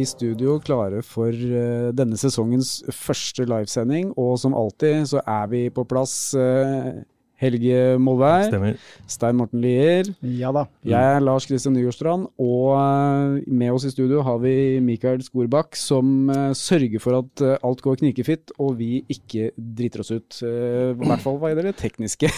Er 0.00 0.06
i 0.06 0.08
studio 0.08 0.54
klare 0.64 1.02
for 1.04 1.28
eh, 1.28 1.90
denne 1.92 2.16
sesongens 2.16 2.78
første 2.96 3.44
livesending. 3.44 4.14
Og 4.16 4.38
som 4.40 4.54
alltid 4.56 5.04
så 5.12 5.20
er 5.28 5.48
vi 5.52 5.66
på 5.70 5.84
plass. 5.84 6.32
eh, 6.34 7.02
Helge 7.40 7.96
Molvær, 7.96 8.50
Stemmer. 8.50 8.74
Stein 9.08 9.36
Morten 9.38 9.62
Lier. 9.62 10.10
Ja 10.22 10.50
da. 10.52 10.66
Jeg 10.84 11.00
er 11.16 11.22
Lars 11.24 11.46
Kristian 11.48 11.72
Nygårdstrand, 11.72 12.26
og 12.36 12.74
eh, 12.76 13.38
med 13.48 13.72
oss 13.72 13.86
i 13.88 13.92
studio 13.94 14.20
har 14.26 14.36
vi 14.42 14.52
Mikael 14.84 15.22
Skorbakk, 15.24 15.72
som 15.80 16.28
eh, 16.28 16.50
sørger 16.52 17.00
for 17.00 17.16
at 17.22 17.40
eh, 17.40 17.56
alt 17.64 17.80
går 17.80 17.96
knikefitt 18.02 18.52
og 18.58 18.76
vi 18.82 19.04
ikke 19.08 19.50
driter 19.56 20.04
oss 20.04 20.12
ut. 20.12 20.40
eh, 20.44 20.92
I 20.92 21.00
hvert 21.00 21.24
fall 21.24 21.40
hva 21.40 21.48
gjelder 21.54 21.70
det 21.70 21.76
tekniske. 21.80 22.28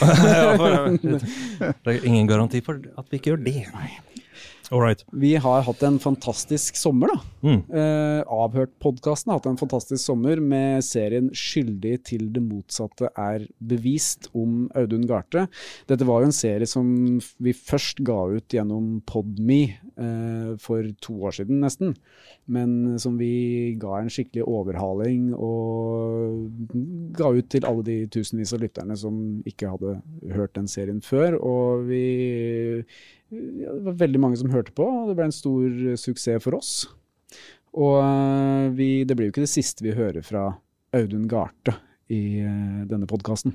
Det 1.02 1.96
er 1.96 2.06
ingen 2.06 2.30
garanti 2.30 2.62
for 2.62 2.78
at 2.78 3.10
vi 3.10 3.18
ikke 3.18 3.34
gjør 3.34 3.42
det. 3.46 3.58
All 3.74 4.11
right. 4.80 5.04
Vi 5.12 5.34
har 5.36 5.62
hatt 5.62 5.82
en 5.82 5.98
fantastisk 5.98 6.76
sommer, 6.80 7.10
da. 7.12 7.18
Mm. 7.42 7.58
Eh, 7.76 8.22
Avhørt-podkasten 8.24 9.28
har 9.28 9.40
hatt 9.40 9.48
en 9.50 9.58
fantastisk 9.60 10.00
sommer 10.00 10.40
med 10.40 10.84
serien 10.86 11.28
'Skyldig 11.28 11.98
til 12.08 12.30
det 12.32 12.40
motsatte 12.40 13.10
er 13.18 13.44
bevist' 13.60 14.30
om 14.32 14.70
Audun 14.74 15.04
Garthe. 15.06 15.44
Dette 15.90 16.06
var 16.08 16.22
jo 16.22 16.30
en 16.30 16.32
serie 16.32 16.66
som 16.66 17.20
vi 17.38 17.52
først 17.52 18.00
ga 18.00 18.16
ut 18.32 18.48
gjennom 18.48 19.02
Podme 19.04 19.76
eh, 19.92 20.56
for 20.56 20.88
to 21.04 21.20
år 21.20 21.36
siden, 21.36 21.60
nesten. 21.60 21.96
Men 22.46 22.98
som 22.98 23.18
vi 23.18 23.76
ga 23.78 24.00
en 24.00 24.10
skikkelig 24.10 24.46
overhaling 24.48 25.34
og 25.34 26.48
ga 27.12 27.28
ut 27.28 27.48
til 27.52 27.66
alle 27.68 27.84
de 27.86 27.98
tusenvis 28.08 28.54
av 28.56 28.64
lytterne 28.64 28.96
som 28.96 29.42
ikke 29.46 29.70
hadde 29.74 29.98
hørt 30.32 30.56
den 30.56 30.66
serien 30.66 31.02
før. 31.04 31.36
Og 31.38 31.86
vi 31.90 32.84
det 33.32 33.84
var 33.86 34.00
veldig 34.02 34.20
mange 34.20 34.38
som 34.40 34.52
hørte 34.52 34.74
på, 34.76 34.84
og 34.84 35.08
det 35.08 35.16
ble 35.16 35.30
en 35.30 35.34
stor 35.34 35.96
suksess 36.00 36.44
for 36.44 36.58
oss. 36.58 36.74
Og 37.72 37.96
eh, 38.02 38.66
vi, 38.76 38.90
det 39.08 39.16
blir 39.16 39.28
jo 39.28 39.34
ikke 39.34 39.46
det 39.46 39.54
siste 39.54 39.84
vi 39.84 39.96
hører 39.96 40.24
fra 40.26 40.50
Audun 40.96 41.24
Garte 41.30 41.74
i 42.12 42.42
eh, 42.44 42.82
denne 42.88 43.08
podkasten. 43.08 43.54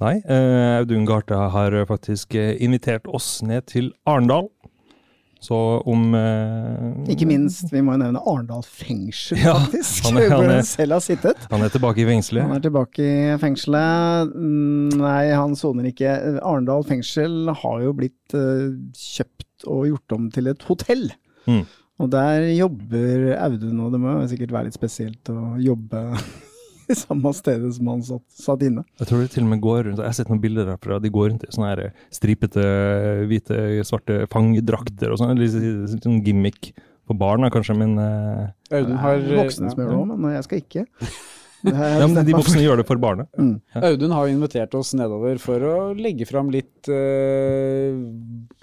Nei, 0.00 0.16
eh, 0.24 0.78
Audun 0.78 1.04
Garte 1.08 1.36
har 1.52 1.76
faktisk 1.90 2.36
invitert 2.38 3.08
oss 3.10 3.42
ned 3.44 3.68
til 3.68 3.92
Arendal. 4.08 4.48
Så 5.40 5.56
om 5.88 6.14
eh, 6.14 7.12
Ikke 7.14 7.24
minst, 7.28 7.70
vi 7.72 7.80
må 7.80 7.94
jo 7.94 8.02
nevne 8.02 8.20
Arendal 8.28 8.60
fengsel, 8.66 9.38
Ja, 9.40 9.54
faktisk. 9.56 10.04
han 10.04 10.18
er- 10.20 10.28
han 10.28 10.34
hvor 10.36 10.44
er- 10.50 10.54
han 10.60 10.68
selv 10.68 10.92
har 10.92 11.00
sittet. 11.00 11.46
Han 11.50 11.62
er 11.64 11.72
tilbake 11.72 12.02
i 12.02 12.08
fengselet. 12.10 12.42
Han 12.44 12.56
er 12.58 12.60
tilbake 12.66 13.00
i 13.00 13.36
fengselet. 13.40 14.34
Mm, 14.36 14.98
Nei, 15.00 15.30
han 15.32 15.56
soner 15.56 15.88
ikke. 15.88 16.12
Arendal 16.44 16.84
fengsel 16.84 17.48
har 17.62 17.80
jo 17.86 17.92
blitt 17.96 18.34
eh, 18.36 18.68
kjøpt 18.92 19.66
og 19.66 19.86
gjort 19.88 20.12
om 20.18 20.28
til 20.30 20.46
et 20.52 20.62
hotell. 20.68 21.08
Mm. 21.48 21.64
Og 22.00 22.08
der 22.12 22.46
jobber 22.56 23.34
Audun, 23.44 23.80
og 23.84 23.92
det 23.92 24.00
må 24.00 24.14
jo 24.20 24.28
sikkert 24.30 24.52
være 24.54 24.68
litt 24.70 24.76
spesielt 24.76 25.28
å 25.32 25.56
jobbe 25.60 26.04
i 26.90 26.98
samme 27.04 27.32
stedet 27.36 27.72
som 27.76 27.90
han 27.92 28.04
satt, 28.06 28.26
satt 28.34 28.66
inne. 28.66 28.84
Jeg 29.00 29.10
tror 29.10 29.24
de 29.24 29.32
til 29.32 29.46
og 29.46 29.50
med 29.54 29.64
går 29.64 29.82
rundt, 29.88 30.02
jeg 30.02 30.10
har 30.10 30.18
sett 30.18 30.30
noen 30.32 30.42
bilder 30.42 30.70
derfra, 30.72 31.00
de 31.02 31.12
går 31.14 31.32
rundt 31.32 31.46
i 31.46 31.50
sånne 31.54 31.72
her 31.72 31.82
stripete, 32.14 32.68
hvite, 33.30 33.58
svarte 33.88 34.22
fangdrakter 34.32 35.14
og 35.14 35.20
sånn. 35.20 35.40
Litt 35.40 36.04
sånn 36.04 36.22
gimmick 36.26 36.72
for 37.10 37.18
barn 37.18 37.48
kanskje, 37.50 37.74
men 37.78 37.98
eh, 37.98 38.78
Audun 38.78 38.98
har 39.02 39.18
Det 39.24 39.38
voksne 39.38 39.72
som 39.72 39.82
gjør 39.82 39.90
det 39.90 39.98
òg, 39.98 40.16
men 40.16 40.34
jeg 40.36 40.46
skal 40.46 40.64
ikke. 40.64 40.86
Det 41.60 41.72
ja, 41.74 42.06
men 42.08 42.24
de 42.24 42.34
voksne 42.34 42.62
gjør 42.62 42.80
det 42.80 42.86
for 42.88 43.00
barnet. 43.00 43.28
Mm. 43.36 43.56
Audun 43.84 44.14
har 44.16 44.30
invitert 44.30 44.74
oss 44.78 44.94
nedover 44.96 45.40
for 45.42 45.64
å 45.66 45.74
legge 45.96 46.26
fram 46.28 46.48
litt 46.52 46.88
uh, 46.88 47.96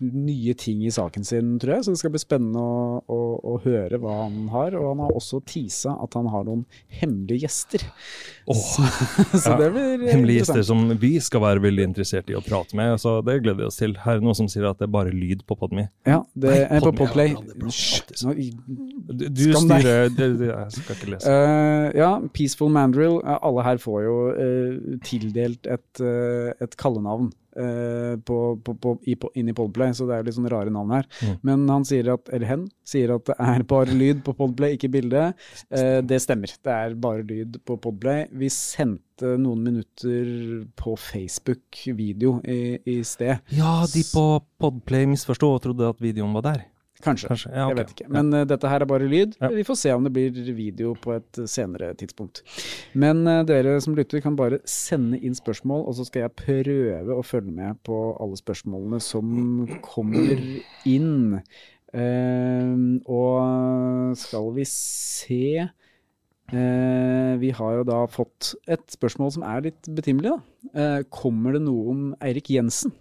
nye 0.01 0.55
ting 0.57 0.81
i 0.85 0.93
saken 0.93 1.25
sin, 1.27 1.55
tror 1.61 1.77
jeg. 1.77 1.85
Så 1.85 1.93
det 1.93 2.01
skal 2.01 2.13
bli 2.15 2.21
spennende 2.21 2.61
å, 2.61 2.97
å, 3.05 3.19
å 3.53 3.57
høre 3.65 3.99
hva 4.01 4.23
han 4.23 4.47
har. 4.53 4.77
Og 4.79 4.91
han 4.91 5.03
har 5.05 5.13
også 5.17 5.41
tisa 5.47 5.93
at 6.03 6.17
han 6.17 6.29
har 6.33 6.47
noen 6.47 6.65
hemmelige 6.99 7.45
gjester. 7.45 7.85
Oh, 8.47 8.55
Så 9.37 9.53
Ja, 9.53 9.57
det 9.59 9.71
blir 9.75 10.07
Hemmelige 10.07 10.41
gjester 10.41 10.63
som 10.65 10.85
vi 11.01 11.13
skal 11.23 11.43
være 11.43 11.63
veldig 11.63 11.87
interessert 11.89 12.29
i 12.31 12.37
å 12.37 12.41
prate 12.45 12.77
med, 12.77 12.95
så 13.01 13.17
det 13.25 13.39
gleder 13.43 13.61
vi 13.61 13.67
oss 13.69 13.79
til. 13.79 13.95
Her 14.03 14.19
er 14.19 14.25
noen 14.25 14.37
som 14.37 14.49
sier 14.51 14.67
at 14.69 14.79
det 14.79 14.87
er 14.87 14.93
bare 14.93 15.13
lyd 15.13 15.43
på 15.47 15.57
Podme. 15.59 15.87
Ja, 16.07 16.21
det 16.37 16.53
Nei, 16.53 16.59
er 16.77 16.85
på 16.85 16.93
Podplay. 16.95 17.33
ja, 17.33 17.43
det. 17.45 17.57
Hysj, 17.67 18.51
Du, 19.07 19.25
du 19.29 19.43
styrer 19.55 20.09
det, 20.13 20.27
det, 20.39 20.49
Jeg 20.51 20.75
skal 20.77 20.97
ikke 20.97 21.11
lese. 21.15 21.33
Uh, 21.33 21.87
ja, 21.97 22.11
Peaceful 22.33 22.71
Mandrill. 22.87 23.19
Eh, 23.23 23.41
alle 23.43 23.65
her 23.67 23.81
får 23.83 23.99
jo 24.05 24.15
eh, 24.33 24.95
tildelt 25.05 25.67
et, 25.69 26.01
eh, 26.01 26.53
et 26.63 26.77
kallenavn 26.79 27.29
eh, 27.57 28.15
på, 28.25 28.37
på, 28.63 28.75
på, 28.81 28.93
i, 29.07 29.17
inn 29.39 29.51
i 29.51 29.55
Podplay, 29.57 29.93
så 29.97 30.07
det 30.07 30.15
er 30.15 30.21
jo 30.21 30.27
litt 30.29 30.37
sånne 30.37 30.53
rare 30.53 30.73
navn 30.73 30.93
her. 30.97 31.09
Mm. 31.21 31.33
Men 31.49 31.65
han 31.73 31.87
sier 31.87 32.13
at, 32.13 32.31
eller 32.33 32.51
hen, 32.51 32.67
sier 32.87 33.15
at 33.17 33.27
det 33.29 33.37
er 33.43 33.65
bare 33.67 33.97
lyd 33.97 34.23
på 34.25 34.35
Podplay, 34.37 34.77
ikke 34.77 34.91
bilde. 34.93 35.27
Eh, 35.69 35.99
det 36.05 36.21
stemmer. 36.23 36.53
Det 36.63 36.73
er 36.73 36.97
bare 37.07 37.25
lyd 37.27 37.59
på 37.67 37.79
Podplay. 37.83 38.27
Vi 38.31 38.51
sendte 38.53 39.35
noen 39.41 39.63
minutter 39.65 40.31
på 40.77 40.95
Facebook-video 41.01 42.37
i, 42.45 42.77
i 42.85 42.97
sted. 43.07 43.41
Ja, 43.57 43.79
de 43.89 44.05
på 44.11 44.25
Podplay 44.61 45.09
misforstod 45.09 45.57
og 45.57 45.63
trodde 45.67 45.93
at 45.93 46.03
videoen 46.03 46.35
var 46.37 46.51
der. 46.51 46.65
Kanskje. 47.03 47.29
Kanskje, 47.29 47.51
ja, 47.53 47.67
Jeg 47.69 47.77
vet 47.77 47.91
ikke. 47.93 48.07
Men 48.13 48.31
uh, 48.33 48.43
dette 48.49 48.69
her 48.71 48.81
er 48.81 48.89
bare 48.89 49.07
lyd. 49.09 49.35
Ja. 49.41 49.51
Vi 49.53 49.65
får 49.67 49.77
se 49.83 49.93
om 49.93 50.05
det 50.07 50.11
blir 50.15 50.53
video 50.57 50.95
på 50.97 51.13
et 51.13 51.39
senere 51.49 51.91
tidspunkt. 51.99 52.41
Men 52.97 53.21
uh, 53.29 53.43
dere 53.45 53.75
som 53.83 53.95
lytter 53.97 54.23
kan 54.23 54.37
bare 54.39 54.59
sende 54.65 55.19
inn 55.21 55.37
spørsmål, 55.37 55.85
og 55.85 55.97
så 55.99 56.07
skal 56.07 56.25
jeg 56.25 56.37
prøve 56.41 57.17
å 57.17 57.25
følge 57.25 57.53
med 57.53 57.81
på 57.85 57.99
alle 58.17 58.39
spørsmålene 58.39 59.01
som 59.03 59.67
kommer 59.85 60.41
inn. 60.89 61.41
Uh, 61.93 62.97
og 63.07 64.17
skal 64.19 64.49
vi 64.57 64.65
se 64.67 65.43
eh, 65.63 67.33
Vi 67.39 67.51
har 67.55 67.77
jo 67.77 67.85
da 67.87 68.01
fått 68.11 68.51
et 68.67 68.83
spørsmål 68.91 69.31
som 69.37 69.45
er 69.47 69.69
litt 69.69 69.87
betimelig, 69.95 70.35
da. 70.35 71.03
Kommer 71.13 71.55
det 71.55 71.63
noe 71.63 71.93
om 71.93 72.01
Eirik 72.19 72.51
Jensen? 72.57 72.91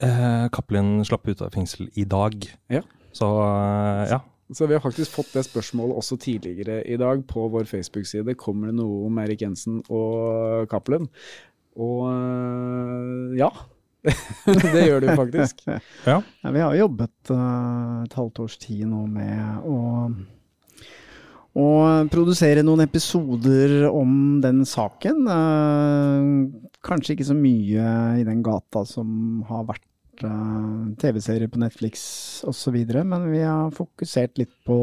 Eh, 0.00 0.48
Cappelen 0.52 1.04
slapp 1.04 1.28
ut 1.28 1.42
av 1.44 1.52
fengsel 1.54 1.90
i 1.94 2.06
dag. 2.08 2.36
Ja. 2.72 2.82
Så 3.12 3.28
eh, 3.44 4.10
ja. 4.14 4.20
Så 4.50 4.66
vi 4.66 4.74
har 4.74 4.82
faktisk 4.82 5.12
fått 5.14 5.30
det 5.36 5.44
spørsmålet 5.46 5.94
også 6.00 6.16
tidligere 6.18 6.80
i 6.82 6.96
dag 6.98 7.22
på 7.30 7.44
vår 7.52 7.68
Facebook-side. 7.70 8.34
Kommer 8.34 8.70
det 8.70 8.80
noe 8.80 9.04
om 9.06 9.18
Erik 9.22 9.44
Jensen 9.44 9.78
og 9.86 10.66
Cappelen? 10.72 11.06
Og 11.78 12.08
øh, 12.10 13.36
ja. 13.38 13.50
det 14.74 14.86
gjør 14.88 15.04
det 15.04 15.12
jo 15.12 15.16
faktisk. 15.20 15.62
ja. 16.10 16.18
Ja, 16.42 16.50
vi 16.50 16.64
har 16.64 16.74
jobbet 16.74 17.30
eh, 17.30 18.02
et 18.08 18.16
halvt 18.18 18.42
års 18.42 18.56
tid 18.58 18.88
nå 18.90 19.04
med 19.12 19.68
å, 19.70 19.78
å 21.54 21.68
produsere 22.10 22.64
noen 22.66 22.82
episoder 22.88 23.84
om 23.86 24.40
den 24.42 24.64
saken. 24.66 25.30
Eh, 25.36 26.26
kanskje 26.90 27.14
ikke 27.14 27.28
så 27.30 27.38
mye 27.38 27.94
i 28.18 28.26
den 28.26 28.42
gata 28.42 28.82
som 28.88 29.44
har 29.46 29.68
vært 29.70 29.86
eh, 30.26 30.94
TV-serier 31.00 31.50
på 31.50 31.60
Netflix 31.62 32.02
osv., 32.48 32.76
men 33.04 33.26
vi 33.30 33.40
har 33.42 33.72
fokusert 33.74 34.40
litt 34.40 34.52
på, 34.66 34.78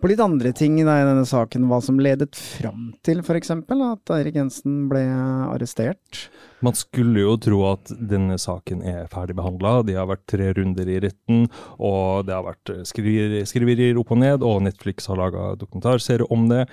på 0.00 0.10
litt 0.10 0.22
andre 0.22 0.52
ting 0.56 0.76
da, 0.80 0.98
i 1.00 1.06
denne 1.08 1.26
saken. 1.28 1.66
Hva 1.70 1.80
som 1.84 2.00
ledet 2.02 2.36
fram 2.38 2.92
til 3.06 3.22
f.eks. 3.24 3.52
at 3.54 4.14
Eirik 4.16 4.38
Jensen 4.38 4.86
ble 4.90 5.04
arrestert. 5.50 6.28
Man 6.64 6.76
skulle 6.78 7.26
jo 7.26 7.36
tro 7.42 7.60
at 7.72 7.92
denne 7.98 8.38
saken 8.40 8.82
er 8.88 9.10
ferdigbehandla. 9.12 9.76
De 9.84 9.98
har 9.98 10.08
vært 10.08 10.26
tre 10.30 10.52
runder 10.56 10.88
i 10.88 11.00
retten, 11.04 11.46
og 11.76 12.24
det 12.28 12.36
har 12.36 12.46
vært 12.46 12.74
skriverier 12.88 14.00
opp 14.00 14.14
og 14.14 14.22
ned, 14.22 14.46
og 14.46 14.64
Netflix 14.64 15.10
har 15.10 15.20
laga 15.20 15.52
dokumentarserie 15.60 16.30
om 16.32 16.48
det. 16.52 16.64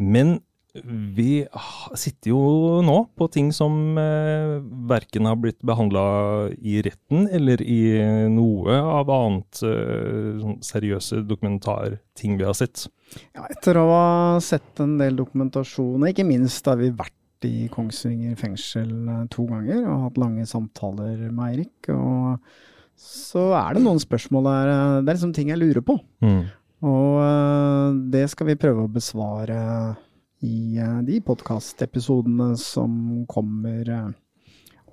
Men 0.00 0.38
vi 1.16 1.44
sitter 1.98 2.30
jo 2.30 2.40
nå 2.86 2.96
på 3.18 3.26
ting 3.34 3.48
som 3.54 3.98
eh, 3.98 4.58
verken 4.90 5.26
har 5.26 5.38
blitt 5.40 5.58
behandla 5.66 6.04
i 6.56 6.76
retten 6.86 7.26
eller 7.26 7.62
i 7.64 7.80
noe 8.30 8.76
av 8.78 9.10
annet 9.10 9.62
eh, 9.66 10.38
sånn 10.42 10.60
seriøse 10.62 11.22
dokumentarting 11.26 12.36
vi 12.38 12.46
har 12.46 12.54
sett. 12.54 12.84
Ja, 13.34 13.48
etter 13.50 13.80
å 13.80 13.86
ha 13.90 14.04
sett 14.44 14.78
en 14.84 14.94
del 15.00 15.18
dokumentasjon, 15.18 16.06
ikke 16.12 16.26
minst 16.28 16.68
har 16.70 16.78
vi 16.78 16.92
vært 16.94 17.16
i 17.48 17.66
Kongsvinger 17.72 18.36
fengsel 18.38 18.90
eh, 19.08 19.24
to 19.32 19.46
ganger 19.50 19.82
og 19.88 20.04
hatt 20.06 20.20
lange 20.20 20.46
samtaler 20.46 21.26
med 21.32 21.44
Eirik. 21.48 21.90
Og 21.94 22.38
så 23.00 23.48
er 23.56 23.74
det 23.74 23.82
noen 23.86 23.98
spørsmål 24.02 24.46
der. 24.50 24.70
eh, 24.76 24.96
Det 25.00 25.08
er 25.08 25.18
liksom 25.18 25.34
ting 25.34 25.50
jeg 25.50 25.62
lurer 25.62 25.82
på. 25.82 25.98
Mm. 26.22 26.42
Og 26.86 27.18
eh, 27.24 27.98
det 28.14 28.26
skal 28.32 28.52
vi 28.52 28.58
prøve 28.60 28.84
å 28.86 28.92
besvare 28.92 29.58
i 30.46 30.78
eh, 30.80 31.00
de 31.06 31.20
podkastepisodene 31.24 32.54
som 32.60 32.92
kommer 33.30 33.90
eh, 33.92 34.08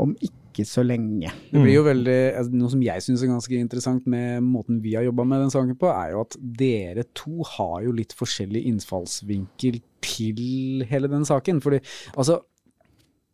om 0.04 0.14
ikke 0.22 0.66
så 0.68 0.84
lenge. 0.86 1.30
Det 1.52 1.62
blir 1.62 1.78
jo 1.78 1.86
veldig, 1.86 2.18
altså, 2.40 2.58
Noe 2.58 2.74
som 2.74 2.84
jeg 2.84 3.04
syns 3.06 3.24
er 3.24 3.32
ganske 3.32 3.62
interessant 3.62 4.10
med 4.10 4.44
måten 4.46 4.82
vi 4.84 4.96
har 4.98 5.06
jobba 5.06 5.26
med 5.30 5.46
den 5.46 5.54
saken 5.54 5.78
på, 5.80 5.90
er 5.92 6.14
jo 6.14 6.24
at 6.26 6.38
dere 6.60 7.06
to 7.18 7.46
har 7.56 7.80
jo 7.86 7.96
litt 7.96 8.16
forskjellig 8.18 8.66
innfallsvinkel 8.72 9.80
til 10.06 10.86
hele 10.90 11.10
den 11.12 11.26
saken. 11.28 11.62
Fordi 11.64 11.82
altså 12.16 12.42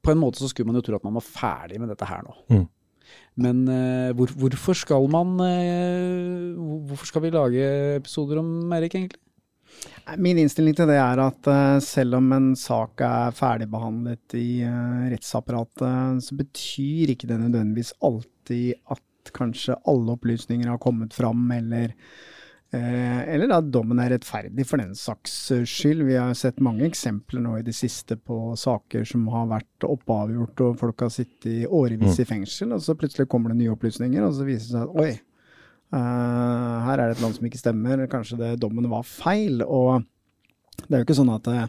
På 0.03 0.11
en 0.11 0.19
måte 0.19 0.41
så 0.43 0.49
skulle 0.51 0.67
man 0.67 0.75
jo 0.75 0.83
tro 0.83 0.97
at 0.97 1.05
man 1.07 1.15
var 1.15 1.23
ferdig 1.23 1.77
med 1.79 1.87
dette 1.87 2.07
her 2.07 2.25
nå. 2.25 2.33
Mm. 2.51 2.65
Men 3.43 3.59
uh, 3.69 4.09
hvor, 4.17 4.31
hvorfor 4.35 4.75
skal 4.75 5.07
man 5.11 5.37
uh, 5.39 6.89
hvorfor 6.89 7.07
skal 7.07 7.23
vi 7.23 7.31
lage 7.31 7.69
episoder 8.01 8.41
om 8.41 8.73
Erik, 8.75 8.97
egentlig? 8.99 9.21
Min 10.19 10.39
innstilling 10.41 10.75
til 10.75 10.89
det 10.89 10.97
er 10.99 11.21
at 11.23 11.47
uh, 11.47 11.79
selv 11.83 12.19
om 12.19 12.27
en 12.35 12.51
sak 12.59 13.01
er 13.05 13.33
ferdigbehandlet 13.35 14.35
i 14.35 14.65
uh, 14.67 15.07
rettsapparatet, 15.13 16.23
så 16.25 16.37
betyr 16.37 17.13
ikke 17.13 17.29
det 17.29 17.39
nødvendigvis 17.39 17.93
alltid 18.03 18.73
at 18.91 19.33
kanskje 19.33 19.79
alle 19.87 20.17
opplysninger 20.17 20.67
har 20.67 20.81
kommet 20.83 21.15
fram, 21.15 21.45
eller, 21.55 21.95
uh, 22.75 23.21
eller 23.23 23.55
at 23.55 23.71
dommen 23.71 24.01
er 24.03 24.11
rettferdig 24.17 24.67
for 24.67 24.83
den 24.83 24.91
saks 24.99 25.37
skyld. 25.71 26.03
Vi 26.09 26.19
har 26.19 26.35
sett 26.37 26.63
mange 26.63 26.85
eksempler 26.89 27.45
nå 27.45 27.57
i 27.61 27.65
det 27.65 27.75
siste 27.77 28.19
på 28.19 28.57
saker 28.59 29.07
som 29.07 29.29
har 29.31 29.51
vært 29.55 29.87
oppavgjort, 29.87 30.65
og 30.67 30.81
folk 30.83 31.07
har 31.07 31.13
sittet 31.15 31.69
årevis 31.69 32.19
mm. 32.19 32.23
i 32.25 32.31
fengsel, 32.35 32.75
og 32.75 32.83
så 32.83 32.97
plutselig 32.99 33.31
kommer 33.31 33.55
det 33.55 33.63
nye 33.63 33.77
opplysninger, 33.77 34.27
og 34.27 34.35
så 34.35 34.49
viser 34.51 34.67
det 34.67 34.75
seg 34.75 34.89
at 34.89 35.05
oi, 35.07 35.13
her 35.93 36.97
er 36.97 37.05
det 37.05 37.17
et 37.17 37.21
land 37.23 37.37
som 37.37 37.45
ikke 37.47 37.61
stemmer, 37.61 38.03
kanskje 38.11 38.39
det, 38.39 38.55
dommen 38.61 38.89
var 38.91 39.05
feil. 39.07 39.61
Og 39.61 40.03
det 40.87 40.91
er 40.91 41.01
jo 41.01 41.07
ikke 41.07 41.17
sånn 41.19 41.33
at 41.35 41.49
uh, 41.53 41.63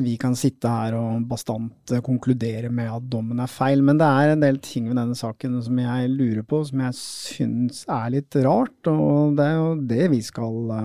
vi 0.00 0.14
kan 0.20 0.36
sitte 0.38 0.70
her 0.70 0.96
og 0.96 1.26
bastant 1.28 1.92
uh, 1.92 2.00
konkludere 2.06 2.70
med 2.72 2.88
at 2.94 3.06
dommen 3.12 3.42
er 3.42 3.50
feil, 3.50 3.84
men 3.84 4.00
det 4.00 4.08
er 4.08 4.34
en 4.34 4.44
del 4.44 4.60
ting 4.64 4.88
ved 4.88 4.96
denne 4.96 5.18
saken 5.18 5.60
som 5.66 5.80
jeg 5.82 6.10
lurer 6.14 6.46
på, 6.48 6.62
som 6.70 6.84
jeg 6.86 6.98
syns 7.00 7.84
er 7.90 8.10
litt 8.16 8.40
rart. 8.46 8.78
Og 8.88 9.36
det 9.38 9.48
er 9.50 9.56
jo 9.58 9.70
det 9.92 10.10
vi 10.14 10.24
skal 10.24 10.76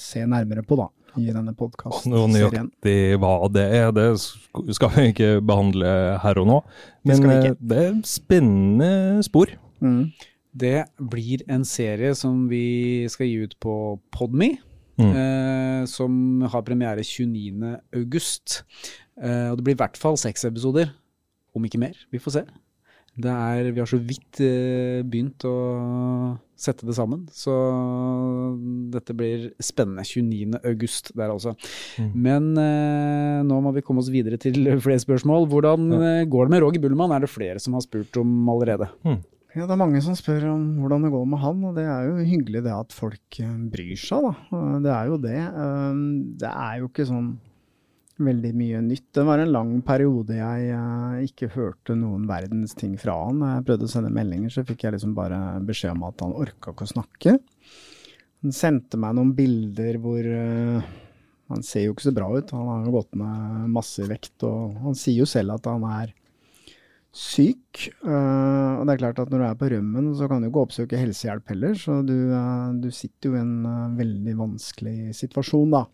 se 0.00 0.26
nærmere 0.26 0.66
på, 0.66 0.78
da. 0.84 0.90
I 1.20 1.28
denne 1.28 1.52
podkastserien. 1.52 2.30
Nøyaktig 2.32 3.18
hva 3.20 3.34
det 3.52 3.66
er, 3.76 3.90
det 3.92 4.06
skal 4.72 4.94
vi 4.94 5.10
ikke 5.10 5.26
behandle 5.44 5.90
her 6.22 6.40
og 6.40 6.46
nå. 6.48 6.56
Men 7.04 7.26
det, 7.26 7.50
det 7.60 7.80
er 7.82 7.98
spennende 8.08 9.20
spor. 9.26 9.52
Mm. 9.84 10.06
Det 10.52 10.84
blir 11.00 11.44
en 11.48 11.64
serie 11.64 12.12
som 12.18 12.44
vi 12.50 13.08
skal 13.12 13.30
gi 13.30 13.46
ut 13.46 13.56
på 13.62 13.76
Podme. 14.12 14.54
Mm. 15.00 15.12
Eh, 15.16 15.84
som 15.88 16.42
har 16.52 16.64
premiere 16.66 17.04
29.8. 17.06 18.58
Eh, 19.22 19.48
og 19.50 19.56
det 19.56 19.64
blir 19.64 19.76
i 19.78 19.80
hvert 19.80 19.96
fall 19.96 20.20
seks 20.20 20.44
episoder, 20.44 20.92
om 21.56 21.64
ikke 21.64 21.80
mer. 21.80 21.96
Vi 22.12 22.20
får 22.20 22.36
se. 22.36 22.44
Er, 23.12 23.66
vi 23.72 23.80
har 23.80 23.88
så 23.88 23.98
vidt 24.00 24.40
eh, 24.40 25.02
begynt 25.04 25.44
å 25.44 25.56
sette 26.56 26.86
det 26.88 26.94
sammen, 26.96 27.26
så 27.34 27.52
dette 28.94 29.12
blir 29.16 29.50
spennende. 29.60 30.04
29.8 30.06 31.12
der 31.18 31.32
altså. 31.34 31.52
Mm. 32.00 32.12
Men 32.24 32.48
eh, 32.62 33.42
nå 33.44 33.58
må 33.64 33.74
vi 33.76 33.84
komme 33.84 34.00
oss 34.00 34.08
videre 34.12 34.40
til 34.40 34.64
flere 34.80 35.02
spørsmål. 35.02 35.44
Hvordan 35.52 35.92
ja. 35.92 36.00
Eh, 36.22 36.24
går 36.30 36.48
det 36.48 36.56
med 36.56 36.64
Roger 36.64 36.84
Bullmann? 36.84 37.12
Er 37.12 37.26
det 37.26 37.32
flere 37.32 37.60
som 37.60 37.76
har 37.76 37.84
spurt 37.84 38.16
om 38.20 38.32
allerede? 38.54 38.88
Mm. 39.04 39.20
Ja, 39.52 39.66
det 39.68 39.74
er 39.74 39.80
mange 39.82 40.00
som 40.00 40.14
spør 40.16 40.46
om 40.54 40.60
hvordan 40.80 41.02
det 41.04 41.10
går 41.12 41.24
med 41.28 41.40
han, 41.42 41.58
og 41.68 41.74
det 41.76 41.82
er 41.84 42.06
jo 42.08 42.24
hyggelig 42.24 42.62
det 42.64 42.72
at 42.72 42.94
folk 42.96 43.40
eh, 43.42 43.56
bryr 43.72 43.98
seg, 44.00 44.24
da. 44.24 44.60
Det 44.80 44.92
er 44.94 45.10
jo 45.10 45.18
det. 45.20 45.40
Eh, 45.40 45.98
det 46.40 46.52
er 46.52 46.78
jo 46.80 46.88
ikke 46.88 47.04
sånn 47.10 47.34
veldig 48.22 48.52
mye 48.56 48.80
nytt. 48.86 49.10
Det 49.12 49.24
var 49.28 49.42
en 49.42 49.52
lang 49.52 49.74
periode 49.84 50.38
jeg 50.38 50.70
eh, 50.72 51.18
ikke 51.28 51.50
hørte 51.52 51.98
noen 51.98 52.24
verdens 52.30 52.72
ting 52.80 52.94
fra 53.00 53.18
han. 53.26 53.44
Jeg 53.58 53.66
prøvde 53.68 53.90
å 53.90 53.92
sende 53.92 54.14
meldinger, 54.16 54.54
så 54.54 54.64
fikk 54.64 54.86
jeg 54.86 54.96
liksom 54.96 55.12
bare 55.18 55.42
beskjed 55.68 55.98
om 55.98 56.08
at 56.08 56.24
han 56.24 56.32
orka 56.46 56.72
ikke 56.72 56.88
å 56.88 56.92
snakke. 56.94 57.36
Han 58.46 58.56
sendte 58.56 59.00
meg 59.00 59.18
noen 59.18 59.36
bilder 59.36 60.00
hvor 60.02 60.32
Han 61.52 61.60
ser 61.66 61.82
jo 61.84 61.92
ikke 61.92 62.06
så 62.06 62.14
bra 62.16 62.30
ut. 62.32 62.50
Han 62.56 62.68
har 62.70 62.84
jo 62.86 62.94
gått 62.94 63.20
ned 63.20 63.72
masse 63.74 64.00
i 64.00 64.08
vekt, 64.08 64.38
og 64.48 64.78
han 64.80 64.96
sier 64.96 65.20
jo 65.20 65.28
selv 65.28 65.58
at 65.58 65.68
han 65.68 65.84
er 65.84 66.14
syk. 67.12 67.90
Uh, 68.00 68.80
og 68.80 68.86
det 68.88 68.94
er 68.94 69.00
klart 69.02 69.20
at 69.20 69.32
når 69.32 69.42
du 69.42 69.46
er 69.46 69.58
på 69.60 69.68
rømmen, 69.74 70.10
så 70.16 70.28
kan 70.28 70.40
du 70.40 70.48
ikke 70.48 70.64
oppsøke 70.64 71.00
helsehjelp 71.00 71.52
heller. 71.52 71.76
Så 71.78 72.00
du, 72.08 72.14
uh, 72.32 72.72
du 72.80 72.88
sitter 72.94 73.30
jo 73.30 73.36
i 73.36 73.42
en 73.42 73.66
uh, 73.68 73.96
veldig 73.98 74.36
vanskelig 74.38 75.12
situasjon, 75.20 75.74
da. 75.76 75.84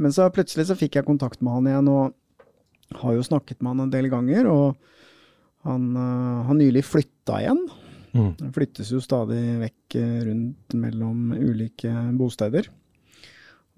Men 0.00 0.12
så 0.12 0.28
plutselig 0.32 0.68
så 0.68 0.76
fikk 0.78 0.98
jeg 0.98 1.08
kontakt 1.08 1.44
med 1.44 1.58
han 1.58 1.68
igjen, 1.70 1.92
og 1.92 3.00
har 3.02 3.16
jo 3.16 3.26
snakket 3.26 3.60
med 3.60 3.74
han 3.74 3.86
en 3.86 3.92
del 3.92 4.08
ganger. 4.12 4.48
Og 4.48 5.66
han 5.66 5.86
har 5.96 6.54
nylig 6.54 6.84
flytta 6.86 7.40
igjen. 7.42 7.62
Mm. 8.14 8.52
Flyttes 8.54 8.92
jo 8.92 9.00
stadig 9.02 9.40
vekk 9.58 9.96
rundt 10.28 10.76
mellom 10.78 11.32
ulike 11.34 11.90
bosteder. 12.14 12.68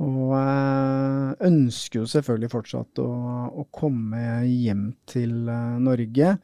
Og 0.04 0.34
ønsker 1.42 2.00
jo 2.00 2.06
selvfølgelig 2.06 2.52
fortsatt 2.52 3.00
å, 3.02 3.08
å 3.50 3.64
komme 3.74 4.44
hjem 4.46 4.92
til 5.10 5.32
Norge. 5.82 6.36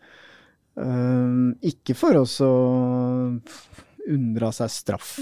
Uh, 0.74 1.54
ikke 1.62 1.94
for 1.94 2.18
å 2.18 2.24
unndra 4.10 4.50
seg 4.52 4.72
straff 4.74 5.12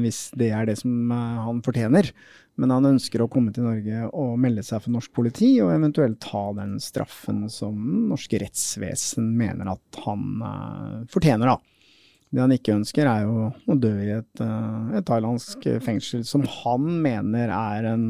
hvis 0.00 0.30
det 0.40 0.48
er 0.56 0.70
det 0.70 0.78
som 0.80 1.12
han 1.12 1.60
fortjener, 1.62 2.08
men 2.60 2.72
han 2.74 2.88
ønsker 2.92 3.22
å 3.22 3.28
komme 3.32 3.52
til 3.54 3.64
Norge 3.64 4.06
og 4.10 4.34
melde 4.40 4.64
seg 4.66 4.82
for 4.84 4.94
norsk 4.94 5.12
politi, 5.16 5.54
og 5.64 5.72
eventuelt 5.72 6.20
ta 6.22 6.44
den 6.56 6.76
straffen 6.82 7.46
som 7.52 8.08
norske 8.10 8.42
rettsvesen 8.42 9.30
mener 9.38 9.72
at 9.72 10.02
han 10.04 10.26
eh, 10.48 10.98
fortjener, 11.12 11.54
da. 11.54 11.71
Det 12.32 12.40
han 12.40 12.54
ikke 12.54 12.74
ønsker, 12.78 13.06
er 13.06 13.26
jo 13.26 13.48
å 13.52 13.76
dø 13.76 13.92
i 14.00 14.12
et, 14.16 14.40
et 14.40 15.04
thailandsk 15.08 15.66
fengsel 15.84 16.24
som 16.24 16.46
han 16.48 16.88
mener 17.04 17.52
er 17.52 17.90
en 17.92 18.06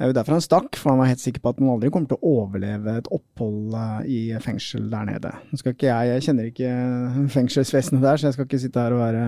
det 0.00 0.06
er 0.06 0.14
jo 0.14 0.14
derfor 0.16 0.32
han 0.32 0.40
stakk, 0.40 0.76
for 0.80 0.94
han 0.94 1.00
var 1.02 1.10
helt 1.10 1.20
sikker 1.20 1.42
på 1.44 1.50
at 1.50 1.58
han 1.60 1.68
aldri 1.68 1.90
kommer 1.92 2.08
til 2.08 2.16
å 2.16 2.30
overleve 2.40 2.94
et 2.96 3.08
opphold 3.12 3.74
eh, 3.76 4.06
i 4.08 4.20
fengsel 4.40 4.86
der 4.88 5.10
nede. 5.10 5.32
Jeg, 5.52 5.74
jeg, 5.84 6.22
kjenner 6.24 6.46
ikke 6.48 6.70
fengselsvesenet 7.36 8.06
der, 8.06 8.16
så 8.16 8.30
jeg 8.30 8.38
skal 8.38 8.48
ikke 8.48 8.60
sitte 8.62 8.80
her 8.80 8.96
og 8.96 9.02
være 9.02 9.26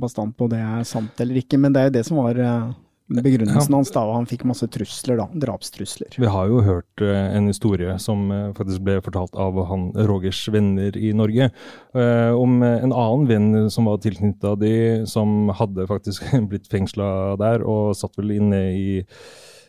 bastant 0.00 0.32
på 0.40 0.48
det 0.48 0.62
er 0.64 0.88
sant 0.88 1.20
eller 1.20 1.36
ikke, 1.42 1.60
men 1.60 1.76
det 1.76 1.82
er 1.82 1.90
jo 1.90 1.94
det 1.98 2.04
som 2.08 2.22
var 2.22 2.40
eh, 2.40 2.72
begrunnelsen 3.08 3.72
ja. 3.72 3.76
hans 3.76 3.92
da, 3.94 4.02
og 4.08 4.14
han 4.16 4.28
fikk 4.28 4.46
masse 4.48 4.68
trusler, 4.72 5.20
da. 5.20 5.28
Drapstrusler. 5.44 6.16
Vi 6.16 6.30
har 6.30 6.50
jo 6.50 6.62
hørt 6.64 7.04
uh, 7.04 7.12
en 7.36 7.50
historie 7.50 7.96
som 8.02 8.26
uh, 8.32 8.52
faktisk 8.56 8.84
ble 8.86 8.98
fortalt 9.04 9.36
av 9.36 9.58
han 9.68 9.90
Rogers 10.08 10.42
venner 10.54 10.96
i 10.96 11.14
Norge, 11.16 11.50
uh, 11.96 12.32
om 12.36 12.62
en 12.64 12.92
annen 12.92 13.26
venn 13.30 13.72
som 13.72 13.90
var 13.90 14.00
tilknytta 14.04 14.54
de, 14.60 14.76
som 15.10 15.52
hadde 15.56 15.88
faktisk 15.90 16.30
blitt 16.50 16.70
fengsla 16.72 17.34
der, 17.40 17.66
og 17.66 17.96
satt 17.98 18.16
vel 18.20 18.36
inne 18.38 18.62
i 18.74 18.86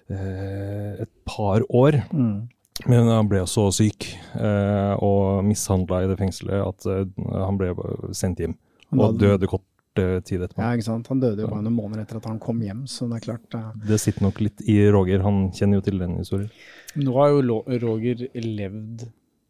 Eh, 0.09 1.01
et 1.01 1.09
par 1.25 1.63
år. 1.69 2.01
Mm. 2.13 2.47
Men 2.85 3.07
han 3.07 3.29
ble 3.29 3.41
så 3.49 3.69
syk 3.73 4.05
eh, 4.35 4.93
og 5.01 5.45
mishandla 5.47 6.03
i 6.03 6.09
det 6.11 6.17
fengselet 6.19 6.61
at 6.61 6.85
eh, 6.91 7.05
han 7.33 7.57
ble 7.57 7.71
sendt 8.13 8.43
hjem. 8.43 8.57
Og 8.95 9.17
døde 9.17 9.49
kort 9.49 9.65
tid 9.97 10.43
etterpå. 10.45 10.61
Ja, 10.61 10.71
ikke 10.75 10.87
sant. 10.87 11.09
Han 11.11 11.21
døde 11.23 11.45
jo 11.45 11.49
bare 11.51 11.65
noen 11.65 11.77
måneder 11.77 12.05
etter 12.05 12.19
at 12.19 12.29
han 12.29 12.39
kom 12.43 12.61
hjem, 12.63 12.85
så 12.91 13.09
det 13.11 13.19
er 13.19 13.25
klart 13.25 13.57
uh... 13.57 13.71
Det 13.87 13.99
sitter 14.01 14.27
nok 14.27 14.41
litt 14.43 14.63
i 14.69 14.77
Roger, 14.93 15.23
han 15.25 15.49
kjenner 15.55 15.79
jo 15.79 15.85
til 15.87 16.01
den 16.03 16.17
historien. 16.19 16.49
Nå 16.99 17.17
har 17.17 17.33
jo 17.33 17.59
Roger 17.83 18.25
levd 18.45 19.05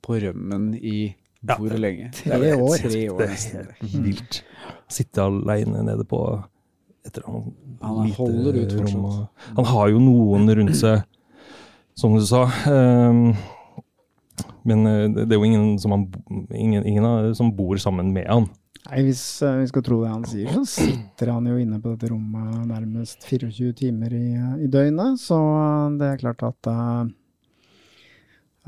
på 0.06 0.20
rømmen 0.22 0.74
i 0.78 0.98
hvor 1.46 1.70
ja, 1.70 1.78
lenge? 1.78 2.10
Tre 2.18 2.56
år. 2.58 2.78
Tre 2.82 3.02
år 3.14 3.28
nesten. 3.30 3.68
Vilt. 4.02 4.40
Sitte 4.90 5.26
aleine 5.26 5.84
nede 5.86 6.06
på 6.10 6.22
et 7.06 7.20
eller 7.20 7.28
annet 7.30 7.66
han 7.86 8.12
holder 8.18 8.58
ut 8.64 8.74
fortsatt. 8.80 9.44
Han 9.60 9.68
har 9.70 9.92
jo 9.94 10.00
noen 10.02 10.50
rundt 10.58 10.78
seg, 10.80 11.04
som 11.98 12.16
du 12.18 12.24
sa. 12.26 12.46
Um, 12.66 13.36
men 14.66 14.90
eh, 14.90 15.04
det 15.14 15.28
er 15.30 15.38
jo 15.38 15.46
ingen 15.46 15.76
som, 15.82 15.94
han, 15.94 16.08
ingen, 16.50 16.86
ingen 16.88 17.36
som 17.38 17.52
bor 17.56 17.78
sammen 17.82 18.10
med 18.16 18.26
han. 18.30 18.48
Nei, 18.86 19.02
Hvis 19.08 19.22
uh, 19.42 19.58
vi 19.62 19.68
skal 19.70 19.84
tro 19.86 20.00
det 20.04 20.12
han 20.12 20.26
sier, 20.30 20.52
så 20.54 20.66
sitter 20.70 21.34
han 21.34 21.48
jo 21.50 21.58
inne 21.62 21.80
på 21.82 21.96
dette 21.96 22.12
rommet 22.12 22.68
nærmest 22.70 23.26
24 23.26 23.74
timer 23.80 24.14
i, 24.14 24.28
i 24.62 24.70
døgnet. 24.72 25.22
Så 25.22 25.40
det 25.98 26.12
er 26.12 26.22
klart 26.22 26.46
at 26.46 26.70
uh, 26.70 27.08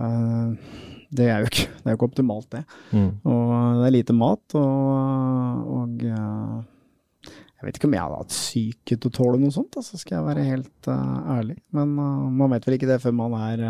uh, 0.01 0.73
det, 1.13 1.29
er 1.29 1.45
ikke, 1.45 1.67
det 1.69 1.85
er 1.85 1.93
jo 1.93 1.99
ikke, 1.99 2.09
optimalt, 2.09 2.49
det. 2.55 2.63
Mm. 2.95 3.11
Og 3.29 3.53
det 3.83 3.85
er 3.91 3.95
lite 3.99 4.17
mat, 4.17 4.57
og, 4.57 5.71
og 5.77 6.05
jeg 6.07 7.65
vet 7.65 7.77
ikke 7.77 7.89
om 7.89 7.97
jeg 7.97 8.05
hadde 8.05 8.21
hatt 8.21 8.37
syke 8.37 8.97
til 8.97 9.09
å 9.09 9.15
tåle 9.21 9.41
noe 9.41 9.53
sånt, 9.53 9.77
altså, 9.77 10.01
skal 10.01 10.19
jeg 10.19 10.27
være 10.31 10.49
helt 10.49 10.89
ærlig. 10.89 11.59
Men 11.77 11.93
man 11.97 12.53
vet 12.53 12.65
vel 12.65 12.77
ikke 12.77 12.89
det 12.89 13.01
før 13.05 13.15
man 13.17 13.37
er 13.37 13.63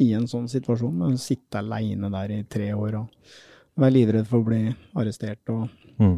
i 0.00 0.10
en 0.16 0.28
sånn 0.28 0.48
situasjon. 0.50 0.96
Men 1.00 1.20
sitte 1.20 1.60
aleine 1.60 2.10
der 2.12 2.34
i 2.36 2.44
tre 2.48 2.72
år 2.76 3.00
og 3.00 3.32
være 3.80 3.96
livredd 3.98 4.28
for 4.30 4.40
å 4.40 4.48
bli 4.48 4.62
arrestert 5.00 5.52
og, 5.52 5.66
mm. 5.98 6.16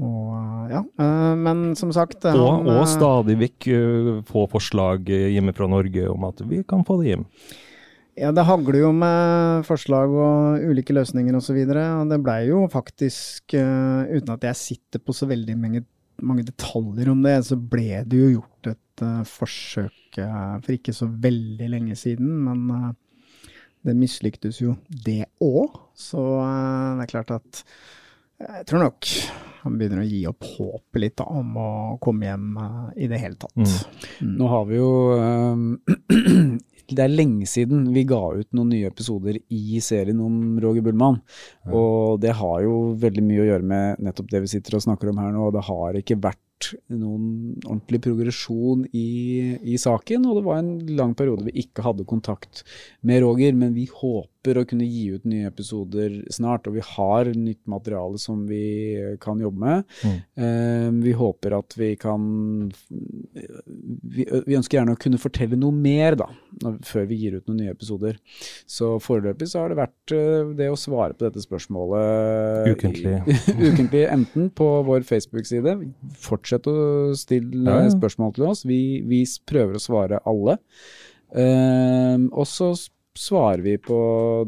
og 0.00 0.72
ja. 0.72 0.80
men 1.36 1.66
som 1.76 1.92
sagt 1.92 2.24
Og, 2.30 2.46
han, 2.48 2.70
og 2.72 2.88
stadig 2.88 3.36
vekk 3.42 3.68
få 4.28 4.46
forslag 4.52 5.12
hjemme 5.12 5.54
fra 5.56 5.68
Norge 5.70 6.08
om 6.12 6.26
at 6.30 6.40
vi 6.48 6.62
kan 6.68 6.86
få 6.86 7.00
det 7.02 7.12
hjem. 7.12 7.28
Ja, 8.14 8.30
det 8.30 8.44
hagler 8.46 8.78
jo 8.78 8.92
med 8.94 9.64
forslag 9.66 10.12
og 10.14 10.62
ulike 10.62 10.94
løsninger 10.94 11.34
osv. 11.34 11.56
Og, 11.64 11.72
så 11.74 11.86
og 11.98 12.12
det 12.12 12.20
blei 12.22 12.40
jo 12.46 12.60
faktisk, 12.70 13.56
uh, 13.58 14.06
uten 14.06 14.36
at 14.36 14.46
jeg 14.50 14.60
sitter 14.60 15.02
på 15.02 15.14
så 15.16 15.28
veldig 15.30 15.58
mange 15.58 15.84
mange 16.22 16.44
detaljer 16.46 17.08
om 17.10 17.24
det, 17.24 17.40
så 17.42 17.56
ble 17.58 18.04
det 18.06 18.18
jo 18.20 18.28
gjort 18.36 18.68
et 18.70 19.02
uh, 19.02 19.24
forsøk 19.26 20.20
uh, 20.22 20.60
for 20.62 20.76
ikke 20.76 20.94
så 20.94 21.08
veldig 21.10 21.66
lenge 21.72 21.96
siden. 21.98 22.30
Men 22.46 22.94
det 23.84 23.94
mislyktes 23.98 24.60
jo, 24.62 24.76
det 24.88 25.24
òg. 25.44 25.80
Så 25.94 26.20
det 26.98 27.04
er 27.04 27.10
klart 27.10 27.34
at 27.36 27.64
jeg 28.44 28.66
tror 28.66 28.82
nok 28.82 29.08
Han 29.62 29.76
begynner 29.78 30.02
å 30.02 30.08
gi 30.08 30.24
opp 30.28 30.44
håpet 30.44 31.00
litt 31.00 31.14
da, 31.16 31.24
om 31.30 31.54
å 31.56 31.68
komme 32.02 32.26
hjem 32.26 32.48
uh, 32.58 32.88
i 33.00 33.06
det 33.08 33.20
hele 33.22 33.38
tatt. 33.40 33.54
Mm. 33.56 33.70
Mm. 34.26 34.34
Nå 34.40 34.48
har 34.50 34.66
vi 34.68 34.76
jo 34.76 34.90
um, 35.16 35.68
Det 36.84 37.00
er 37.00 37.14
lenge 37.14 37.46
siden 37.48 37.86
vi 37.94 38.02
ga 38.04 38.20
ut 38.36 38.50
noen 38.52 38.74
nye 38.74 38.90
episoder 38.90 39.38
i 39.56 39.80
serien 39.80 40.18
om 40.20 40.58
Roger 40.60 40.84
Bullmann. 40.84 41.16
Og 41.72 42.20
det 42.20 42.34
har 42.36 42.58
jo 42.60 42.74
veldig 43.00 43.24
mye 43.24 43.40
å 43.40 43.46
gjøre 43.48 43.68
med 43.70 44.02
nettopp 44.04 44.28
det 44.34 44.42
vi 44.44 44.50
sitter 44.52 44.76
og 44.76 44.84
snakker 44.84 45.08
om 45.08 45.22
her 45.22 45.32
nå. 45.32 45.46
Det 45.54 45.62
har 45.64 45.96
ikke 46.02 46.18
vært 46.26 46.43
noen 46.92 47.56
ordentlig 47.64 48.00
progresjon 48.04 48.84
i, 48.90 49.06
i, 49.60 49.76
saken, 49.80 50.26
og 50.28 50.38
det 50.38 50.44
var 50.46 50.60
en 50.62 50.72
lang 50.96 51.14
periode 51.18 51.48
vi 51.48 51.64
ikke 51.64 51.84
hadde 51.86 52.06
kontakt 52.08 52.64
med 53.02 53.24
Roger, 53.24 53.56
men 53.58 53.74
vi 53.76 53.88
håper 53.90 54.30
å 54.58 54.64
kunne 54.68 54.86
gi 54.86 55.06
ut 55.16 55.24
nye 55.28 55.48
episoder 55.48 56.18
snart, 56.32 56.68
og 56.68 56.76
vi 56.76 56.84
har 56.84 57.30
nytt 57.32 57.62
materiale 57.70 58.20
som 58.20 58.44
vi 58.48 58.64
kan 59.22 59.40
jobbe 59.40 59.60
med. 59.64 59.94
Mm. 60.04 60.18
Eh, 60.44 60.88
vi 61.06 61.14
håper 61.16 61.56
at 61.58 61.76
vi 61.78 61.94
kan 62.00 62.26
vi, 62.84 64.26
vi, 64.26 64.56
ønsker 64.56 64.78
gjerne 64.78 64.96
å 64.96 65.00
kunne 65.00 65.20
fortelle 65.20 65.58
noe 65.58 65.74
mer 65.74 66.18
da, 66.20 66.28
før 66.84 67.08
vi 67.10 67.18
gir 67.22 67.38
ut 67.38 67.48
noen 67.48 67.62
nye 67.62 67.74
episoder. 67.74 68.18
Så 68.70 68.94
foreløpig 69.02 69.48
så 69.50 69.64
har 69.64 69.72
det 69.72 69.80
vært 69.80 70.14
uh, 70.16 70.52
det 70.56 70.70
å 70.72 70.78
svare 70.78 71.16
på 71.16 71.26
dette 71.26 71.42
spørsmålet 71.44 72.70
ukentlig, 72.74 73.16
ukentlig 73.68 74.04
enten 74.10 74.50
på 74.54 74.68
vår 74.86 75.06
Facebook-side, 75.08 75.76
fortsett 76.20 76.68
å 76.70 76.76
stille 77.18 77.64
ja, 77.64 77.86
ja. 77.86 77.94
spørsmål 77.94 78.36
til 78.36 78.48
oss. 78.50 78.64
Vi, 78.68 79.00
vi, 79.08 79.24
prøver 79.48 79.78
å 79.78 79.82
svare 79.82 80.20
alle. 80.28 80.58
Uh, 81.34 82.28
og 82.30 82.44
så 82.46 82.74
svarer 83.18 83.62
vi 83.64 83.76
på 83.78 83.98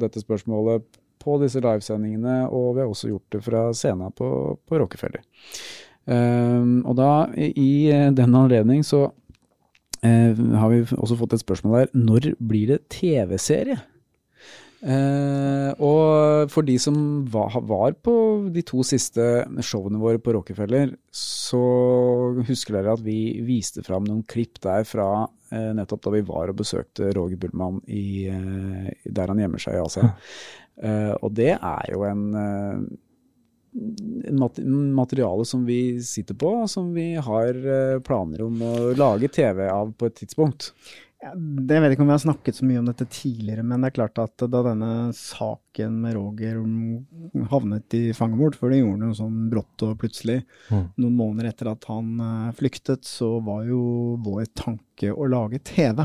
dette 0.01 0.23
spørsmålet 0.23 0.85
på 1.23 1.41
disse 1.43 1.61
livesendingene, 1.63 2.47
og 2.55 2.77
vi 2.77 2.85
har 2.85 2.91
også 2.91 3.11
gjort 3.11 3.35
det 3.35 3.43
fra 3.43 3.67
scenen 3.75 4.15
på, 4.15 4.29
på 4.63 4.81
Rockefeller. 4.83 5.25
Um, 6.07 6.85
og 6.87 6.95
da, 7.01 7.11
i, 7.35 7.51
i 7.51 7.71
den 8.15 8.39
anledning, 8.39 8.85
så 8.87 9.09
uh, 9.11 10.45
har 10.61 10.71
vi 10.71 10.85
også 10.95 11.19
fått 11.19 11.35
et 11.35 11.43
spørsmål 11.43 11.81
der. 11.81 11.93
Når 11.99 12.31
blir 12.39 12.71
det 12.75 12.85
TV-serie? 12.95 13.81
Eh, 14.85 15.71
og 15.80 16.50
for 16.52 16.66
de 16.66 16.76
som 16.80 16.97
var, 17.33 17.54
var, 17.64 17.95
på 17.97 18.14
de 18.52 18.62
to 18.66 18.83
siste 18.85 19.47
showene 19.64 20.00
våre 20.00 20.21
på 20.21 20.35
Rockefeller, 20.37 20.92
så 21.11 21.62
husker 22.47 22.76
dere 22.76 22.97
at 22.97 23.04
vi 23.04 23.40
viste 23.47 23.85
fram 23.87 24.04
noen 24.04 24.23
klipp 24.28 24.61
der 24.64 24.85
fra 24.88 25.09
eh, 25.50 25.73
nettopp 25.78 26.04
da 26.04 26.14
vi 26.18 26.26
var 26.28 26.52
og 26.52 26.61
besøkte 26.61 27.11
Roger 27.16 27.40
Bullmann 27.40 27.80
i, 27.88 28.28
eh, 28.28 28.92
der 29.04 29.33
han 29.33 29.40
gjemmer 29.42 29.62
seg 29.62 29.78
i 29.78 29.83
Asia. 29.87 30.12
Eh, 30.76 31.14
og 31.25 31.30
det 31.33 31.54
er 31.54 31.87
jo 31.88 32.02
en 32.04 32.25
eh, 32.37 32.80
materiale 34.92 35.45
som 35.49 35.62
vi 35.64 36.02
sitter 36.04 36.37
på, 36.37 36.50
som 36.68 36.90
vi 36.92 37.14
har 37.14 37.56
eh, 37.56 37.97
planer 38.04 38.42
om 38.45 38.61
å 38.61 38.92
lage 38.97 39.30
TV 39.33 39.62
av 39.71 39.95
på 39.97 40.11
et 40.11 40.18
tidspunkt. 40.21 40.75
Jeg 41.17 41.81
vet 41.81 41.95
ikke 41.95 42.05
om 42.05 42.11
vi 42.11 42.15
har 42.15 42.21
snakket 42.21 42.59
så 42.59 42.67
mye 42.69 42.81
om 42.83 42.89
dette 42.91 43.07
tidligere, 43.09 43.63
men 43.65 43.81
det 43.81 43.89
er 43.89 43.95
klart 43.97 44.19
at 44.21 44.43
da 44.53 44.61
denne 44.67 44.91
saken 45.17 45.95
med 46.03 46.15
Roger 46.19 46.59
havnet 47.51 47.97
i 47.97 48.03
fangemord, 48.17 48.59
for 48.59 48.71
det 48.71 48.83
gjorde 48.83 49.01
noe 49.01 49.17
sånn 49.17 49.47
brått 49.53 49.87
og 49.87 49.97
plutselig, 50.03 50.43
mm. 50.69 50.85
noen 51.01 51.17
måneder 51.17 51.51
etter 51.51 51.73
at 51.73 51.89
han 51.89 52.21
eh, 52.21 52.53
flyktet, 52.59 53.09
så 53.09 53.39
var 53.47 53.65
jo 53.67 53.81
vår 54.27 54.45
tanke 54.61 55.15
å 55.15 55.29
lage 55.33 55.63
TV. 55.65 56.05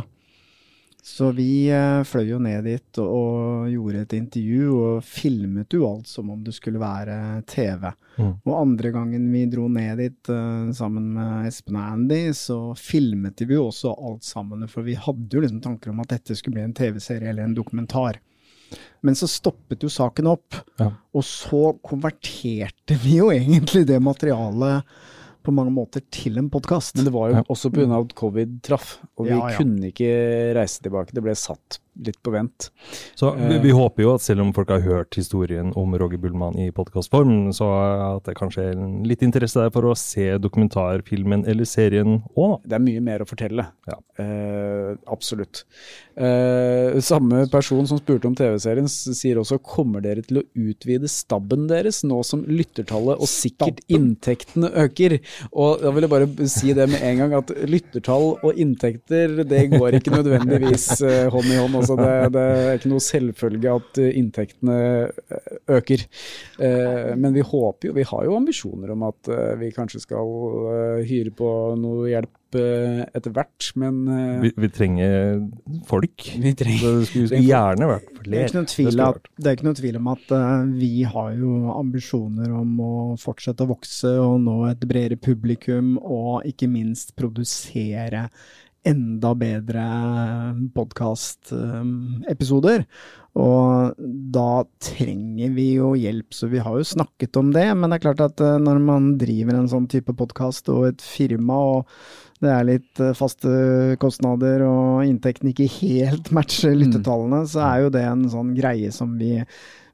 Så 1.03 1.31
vi 1.33 1.65
eh, 1.73 2.03
fløy 2.05 2.27
jo 2.29 2.37
ned 2.41 2.67
dit 2.69 2.99
og, 3.01 3.65
gjorde 3.71 4.03
et 4.03 4.13
intervju 4.19 4.65
og 4.77 5.05
filmet 5.05 5.73
jo 5.73 5.87
alt 5.87 6.09
som 6.09 6.29
om 6.29 6.43
det 6.45 6.53
skulle 6.53 6.81
være 6.81 7.41
TV. 7.49 7.87
Mm. 8.19 8.33
Og 8.45 8.51
andre 8.53 8.91
gangen 8.93 9.25
vi 9.33 9.47
dro 9.49 9.65
ned 9.71 9.97
dit 10.03 10.29
uh, 10.29 10.69
sammen 10.77 11.07
med 11.15 11.47
Espen 11.49 11.79
og 11.79 11.95
Andy, 11.95 12.19
så 12.37 12.59
filmet 12.77 13.41
vi 13.41 13.57
jo 13.57 13.69
også 13.71 13.95
alt 13.95 14.27
sammen. 14.27 14.67
For 14.69 14.85
vi 14.85 14.97
hadde 14.99 15.33
jo 15.33 15.41
liksom 15.41 15.63
tanker 15.63 15.93
om 15.93 16.03
at 16.03 16.13
dette 16.13 16.37
skulle 16.37 16.59
bli 16.59 16.67
en 16.67 16.77
TV-serie 16.77 17.31
eller 17.31 17.49
en 17.49 17.57
dokumentar. 17.57 18.21
Men 19.01 19.17
så 19.17 19.27
stoppet 19.27 19.81
jo 19.81 19.89
saken 19.91 20.29
opp, 20.31 20.55
ja. 20.79 20.91
og 21.17 21.25
så 21.25 21.73
konverterte 21.83 22.95
vi 23.01 23.17
jo 23.17 23.31
egentlig 23.33 23.87
det 23.89 23.97
materialet 24.03 24.85
på 25.43 25.53
mange 25.55 25.73
måter 25.73 26.03
til 26.13 26.39
en 26.41 26.49
podkast. 26.53 26.95
Men 26.97 27.07
det 27.07 27.13
var 27.15 27.31
jo 27.31 27.39
ja. 27.39 27.45
også 27.51 27.71
pga. 27.73 27.87
at 27.99 28.15
covid 28.17 28.59
traff, 28.65 28.97
og 29.17 29.27
vi 29.27 29.33
ja, 29.33 29.41
ja. 29.43 29.57
kunne 29.57 29.91
ikke 29.91 30.11
reise 30.57 30.83
tilbake. 30.85 31.15
Det 31.15 31.23
ble 31.25 31.35
satt 31.37 31.79
litt 31.99 32.21
på 32.23 32.31
vent. 32.31 32.69
Så 33.19 33.33
vi, 33.35 33.57
vi, 33.59 33.71
håper 33.75 34.05
jo 34.05 34.13
at 34.15 34.23
selv 34.23 34.45
om 34.45 34.53
folk 34.55 34.71
har 34.71 34.83
hørt 34.85 35.15
historien 35.17 35.73
om 35.77 35.93
Roger 35.99 36.21
Bullmann 36.21 36.57
i 36.61 36.69
podkastform, 36.75 37.51
så 37.55 37.67
at 38.15 38.29
det 38.29 38.37
kanskje 38.39 38.69
er 38.71 38.83
litt 39.07 39.23
interesse 39.25 39.59
der 39.59 39.73
for 39.73 39.89
å 39.89 39.97
se 39.99 40.29
dokumentarfilmen 40.41 41.43
eller 41.51 41.67
serien 41.67 42.21
òg. 42.31 42.61
Det 42.63 42.77
er 42.77 42.83
mye 42.85 43.03
mer 43.03 43.25
å 43.25 43.27
fortelle. 43.29 43.67
Ja. 43.89 43.99
Eh, 44.21 44.93
absolutt. 45.11 45.65
Eh, 46.15 46.99
samme 47.03 47.43
person 47.51 47.87
som 47.89 47.99
spurte 47.99 48.29
om 48.29 48.37
TV-serien, 48.37 48.87
sier 48.91 49.41
også 49.41 49.59
kommer 49.63 50.03
dere 50.03 50.23
til 50.25 50.41
å 50.41 50.45
utvide 50.69 51.11
stabben 51.11 51.67
deres 51.69 52.01
nå 52.07 52.21
som 52.27 52.45
lyttertallet 52.47 53.19
og 53.19 53.29
sikkert 53.29 53.83
inntektene 53.91 54.71
øker? 54.85 55.19
Og 55.51 55.83
da 55.83 55.93
vil 55.95 56.07
jeg 56.07 56.13
bare 56.15 56.49
si 56.51 56.75
det 56.77 56.87
med 56.91 57.03
en 57.11 57.23
gang 57.23 57.37
at 57.41 57.53
lyttertall 57.67 58.35
og 58.39 58.59
inntekter 58.59 59.41
det 59.47 59.65
går 59.75 59.99
ikke 59.99 60.15
nødvendigvis 60.15 60.87
eh, 61.03 61.27
hånd 61.31 61.51
i 61.51 61.59
hånd 61.59 61.80
Altså 61.81 61.97
det, 61.99 62.11
det, 62.35 62.43
er 62.71 62.77
ikke 62.79 62.91
noe 62.91 63.03
selvfølge 63.03 63.77
at 63.79 64.01
eh, 64.01 64.11
inntektene 64.19 64.77
eh, 64.81 65.47
øker. 65.77 66.05
Eh, 66.61 67.13
men 67.17 67.33
vi 67.35 67.45
håper 67.45 67.89
jo, 67.89 67.95
vi 67.97 68.05
har 68.07 68.27
jo 68.27 68.37
ambisjoner 68.37 68.93
om 68.93 69.07
at 69.09 69.31
vi 69.61 69.71
kanskje 69.75 70.03
skal 70.03 70.29
hyre 71.07 71.33
på 71.35 71.49
noe 71.79 72.11
hjelp 72.11 72.37
etter 72.51 73.31
hvert, 73.31 73.69
men 73.79 74.01
vi, 74.41 74.49
vi, 74.59 74.69
trenger 74.75 75.37
folk. 75.87 76.25
Vi 76.43 76.51
trenger, 76.59 76.97
det 76.99 77.07
skulle, 77.07 77.39
gjerne 77.47 77.87
vært 77.87 78.09
flere. 78.17 78.25
Det 78.25 78.41
er 78.41 78.49
ikke 78.49 78.57
noen 78.57 78.71
tvil, 78.73 78.89
det 78.91 79.47
er 79.47 79.55
ikke 79.55 79.67
noen 79.69 79.79
tvil 79.79 79.99
om 80.01 80.09
at 80.11 80.33
uh, 80.35 80.49
vi 80.81 80.91
har 81.13 81.29
jo 81.39 81.53
ambisjoner 81.77 82.51
om 82.59 82.73
å 82.83 82.91
fortsette 83.21 83.63
å 83.63 83.71
vokse 83.71 84.11
og 84.19 84.35
nå 84.43 84.57
et 84.67 84.83
bredere 84.83 85.21
publikum, 85.21 85.95
og 86.03 86.43
ikke 86.51 86.67
minst 86.71 87.15
produsere 87.15 88.27
enda 88.87 89.33
bedre 89.37 89.83
podkastepisoder. 90.75 92.85
Og 93.39 93.93
da 94.35 94.63
trenger 94.83 95.53
vi 95.55 95.67
jo 95.77 95.93
hjelp, 95.95 96.33
så 96.35 96.49
vi 96.51 96.59
har 96.59 96.75
jo 96.75 96.87
snakket 96.87 97.37
om 97.39 97.53
det. 97.55 97.69
Men 97.77 97.89
det 97.89 97.99
er 97.99 98.05
klart 98.09 98.23
at 98.25 98.41
eh, 98.43 98.57
når 98.59 98.81
man 98.83 99.13
driver 99.21 99.55
en 99.55 99.69
sånn 99.71 99.87
type 99.91 100.11
podkast 100.19 100.67
og 100.73 100.89
et 100.89 101.05
firma, 101.05 101.55
og 101.77 102.43
det 102.43 102.51
er 102.51 102.67
litt 102.67 102.99
eh, 102.99 103.15
faste 103.15 103.49
kostnader 104.01 104.65
og 104.67 105.05
inntekten 105.07 105.53
ikke 105.53 105.69
helt 105.79 106.31
matcher 106.37 106.73
mm. 106.73 106.79
lyttetallene, 106.81 107.45
så 107.47 107.59
er 107.69 107.85
jo 107.85 107.93
det 107.95 108.03
en 108.09 108.25
sånn 108.33 108.51
greie 108.57 108.91
som 108.95 109.15
vi 109.21 109.37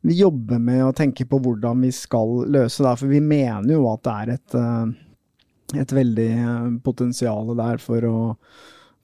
vi 0.08 0.14
jobber 0.22 0.60
med 0.62 0.86
å 0.86 0.94
tenke 0.96 1.26
på 1.28 1.40
hvordan 1.42 1.82
vi 1.84 1.90
skal 1.92 2.46
løse 2.54 2.84
det. 2.86 2.94
For 3.00 3.12
vi 3.12 3.20
mener 3.24 3.74
jo 3.74 3.88
at 3.92 4.04
det 4.06 4.14
er 4.14 4.28
et, 4.36 4.56
eh, 4.56 4.86
et 5.84 5.94
veldig 6.00 6.32
potensial 6.86 7.52
der 7.58 7.82
for 7.84 8.00
å 8.08 8.18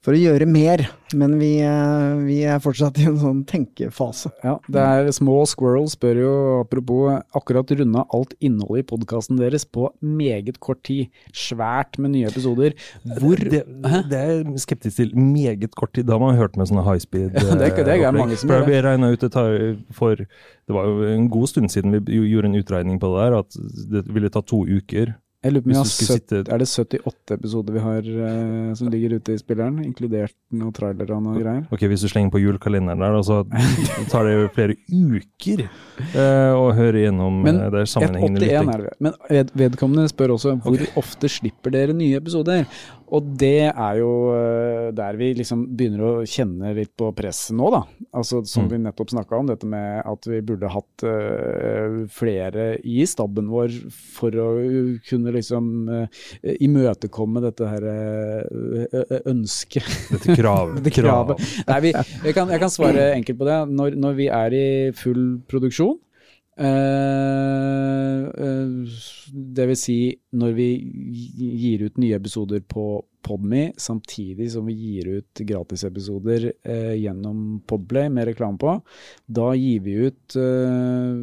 for 0.04 0.12
å 0.12 0.20
gjøre 0.20 0.44
mer, 0.48 0.82
men 1.16 1.38
vi, 1.40 1.54
eh, 1.64 2.16
vi, 2.26 2.36
er 2.44 2.60
fortsatt 2.60 2.98
i 3.00 3.06
en 3.08 3.16
sånn 3.20 3.40
tenkefase. 3.48 4.28
Ja, 4.44 4.58
det 4.68 4.82
er 4.84 5.08
Små 5.16 5.38
Squirrel 5.48 5.88
spør 5.88 6.20
jo, 6.20 6.34
apropos, 6.60 7.22
akkurat 7.36 7.72
runda 7.72 8.04
alt 8.12 8.34
innholdet 8.44 8.84
i 8.84 8.88
podkasten 8.92 9.40
deres 9.40 9.64
på 9.64 9.88
meget 10.04 10.60
kort 10.60 10.82
tid. 10.84 11.08
Svært 11.32 11.96
med 11.96 12.12
nye 12.18 12.28
episoder. 12.28 12.76
Hvor 13.16 13.40
Det, 13.40 13.64
det 14.10 14.20
er 14.20 14.30
jeg 14.34 14.60
skeptisk 14.66 15.00
til. 15.00 15.16
Meget 15.16 15.72
kort 15.78 15.94
tid. 15.96 16.08
Da 16.08 16.18
har 16.18 16.22
man 16.22 16.36
hørt 16.36 16.58
med 16.60 16.68
sånne 16.68 16.84
high 16.84 17.00
speed. 17.00 17.32
Ja, 17.40 17.56
det, 17.62 17.72
det 17.80 17.96
er 17.96 18.16
mange 18.16 18.36
som 18.36 18.52
gjør 18.52 18.68
det. 18.68 18.94
ut 19.14 19.24
det 19.24 19.32
tar 19.32 19.58
for 19.94 20.20
Det 20.20 20.72
var 20.76 20.88
jo 20.88 21.08
en 21.14 21.28
god 21.32 21.48
stund 21.48 21.72
siden 21.72 21.92
vi 21.96 22.20
gjorde 22.28 22.52
en 22.52 22.60
utregning 22.60 23.00
på 23.00 23.08
det 23.14 23.24
der, 23.24 23.38
at 23.40 23.60
det 23.92 24.04
ville 24.12 24.32
ta 24.32 24.44
to 24.44 24.64
uker 24.68 25.14
jeg 25.44 25.52
lurer 25.52 25.64
på 25.66 25.76
om 25.76 25.88
sitte... 25.88 26.38
Er 26.48 26.62
det 26.62 26.66
78 26.70 27.34
episoder 27.36 27.74
vi 27.76 27.82
har 27.84 28.06
uh, 28.08 28.70
som 28.78 28.88
ligger 28.92 29.18
ute 29.18 29.34
i 29.34 29.40
spilleren, 29.40 29.82
inkludert 29.84 30.32
noen 30.56 30.72
trailere 30.72 31.12
og 31.12 31.20
noe 31.26 31.36
greier? 31.36 31.66
Ok, 31.74 31.84
Hvis 31.90 32.06
du 32.06 32.08
slenger 32.08 32.32
på 32.32 32.40
julekalenderen 32.40 33.04
der, 33.04 33.18
så 33.26 33.42
tar 34.12 34.24
det 34.24 34.34
jo 34.38 34.48
flere 34.56 34.78
uker 34.88 35.66
uh, 35.66 36.56
å 36.56 36.70
høre 36.76 37.04
gjennom 37.04 37.42
Men, 37.44 37.60
uh, 37.60 37.68
det 37.74 37.84
sammenhengende 37.92 38.40
lytting. 38.40 38.88
Men 39.04 39.52
vedkommende 39.52 40.08
spør 40.12 40.38
også 40.38 40.56
hvor 40.64 40.78
okay. 40.78 40.92
ofte 41.00 41.28
slipper 41.28 41.76
dere 41.76 41.96
nye 41.96 42.22
episoder? 42.22 42.64
Og 43.12 43.26
det 43.38 43.68
er 43.68 43.98
jo 43.98 44.10
eh, 44.32 44.88
der 44.96 45.18
vi 45.20 45.32
liksom 45.36 45.66
begynner 45.76 46.04
å 46.06 46.12
kjenne 46.28 46.72
litt 46.76 46.94
på 46.96 47.10
presset 47.16 47.56
nå, 47.56 47.68
da. 47.74 47.82
Altså 48.16 48.40
Som 48.48 48.66
mm. 48.66 48.70
vi 48.72 48.78
nettopp 48.86 49.12
snakka 49.12 49.36
om, 49.36 49.50
dette 49.50 49.68
med 49.68 50.00
at 50.08 50.28
vi 50.30 50.40
burde 50.46 50.70
hatt 50.70 51.04
uh, 51.04 52.04
flere 52.14 52.66
i 52.80 53.02
staben 53.08 53.50
vår 53.50 53.74
for 54.14 54.34
å 54.38 54.48
kunne 55.08 55.34
liksom 55.34 55.68
uh, 55.90 56.22
imøtekomme 56.54 57.42
dette 57.44 57.68
her 57.68 57.88
uh, 57.90 59.18
ønsket. 59.30 59.90
Dette 60.14 60.36
kravet. 60.40 60.78
dette 60.78 60.94
kravet. 60.94 61.42
Nei, 61.68 61.80
vi, 61.88 61.94
jeg, 61.94 62.36
kan, 62.36 62.50
jeg, 62.54 62.62
kan, 62.62 62.72
svare 62.72 63.10
enkelt 63.18 63.40
på 63.42 63.50
det. 63.50 63.60
Når, 63.74 63.98
når 64.06 64.18
vi 64.20 64.30
er 64.32 64.56
i 64.56 64.66
full 64.96 65.24
produksjon, 65.50 65.98
det 69.54 69.66
vil 69.66 69.78
si 69.78 69.98
når 70.38 70.52
vi 70.54 70.68
gir 71.64 71.82
ut 71.88 71.98
nye 71.98 72.14
episoder 72.20 72.60
på 72.62 73.04
Podme, 73.24 73.70
samtidig 73.80 74.50
som 74.52 74.66
vi 74.68 74.74
gir 74.76 75.06
ut 75.16 75.40
gratisepisoder 75.48 76.50
eh, 76.60 76.92
gjennom 77.00 77.62
Podplay 77.64 78.10
med 78.12 78.28
reklame 78.28 78.60
på. 78.60 78.74
Da 79.24 79.46
gir 79.56 79.80
vi 79.86 79.94
ut 80.10 80.36
eh, 80.36 81.14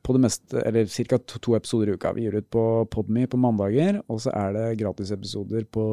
på 0.00 0.16
det 0.16 0.22
meste, 0.24 0.62
eller 0.64 0.88
ca. 0.88 1.18
To, 1.20 1.42
to 1.44 1.56
episoder 1.58 1.92
i 1.92 1.98
uka. 1.98 2.14
Vi 2.16 2.24
gir 2.24 2.38
ut 2.40 2.48
på 2.48 2.64
Podme 2.88 3.26
på 3.28 3.36
mandager, 3.40 4.00
og 4.08 4.24
så 4.24 4.32
er 4.32 4.56
det 4.56 4.78
gratisepisoder 4.80 5.68
på 5.68 5.84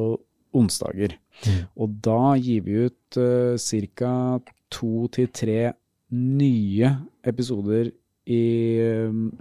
onsdager. 0.56 1.18
Mm. 1.44 1.60
Og 1.76 2.00
da 2.08 2.22
gir 2.40 2.64
vi 2.64 2.88
ut 2.88 3.20
eh, 3.20 3.60
ca. 4.00 4.16
to 4.72 5.08
til 5.12 5.28
tre 5.36 5.60
nye 6.12 6.96
episoder 7.28 7.92
i, 8.28 8.42
um, 9.08 9.32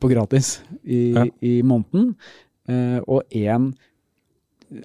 på 0.00 0.10
gratis 0.12 0.60
i, 0.84 1.12
Ja. 1.14 1.26
i 1.40 1.60
måneden. 1.62 2.14
eh, 2.68 3.00
og 3.08 3.22
én 3.34 3.72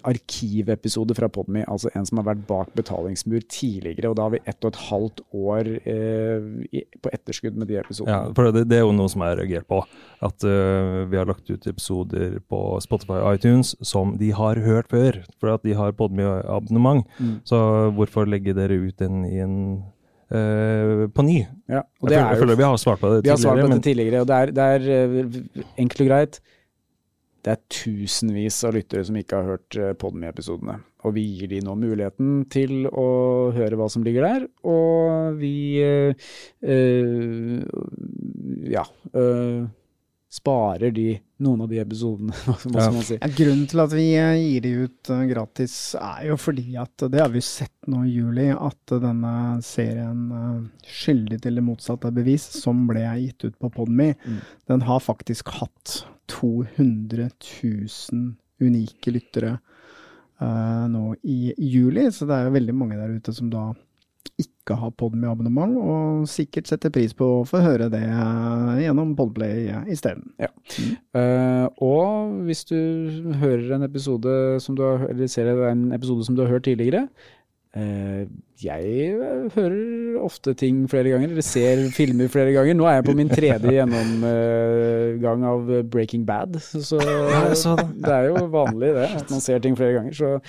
arkivepisode 0.06 1.16
fra 1.18 1.28
Podmy, 1.30 1.62
altså 1.70 1.92
en 1.96 2.06
som 2.08 2.20
har 2.20 2.28
vært 2.32 2.46
bak 2.50 2.72
betalingsmur 2.78 3.44
tidligere. 3.52 4.10
Og 4.10 4.18
da 4.18 4.26
har 4.26 4.34
vi 4.34 4.42
ett 4.50 4.66
og 4.66 4.72
et 4.74 4.80
halvt 4.88 5.22
år 5.36 5.70
eh, 5.86 6.82
på 7.04 7.14
etterskudd 7.14 7.58
med 7.60 7.70
de 7.70 7.78
Ja, 7.78 8.22
for 8.34 8.52
det, 8.52 8.66
det 8.72 8.80
er 8.80 8.86
jo 8.86 8.96
noe 8.96 9.12
som 9.12 9.22
jeg 9.22 9.36
har 9.36 9.42
reagert 9.44 9.68
på. 9.70 9.84
At 10.26 10.46
uh, 10.48 11.06
vi 11.12 11.20
har 11.20 11.30
lagt 11.30 11.50
ut 11.50 11.68
episoder 11.70 12.40
på 12.50 12.62
Spotify 12.82 13.20
og 13.22 13.38
iTunes 13.38 13.76
som 13.86 14.16
de 14.18 14.32
har 14.36 14.62
hørt 14.66 14.90
før, 14.90 15.22
for 15.40 15.54
at 15.54 15.66
de 15.66 15.76
har 15.78 15.94
Podmy-abonnement. 15.94 17.06
Mm. 17.20 17.36
Så 17.46 17.60
hvorfor 17.96 18.26
legge 18.30 18.56
dere 18.58 18.80
ut 18.88 18.98
den 19.00 19.26
i 19.30 19.38
en 19.44 19.84
øh, 20.32 21.06
på 21.14 21.22
ny? 21.26 21.40
Ja, 21.70 21.82
Jeg 21.82 21.86
føler, 22.02 22.18
er 22.18 22.30
jeg 22.34 22.40
føler 22.44 22.56
vi 22.56 22.64
har 22.64 22.76
svart 22.82 23.00
på 23.00 23.14
det 23.14 23.24
Vi 23.24 23.30
har 23.30 23.38
svart 23.38 23.58
tidligere. 23.58 23.70
på 23.70 23.74
men 23.76 23.82
tidligere, 23.86 24.22
og 24.22 24.28
det 24.28 24.36
er, 24.36 24.46
det 24.56 24.64
er 24.76 24.82
eh, 24.98 25.42
enkelt 25.78 26.02
og 26.02 26.08
greit. 26.12 26.40
Det 27.46 27.52
er 27.54 27.62
tusenvis 27.70 28.64
av 28.66 28.74
lyttere 28.74 29.06
som 29.06 29.16
ikke 29.20 29.38
har 29.38 29.44
hørt 29.54 29.78
eh, 29.78 29.94
Podme-episodene. 30.02 30.80
Og 31.06 31.14
vi 31.14 31.22
gir 31.38 31.52
de 31.52 31.60
nå 31.62 31.76
muligheten 31.78 32.46
til 32.50 32.88
å 32.90 33.52
høre 33.54 33.78
hva 33.78 33.86
som 33.94 34.02
ligger 34.02 34.26
der, 34.26 34.48
og 34.66 35.38
vi 35.38 35.78
eh, 35.86 36.16
eh, 36.66 37.62
ja 38.74 38.86
eh, 39.14 39.68
sparer 40.32 40.92
de, 40.92 41.20
noen 41.40 41.62
av 41.64 41.70
de 41.70 41.78
episodene, 41.80 42.34
hva 42.46 42.56
skal 42.60 42.76
Ja. 42.82 42.88
man 42.92 43.04
si. 43.08 43.18
Ja, 43.22 43.30
grunnen 43.38 43.68
til 43.72 43.80
at 43.84 43.94
vi 43.96 44.06
eh, 44.20 44.34
gir 44.42 44.62
de 44.66 44.72
ut 44.88 45.10
eh, 45.14 45.22
gratis, 45.30 45.76
er 46.00 46.26
jo 46.32 46.36
fordi 46.42 46.76
at 46.82 47.06
det 47.14 47.22
har 47.22 47.30
vi 47.32 47.44
sett 47.46 47.72
nå 47.88 48.02
i 48.08 48.16
juli, 48.18 48.50
at 48.52 48.96
denne 49.04 49.62
serien 49.64 50.26
eh, 50.32 50.58
'Skyldig 50.86 51.42
til 51.46 51.56
det 51.56 51.64
motsatte 51.64 52.10
er 52.10 52.18
bevis', 52.18 52.50
som 52.62 52.86
ble 52.90 53.06
gitt 53.22 53.46
ut 53.48 53.60
på 53.60 53.72
Podmy, 53.78 54.14
Mm. 54.26 54.42
den 54.68 54.82
har 54.90 55.00
faktisk 55.00 55.50
hatt 55.62 56.02
200 56.28 57.30
000 57.64 58.36
unike 58.60 59.12
lyttere 59.14 59.60
uh, 60.42 60.86
nå 60.90 61.16
i 61.24 61.54
juli. 61.58 62.08
Så 62.12 62.26
det 62.26 62.34
er 62.36 62.46
jo 62.48 62.56
veldig 62.56 62.74
mange 62.76 62.98
der 62.98 63.12
ute 63.20 63.34
som 63.36 63.50
da 63.54 63.68
ikke 64.40 64.55
har 64.74 64.94
Podme-abonnement, 64.98 65.78
og 65.78 66.26
sikkert 66.30 66.72
setter 66.72 66.90
pris 66.90 67.14
på 67.14 67.28
å 67.40 67.46
få 67.46 67.62
høre 67.62 67.90
det 67.94 68.02
eh, 68.02 68.82
gjennom 68.82 69.14
Podplay 69.18 69.70
isteden. 69.94 70.32
Ja. 70.42 70.50
Mm. 70.82 70.98
Uh, 71.14 71.66
og 71.86 72.36
hvis 72.48 72.66
du 72.66 72.78
hører 73.42 73.78
en 73.78 73.86
episode 73.86 74.58
som 74.64 74.78
du 74.78 74.82
har, 74.82 75.06
eller 75.12 75.30
ser 75.30 75.54
en 75.70 75.92
episode 75.94 76.26
som 76.26 76.36
du 76.36 76.42
har 76.42 76.56
hørt 76.56 76.66
tidligere 76.66 77.06
eh, 77.78 78.26
Jeg 78.64 79.16
hører 79.54 80.18
ofte 80.26 80.56
ting 80.58 80.84
flere 80.90 81.14
ganger, 81.14 81.30
eller 81.30 81.46
ser 81.46 81.86
filmer 81.94 82.32
flere 82.32 82.56
ganger. 82.56 82.74
Nå 82.74 82.88
er 82.90 83.00
jeg 83.00 83.08
på 83.10 83.18
min 83.20 83.30
tredje 83.30 83.74
gjennomgang 83.78 85.46
av 85.52 85.74
Breaking 85.92 86.26
Bad, 86.26 86.58
så 86.64 87.02
det 87.04 88.14
er 88.16 88.32
jo 88.32 88.48
vanlig 88.54 88.96
det, 88.98 89.10
at 89.20 89.30
man 89.30 89.44
ser 89.44 89.62
ting 89.62 89.78
flere 89.78 90.00
ganger. 90.00 90.16
Så 90.16 90.40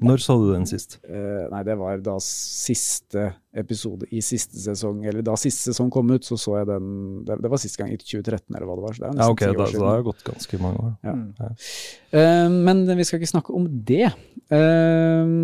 Når 0.00 0.22
så 0.24 0.38
du 0.40 0.46
den 0.54 0.64
sist? 0.64 0.96
Uh, 1.04 1.50
Nei, 1.52 1.60
det 1.68 1.74
var 1.76 2.00
da 2.00 2.14
siste 2.24 3.26
episode 3.60 4.06
i 4.08 4.22
siste 4.24 4.56
sesong, 4.56 5.02
eller 5.04 5.24
da 5.26 5.34
siste 5.36 5.68
sesong 5.68 5.90
kom 5.92 6.08
ut, 6.14 6.24
så 6.24 6.38
så 6.40 6.54
jeg 6.62 6.70
den 6.70 6.86
Det, 7.28 7.36
det 7.44 7.50
var 7.52 7.60
siste 7.60 7.82
gang 7.82 7.92
i 7.92 7.98
2013, 8.00 8.46
eller 8.56 8.64
hva 8.70 8.78
det 8.78 8.86
var. 8.86 8.96
Så 8.96 9.02
det 9.02 9.10
er 9.10 9.18
nesten 9.18 9.22
Ja, 9.22 9.28
nesten 9.28 9.36
ok, 9.36 9.42
ti 9.42 9.50
år 9.50 9.58
da, 9.58 9.66
det 9.68 9.82
Da 9.82 9.90
har 9.90 10.06
gått 10.08 10.24
ganske 10.30 10.62
mange 10.62 10.86
år. 10.86 10.94
Ja. 11.04 11.16
Mm. 11.18 11.58
Uh, 12.16 12.56
men 12.70 12.84
vi 12.88 13.08
skal 13.08 13.20
ikke 13.20 13.34
snakke 13.34 13.58
om 13.58 13.68
det. 13.92 14.08
Eh, 14.52 15.36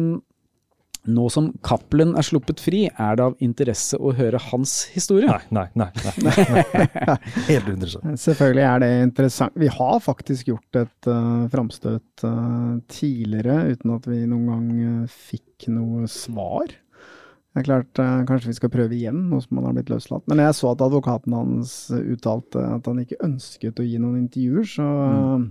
nå 1.09 1.27
som 1.33 1.49
Cappelen 1.65 2.15
er 2.19 2.27
sluppet 2.27 2.61
fri, 2.63 2.85
er 2.89 3.19
det 3.19 3.25
av 3.25 3.37
interesse 3.45 3.99
å 3.99 4.13
høre 4.17 4.41
hans 4.51 4.75
historie. 4.93 5.29
Nei, 5.29 5.41
nei, 5.55 5.67
nei. 5.79 6.13
nei, 6.25 6.35
nei, 6.47 6.87
nei. 7.09 7.17
Helt 7.49 7.71
interessant. 7.73 8.21
Selvfølgelig 8.23 8.67
er 8.69 8.83
det 8.85 8.91
interessant. 9.07 9.57
Vi 9.59 9.71
har 9.73 10.03
faktisk 10.05 10.53
gjort 10.53 10.81
et 10.83 11.11
uh, 11.11 11.47
framstøt 11.53 12.27
uh, 12.27 12.77
tidligere 12.93 13.73
uten 13.73 13.97
at 13.97 14.09
vi 14.11 14.21
noen 14.27 14.47
gang 14.53 14.69
uh, 14.77 15.17
fikk 15.31 15.69
noe 15.75 16.09
svar. 16.13 16.69
Det 16.69 17.63
er 17.63 17.69
klart, 17.69 18.03
uh, 18.03 18.23
Kanskje 18.29 18.53
vi 18.53 18.59
skal 18.61 18.73
prøve 18.73 18.97
igjen, 18.97 19.27
nå 19.33 19.43
som 19.45 19.61
han 19.61 19.71
har 19.71 19.79
blitt 19.79 19.93
løslatt. 19.93 20.27
Men 20.31 20.45
jeg 20.45 20.57
så 20.61 20.73
at 20.73 20.85
advokaten 20.85 21.37
hans 21.37 21.77
uttalte 21.99 22.65
at 22.79 22.89
han 22.91 23.05
ikke 23.05 23.23
ønsket 23.25 23.81
å 23.81 23.87
gi 23.87 24.01
noen 24.03 24.25
intervjuer, 24.25 24.69
så 24.77 24.89
mm. 24.89 25.47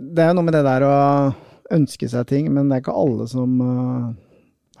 Det 0.00 0.22
er 0.22 0.28
jo 0.30 0.34
noe 0.38 0.46
med 0.46 0.54
det 0.54 0.62
der 0.64 0.84
å 0.86 0.96
ønske 1.74 2.06
seg 2.08 2.28
ting, 2.30 2.46
men 2.54 2.70
det 2.70 2.76
er 2.76 2.82
ikke 2.84 2.94
alle 2.96 3.26
som 3.28 3.56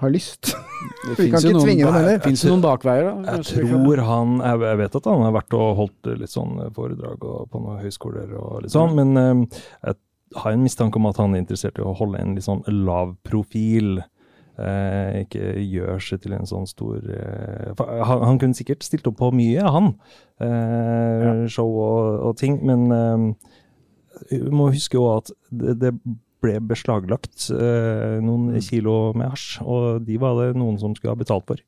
har 0.00 0.12
lyst. 0.12 0.52
Det 1.04 1.16
Vi 1.18 1.26
kan 1.28 1.42
ikke 1.42 1.52
noen, 1.54 1.66
tvinge 1.66 1.84
dem 1.84 1.96
heller. 1.96 2.20
Fins 2.24 2.42
det 2.44 2.50
noen 2.50 2.62
bakveier, 2.64 3.08
da. 3.08 3.34
Jeg 3.36 3.64
tror 3.66 4.00
han 4.04 4.38
Jeg 4.40 4.78
vet 4.80 4.94
at 4.96 5.08
han 5.10 5.24
har 5.26 5.34
vært 5.36 5.56
og 5.56 5.66
holdt 5.76 6.08
litt 6.20 6.32
sånn 6.32 6.54
foredrag 6.76 7.24
og, 7.24 7.42
på 7.52 7.60
noen 7.60 7.82
høyskoler 7.84 8.32
og 8.40 8.62
litt 8.64 8.72
sånn, 8.72 8.94
men 8.96 9.20
eh, 9.20 9.60
jeg 9.90 9.98
har 10.40 10.54
en 10.54 10.64
mistanke 10.64 11.00
om 11.00 11.10
at 11.10 11.20
han 11.20 11.34
er 11.34 11.42
interessert 11.42 11.80
i 11.80 11.84
å 11.84 11.92
holde 11.98 12.20
en 12.20 12.32
litt 12.36 12.46
sånn 12.46 12.62
lav 12.86 13.12
profil. 13.26 14.00
Eh, 14.60 15.22
ikke 15.24 15.54
gjør 15.64 16.02
seg 16.04 16.24
til 16.24 16.34
en 16.36 16.48
sånn 16.48 16.66
stor 16.68 16.98
eh, 17.00 17.70
han, 17.80 18.24
han 18.28 18.40
kunne 18.40 18.56
sikkert 18.56 18.84
stilt 18.84 19.08
opp 19.08 19.16
på 19.20 19.30
mye, 19.36 19.64
han. 19.76 19.94
Eh, 20.42 21.46
Show 21.52 21.70
og, 21.80 22.18
og 22.28 22.36
ting, 22.40 22.58
men 22.68 22.88
eh, 22.92 23.54
vi 24.32 24.42
må 24.52 24.68
huske 24.74 25.00
òg 25.00 25.22
at 25.22 25.32
det, 25.48 25.78
det 25.80 25.94
ble 26.40 26.56
beslaglagt 26.70 27.50
eh, 27.52 28.18
noen 28.24 28.54
kilo 28.64 29.12
med 29.16 29.32
hasj, 29.32 29.60
og 29.60 30.04
de 30.06 30.16
var 30.20 30.38
det 30.40 30.58
noen 30.60 30.78
som 30.80 30.94
skulle 30.96 31.14
ha 31.14 31.20
betalt 31.20 31.46
for. 31.48 31.62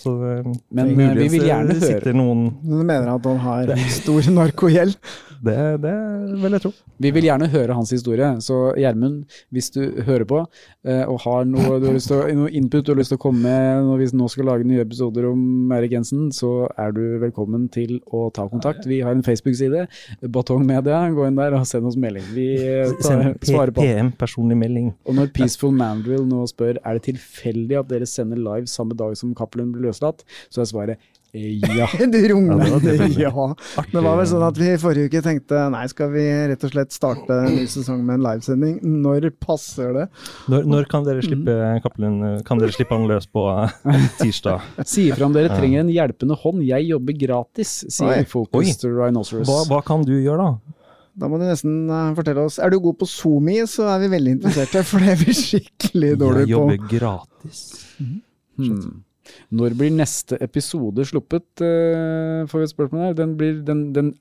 Så 0.00 0.14
eh, 0.26 0.52
Men 0.74 0.92
eh, 0.94 1.14
vi 1.20 1.28
vil 1.36 1.46
gjerne 1.48 1.76
høre 1.76 1.84
sitter 1.84 2.16
noen 2.16 2.48
Du 2.64 2.80
mener 2.82 3.12
at 3.14 3.28
han 3.30 3.42
har 3.44 3.74
stor 4.00 4.30
narkogjeld? 4.34 4.96
Det, 5.40 5.56
det 5.80 5.94
vil 6.42 6.54
jeg 6.56 6.62
tro. 6.66 6.70
Vi 7.00 7.10
vil 7.16 7.24
gjerne 7.24 7.48
høre 7.48 7.76
hans 7.76 7.92
historie, 7.94 8.28
så 8.44 8.58
Gjermund, 8.76 9.22
hvis 9.54 9.70
du 9.72 9.80
hører 10.04 10.26
på 10.28 10.40
eh, 10.84 11.04
og 11.08 11.22
har 11.24 11.46
noe, 11.48 11.78
du 11.80 11.86
har 11.88 11.96
lyst 11.96 12.10
til 12.12 12.36
noe 12.36 12.50
input 12.56 12.84
du 12.84 12.92
har 12.92 13.00
lyst 13.00 13.14
til 13.14 13.20
å 13.20 13.22
komme 13.22 13.40
med 13.46 13.86
når 13.86 14.02
vi 14.02 14.08
nå 14.20 14.28
skal 14.32 14.48
lage 14.50 14.66
nye 14.68 14.84
episoder 14.84 15.30
om 15.30 15.72
Erik 15.76 15.94
Jensen, 15.96 16.28
så 16.34 16.68
er 16.76 16.92
du 16.96 17.02
velkommen 17.22 17.68
til 17.72 17.98
å 18.12 18.26
ta 18.36 18.44
kontakt. 18.50 18.84
Vi 18.90 19.00
har 19.04 19.16
en 19.16 19.24
Facebook-side, 19.24 19.86
Batong 20.32 20.66
Media. 20.68 21.00
Gå 21.14 21.26
inn 21.28 21.38
der 21.38 21.56
og 21.56 21.64
send 21.68 21.88
oss 21.88 21.98
melding. 22.00 22.26
Vi 22.36 22.48
eh, 22.60 22.92
tar, 23.00 23.32
svarer 23.46 23.72
på. 23.74 23.84
PM, 23.84 24.12
personlig 24.20 24.58
melding. 24.60 24.92
Og 25.08 25.16
når 25.16 25.32
Peaceful 25.36 25.72
Mandrill 25.76 26.26
nå 26.28 26.44
spør 26.50 26.76
er 26.84 26.98
det 26.98 27.06
tilfeldig 27.08 27.80
at 27.80 27.90
dere 27.92 28.08
sender 28.08 28.40
live 28.40 28.68
samme 28.70 28.96
dag 28.98 29.16
som 29.18 29.32
Cappelen 29.38 29.72
blir 29.72 29.88
løslatt, 29.88 30.24
så 30.52 30.64
er 30.64 30.70
svaret 30.70 31.09
ja. 31.32 31.86
Du 32.12 32.18
runger. 32.28 32.66
Ja, 32.66 32.78
det. 32.78 32.94
Ja. 33.20 33.44
Det 33.92 34.02
var 34.02 34.16
vel 34.18 34.26
sånn 34.30 34.44
at 34.46 34.58
vi 34.58 34.72
i 34.72 34.78
forrige 34.80 35.10
uke 35.10 35.22
tenkte 35.24 35.66
nei, 35.72 35.84
skal 35.90 36.10
vi 36.14 36.24
rett 36.50 36.64
og 36.66 36.72
slett 36.72 36.94
starte 36.94 37.36
en 37.46 37.54
ny 37.58 37.66
sesong 37.70 38.02
med 38.06 38.18
en 38.18 38.24
livesending? 38.26 38.78
Når 39.04 39.28
passer 39.42 39.94
det? 39.94 40.06
Når, 40.50 40.66
når 40.70 40.88
kan 40.90 41.06
dere 41.06 41.22
slippe 41.24 41.54
Cappelen 41.84 42.40
Kan 42.46 42.62
dere 42.62 42.74
slippe 42.74 42.96
han 42.96 43.06
løs 43.10 43.28
på 43.30 43.46
eh, 43.52 44.08
tirsdag? 44.22 44.66
Si 44.88 45.08
ifra 45.10 45.28
om 45.28 45.36
dere 45.36 45.52
trenger 45.54 45.84
en 45.84 45.92
hjelpende 45.94 46.38
hånd, 46.42 46.64
jeg 46.66 46.90
jobber 46.90 47.18
gratis, 47.26 47.76
sier 47.92 48.26
Focus 48.30 48.76
to 48.80 48.90
Rhinoceros. 48.94 49.46
Hva, 49.48 49.62
hva 49.70 49.80
kan 49.86 50.04
du 50.06 50.16
gjøre, 50.16 50.50
da? 50.50 50.76
Da 51.20 51.28
må 51.28 51.40
du 51.40 51.44
nesten 51.44 51.84
eh, 51.90 52.10
fortelle 52.16 52.46
oss. 52.46 52.58
Er 52.62 52.72
du 52.72 52.78
god 52.82 52.98
på 53.00 53.08
SoMe, 53.10 53.58
så 53.70 53.88
er 53.92 54.02
vi 54.04 54.10
veldig 54.14 54.36
interesserte, 54.38 54.82
for 54.86 55.02
det 55.02 55.14
er 55.14 55.22
vi 55.22 55.34
skikkelig 55.36 56.12
dårlige 56.20 56.46
på. 56.46 56.66
Jeg 56.70 56.80
jobber 56.80 56.90
gratis. 56.94 57.62
Hmm. 58.00 59.00
Når 59.50 59.76
blir 59.78 59.94
neste 59.94 60.38
episode 60.42 61.04
sluppet, 61.08 61.46
uh, 61.62 62.48
får 62.50 62.62
vi 62.62 62.66
et 62.68 62.74
spørsmål 62.74 63.08
her. 63.08 63.14
Den, 63.18 63.36
blir, 63.38 63.60
den, 63.66 63.90
den, 63.94 64.14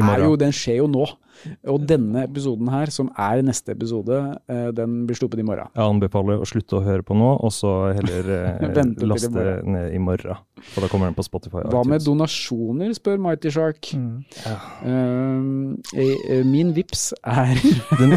er 0.00 0.24
jo, 0.24 0.34
den 0.40 0.54
skjer 0.54 0.82
jo 0.82 0.88
nå. 0.90 1.06
Og 1.68 1.82
denne 1.88 2.22
episoden 2.28 2.68
her, 2.70 2.90
som 2.94 3.10
er 3.18 3.42
neste 3.44 3.74
episode, 3.74 4.20
uh, 4.50 4.68
den 4.76 5.02
blir 5.08 5.18
sluppet 5.18 5.42
i 5.42 5.46
morgen. 5.46 5.70
Jeg 5.74 5.84
anbefaler 5.84 6.42
å 6.42 6.48
slutte 6.48 6.78
å 6.78 6.84
høre 6.84 7.04
på 7.06 7.16
nå, 7.18 7.30
og 7.42 7.52
så 7.54 7.72
heller 7.96 8.30
uh, 8.38 9.06
laste 9.08 9.32
i 9.34 9.74
ned 9.74 9.96
i 9.96 10.02
morgen. 10.02 10.38
For 10.72 10.84
da 10.84 10.88
kommer 10.88 11.10
den 11.10 11.18
på 11.18 11.26
Spotify. 11.26 11.64
Hva 11.72 11.82
med 11.88 12.06
donasjoner, 12.06 12.94
spør 12.96 13.18
Mighty 13.20 13.52
Shark. 13.52 13.90
Mm. 13.92 14.22
Eh, 15.92 16.40
min 16.46 16.72
vips 16.76 17.10
er 17.20 17.58
Den, 18.00 18.16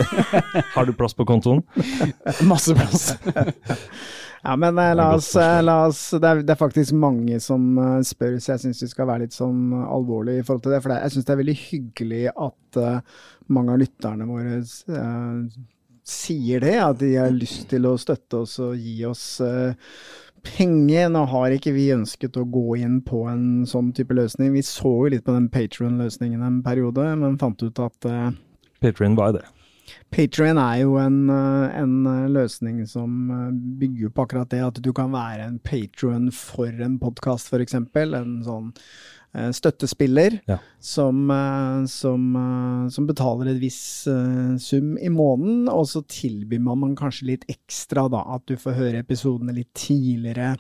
har 0.74 0.88
du 0.88 0.94
plass 0.96 1.18
på 1.18 1.26
kontoen? 1.28 1.66
masse 2.52 2.76
plass. 2.78 3.12
Ja, 4.44 4.56
men 4.60 4.78
eh, 4.78 4.94
la 4.98 5.08
oss, 5.16 5.32
eh, 5.36 5.62
la 5.64 5.78
oss 5.88 6.02
det, 6.14 6.28
er, 6.28 6.44
det 6.46 6.54
er 6.54 6.60
faktisk 6.60 6.94
mange 6.98 7.40
som 7.44 7.78
eh, 7.82 8.04
spør, 8.06 8.38
så 8.42 8.54
jeg 8.54 8.66
syns 8.66 8.84
vi 8.86 8.92
skal 8.92 9.10
være 9.10 9.26
litt 9.26 9.38
sånn 9.38 9.74
alvorlig 9.82 10.40
i 10.40 10.46
forhold 10.46 10.66
til 10.66 10.76
det. 10.76 10.84
For 10.84 10.94
det, 10.94 11.00
jeg 11.06 11.16
syns 11.16 11.28
det 11.28 11.34
er 11.34 11.42
veldig 11.42 11.58
hyggelig 11.64 12.22
at 12.34 12.80
eh, 12.84 13.18
mange 13.58 13.74
av 13.74 13.82
lytterne 13.82 14.30
våre 14.30 14.62
eh, 14.62 15.58
sier 16.08 16.64
det. 16.64 16.78
At 16.84 17.02
de 17.02 17.12
har 17.18 17.36
lyst 17.36 17.68
til 17.74 17.90
å 17.90 17.98
støtte 18.00 18.44
oss 18.46 18.58
og 18.64 18.78
gi 18.78 19.02
oss 19.10 19.26
eh, 19.44 19.92
penger. 20.48 21.10
Nå 21.14 21.26
har 21.34 21.56
ikke 21.56 21.76
vi 21.76 21.90
ønsket 21.96 22.40
å 22.40 22.48
gå 22.48 22.80
inn 22.82 23.02
på 23.06 23.26
en 23.32 23.66
sånn 23.70 23.92
type 23.98 24.16
løsning. 24.18 24.54
Vi 24.56 24.66
så 24.66 24.94
jo 25.02 25.12
litt 25.14 25.26
på 25.28 25.36
den 25.36 25.50
Patron-løsningen 25.54 26.46
en 26.46 26.64
periode, 26.66 27.10
men 27.20 27.40
fant 27.42 27.62
ut 27.64 27.84
at 27.84 28.10
uh, 28.10 28.30
var 29.18 29.40
det? 29.40 29.46
Patrion 30.14 30.58
er 30.62 30.82
jo 30.84 30.96
en, 31.02 31.30
eh, 31.30 31.76
en 31.82 31.94
eh, 32.08 32.30
løsning 32.32 32.82
som 32.88 33.30
eh, 33.32 33.52
bygger 33.82 34.14
på 34.16 34.24
akkurat 34.26 34.50
det, 34.54 34.64
at 34.64 34.82
du 34.84 34.92
kan 34.96 35.12
være 35.12 35.46
en 35.48 35.60
patron 35.60 36.30
for 36.32 36.72
en 36.72 36.98
podkast, 37.02 37.52
f.eks. 37.52 37.78
En 37.78 38.42
sånn 38.46 38.74
støttespiller 39.54 40.40
Ja. 40.50 40.56
som, 40.82 41.28
som, 41.92 42.24
som 42.90 43.06
betaler 43.06 43.52
en 43.52 43.60
viss 43.62 44.08
sum 44.64 44.96
i 44.98 45.12
måneden, 45.14 45.68
og 45.70 45.84
så 45.92 46.02
tilbyr 46.10 46.64
man, 46.64 46.80
man 46.82 46.96
kanskje 46.98 47.28
litt 47.34 47.46
ekstra, 47.52 48.08
da. 48.10 48.24
At 48.34 48.48
du 48.50 48.56
får 48.58 48.80
høre 48.80 49.04
episodene 49.04 49.54
litt 49.54 49.70
tidligere. 49.78 50.56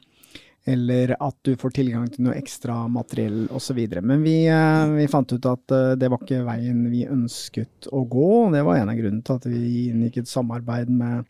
Eller 0.67 1.13
at 1.23 1.37
du 1.47 1.53
får 1.59 1.77
tilgang 1.77 2.09
til 2.11 2.25
noe 2.25 2.35
ekstra 2.35 2.81
materiell 2.91 3.45
osv. 3.55 3.79
Men 4.03 4.25
vi, 4.25 4.41
eh, 4.51 4.95
vi 4.97 5.07
fant 5.11 5.31
ut 5.31 5.47
at 5.47 5.75
eh, 5.75 5.93
det 5.99 6.09
var 6.11 6.19
ikke 6.23 6.43
veien 6.47 6.81
vi 6.91 7.05
ønsket 7.07 7.87
å 7.87 8.03
gå. 8.03 8.27
og 8.43 8.51
Det 8.55 8.65
var 8.67 8.81
en 8.81 8.91
av 8.91 8.99
grunnene 8.99 9.23
til 9.23 9.39
at 9.39 9.47
vi 9.47 9.87
inngikk 9.93 10.19
et 10.21 10.31
samarbeid 10.31 10.91
med 10.91 11.23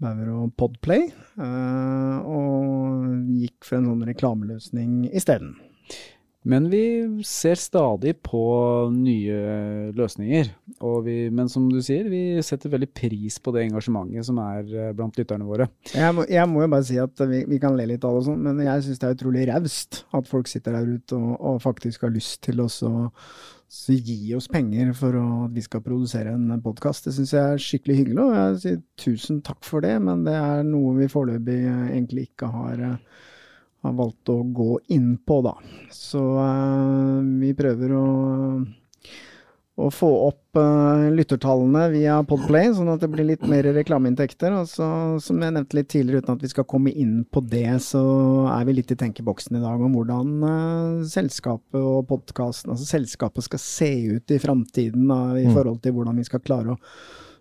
Bauer 0.00 0.30
og 0.36 0.54
Podplay. 0.60 1.10
eh, 1.10 2.16
og 2.30 3.10
gikk 3.42 3.66
for 3.66 3.80
en 3.80 3.90
sånn 3.90 4.06
reklameløsning 4.12 5.10
isteden. 5.10 5.56
Men 6.48 6.70
vi 6.72 6.82
ser 7.26 7.58
stadig 7.60 8.14
på 8.24 8.40
nye 8.94 9.90
løsninger. 9.92 10.48
Vi, 11.04 11.16
men 11.36 11.50
som 11.52 11.66
du 11.68 11.82
sier, 11.84 12.06
vi 12.08 12.40
setter 12.44 12.72
veldig 12.72 12.88
pris 12.96 13.36
på 13.44 13.52
det 13.52 13.66
engasjementet 13.66 14.24
som 14.24 14.40
er 14.40 14.64
eh, 14.72 14.92
blant 14.96 15.20
lytterne 15.20 15.44
våre. 15.44 15.68
Jeg 15.92 16.16
må, 16.16 16.24
jeg 16.30 16.48
må 16.48 16.64
jo 16.64 16.70
bare 16.72 16.86
si 16.88 16.96
at 17.02 17.24
vi, 17.28 17.42
vi 17.50 17.60
kan 17.60 17.76
le 17.76 17.90
litt 17.90 18.06
av 18.08 18.16
det, 18.16 18.22
og 18.22 18.28
sånn, 18.30 18.40
men 18.46 18.62
jeg 18.64 18.86
syns 18.86 19.02
det 19.02 19.10
er 19.10 19.18
utrolig 19.18 19.46
raust 19.52 20.02
at 20.16 20.30
folk 20.30 20.48
sitter 20.48 20.78
der 20.78 20.88
ute 20.96 21.18
og, 21.18 21.34
og 21.36 21.60
faktisk 21.66 22.06
har 22.08 22.14
lyst 22.14 22.40
til 22.48 22.64
å 22.64 22.70
gi 22.70 24.34
oss 24.34 24.48
penger 24.50 24.94
for 24.96 25.14
å, 25.20 25.26
at 25.46 25.52
vi 25.54 25.62
skal 25.62 25.84
produsere 25.84 26.32
en 26.34 26.62
podkast. 26.64 27.04
Det 27.06 27.14
syns 27.18 27.34
jeg 27.36 27.42
er 27.44 27.66
skikkelig 27.66 27.98
hyggelig, 28.00 28.24
og 28.24 28.38
jeg 28.38 28.60
sier 28.64 28.80
tusen 29.04 29.42
takk 29.46 29.60
for 29.66 29.84
det, 29.84 29.98
men 30.02 30.24
det 30.24 30.38
er 30.40 30.64
noe 30.66 30.96
vi 30.98 31.10
foreløpig 31.12 31.60
eh, 31.68 31.84
egentlig 31.92 32.30
ikke 32.30 32.48
har, 32.54 32.80
eh, 32.80 33.28
har 33.82 33.94
valgt 33.96 34.28
å 34.32 34.40
gå 34.54 34.78
inn 34.92 35.14
på, 35.26 35.40
da. 35.46 35.54
Så 35.94 36.20
eh, 36.42 37.22
vi 37.40 37.54
prøver 37.58 37.96
å 37.96 38.04
å 39.80 39.86
få 39.88 40.08
opp 40.26 40.58
eh, 40.60 41.06
lyttertallene 41.16 41.86
via 41.88 42.18
Podplay, 42.28 42.66
sånn 42.76 42.90
at 42.92 43.00
det 43.00 43.08
blir 43.14 43.24
litt 43.30 43.46
mer 43.48 43.64
reklameinntekter. 43.72 44.52
Og 44.58 44.66
så, 44.68 44.88
som 45.24 45.38
jeg 45.40 45.54
nevnte 45.56 45.78
litt 45.78 45.88
tidligere, 45.88 46.20
uten 46.20 46.34
at 46.36 46.44
vi 46.44 46.50
skal 46.52 46.66
komme 46.68 46.92
inn 46.92 47.22
på 47.24 47.40
det, 47.48 47.78
så 47.86 48.02
er 48.52 48.66
vi 48.68 48.74
litt 48.76 48.92
i 48.92 48.98
tenkeboksen 49.00 49.56
i 49.56 49.62
dag 49.62 49.80
om 49.86 49.96
hvordan 49.96 50.34
eh, 50.50 51.06
selskapet 51.08 51.80
og 51.80 52.04
podkasten, 52.10 52.74
altså 52.74 52.90
selskapet 52.90 53.46
skal 53.48 53.62
se 53.64 53.90
ut 54.18 54.36
i 54.36 54.40
framtiden 54.42 55.08
i 55.40 55.46
Mm. 55.48 55.54
forhold 55.56 55.80
til 55.80 55.96
hvordan 55.96 56.20
vi 56.20 56.28
skal 56.28 56.44
klare 56.44 56.76
å 56.76 56.80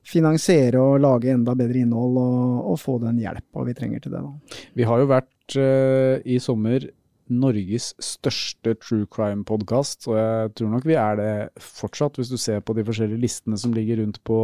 finansiere 0.10 0.82
og 0.82 1.02
lage 1.04 1.34
enda 1.34 1.56
bedre 1.58 1.84
innhold 1.84 2.22
og, 2.22 2.70
og 2.74 2.80
få 2.82 3.00
den 3.04 3.20
hjelpa 3.22 3.66
vi 3.68 3.76
trenger 3.78 4.04
til 4.04 4.16
det. 4.16 4.24
da. 4.26 4.62
Vi 4.78 4.88
har 4.90 5.04
jo 5.04 5.12
vært 5.12 5.60
uh, 5.60 6.16
i 6.26 6.40
sommer 6.44 6.90
Norges 7.30 7.92
største 8.02 8.72
true 8.82 9.06
crime-podkast, 9.14 10.08
og 10.10 10.16
jeg 10.18 10.54
tror 10.58 10.72
nok 10.72 10.88
vi 10.90 10.96
er 10.98 11.20
det 11.20 11.34
fortsatt, 11.62 12.18
hvis 12.18 12.32
du 12.32 12.40
ser 12.42 12.64
på 12.66 12.74
de 12.74 12.82
forskjellige 12.88 13.22
listene 13.22 13.60
som 13.62 13.76
ligger 13.76 14.02
rundt 14.02 14.18
på, 14.26 14.40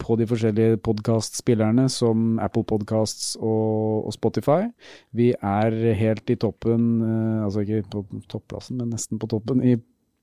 på 0.00 0.16
de 0.16 0.26
forskjellige 0.30 0.80
podkastspillerne, 0.88 1.84
som 1.92 2.40
Apple 2.40 2.64
Podcasts 2.64 3.34
og, 3.36 4.08
og 4.08 4.16
Spotify. 4.16 4.70
Vi 5.12 5.34
er 5.36 5.76
helt 6.00 6.32
i 6.32 6.40
toppen, 6.40 6.90
uh, 7.04 7.44
altså 7.44 7.66
ikke 7.66 7.84
på 7.92 8.06
topplassen, 8.32 8.80
men 8.80 8.94
nesten 8.96 9.20
på 9.20 9.28
toppen, 9.34 9.60
i 9.60 9.76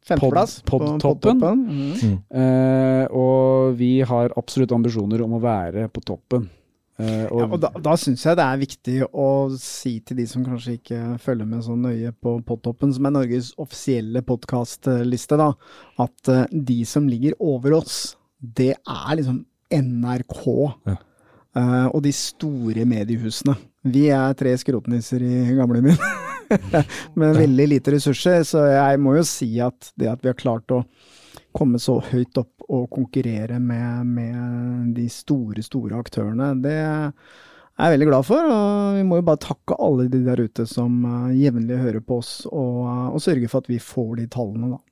Femteplass 0.10 0.62
Pod- 0.64 0.80
på 0.80 0.98
podtoppen. 1.04 1.60
Mhm. 1.68 2.14
Eh, 2.32 3.06
og 3.12 3.49
vi 4.00 4.08
har 4.08 4.32
absolutt 4.40 4.72
ambisjoner 4.72 5.22
om 5.26 5.36
å 5.36 5.44
være 5.44 5.90
på 5.92 6.04
toppen. 6.08 6.48
Uh, 7.00 7.26
og, 7.32 7.40
Ja, 7.40 7.48
og 7.48 7.60
da, 7.64 7.70
da 7.84 7.96
syns 8.00 8.26
jeg 8.26 8.36
det 8.36 8.46
er 8.46 8.60
viktig 8.60 8.96
å 9.08 9.28
si 9.60 9.98
til 10.04 10.20
de 10.20 10.26
som 10.28 10.44
kanskje 10.44 10.76
ikke 10.78 11.00
følger 11.24 11.48
med 11.48 11.64
så 11.64 11.76
nøye 11.80 12.12
på 12.12 12.38
Podtoppen, 12.48 12.92
som 12.96 13.08
er 13.08 13.16
Norges 13.16 13.54
offisielle 13.60 14.24
podkastliste, 14.28 15.40
da, 15.40 15.52
at 16.04 16.32
uh, 16.32 16.44
de 16.52 16.82
som 16.88 17.08
ligger 17.08 17.38
over 17.40 17.78
oss, 17.80 18.18
det 18.40 18.74
er 18.76 19.14
liksom 19.20 19.44
NRK 19.76 20.42
Ja. 20.90 20.98
Uh, 21.58 21.88
og 21.90 22.04
de 22.06 22.12
store 22.14 22.84
mediehusene. 22.86 23.56
Vi 23.90 24.04
er 24.14 24.36
tre 24.38 24.52
skrotnisser 24.60 25.24
i 25.26 25.56
gamlebyen 25.58 25.98
med 27.20 27.40
veldig 27.40 27.66
lite 27.72 27.96
ressurser, 27.96 28.44
så 28.46 28.68
jeg 28.70 29.00
må 29.02 29.16
jo 29.18 29.24
si 29.28 29.50
at 29.64 29.90
det 29.98 30.12
at 30.12 30.22
vi 30.22 30.30
har 30.30 30.38
klart 30.38 30.76
å 30.76 30.84
komme 31.56 31.80
så 31.82 31.98
høyt 32.12 32.38
opp 32.40 32.66
og 32.70 32.90
konkurrere 32.94 33.60
med, 33.62 34.06
med 34.06 34.96
de 34.98 35.08
store, 35.12 35.64
store 35.66 35.98
aktørene, 36.00 36.52
det 36.62 36.76
er 36.80 37.14
jeg 37.80 37.96
veldig 37.96 38.10
glad 38.10 38.28
for. 38.28 38.52
Og 38.54 38.98
vi 39.00 39.06
må 39.08 39.20
jo 39.20 39.28
bare 39.30 39.42
takke 39.44 39.78
alle 39.82 40.10
de 40.12 40.22
der 40.26 40.42
ute 40.44 40.66
som 40.70 41.00
uh, 41.08 41.30
jevnlig 41.36 41.80
hører 41.80 42.04
på 42.06 42.20
oss, 42.22 42.34
og, 42.50 42.84
uh, 42.86 43.08
og 43.14 43.24
sørge 43.24 43.50
for 43.52 43.64
at 43.64 43.72
vi 43.72 43.80
får 43.84 44.18
de 44.20 44.28
tallene, 44.32 44.76
da. 44.76 44.84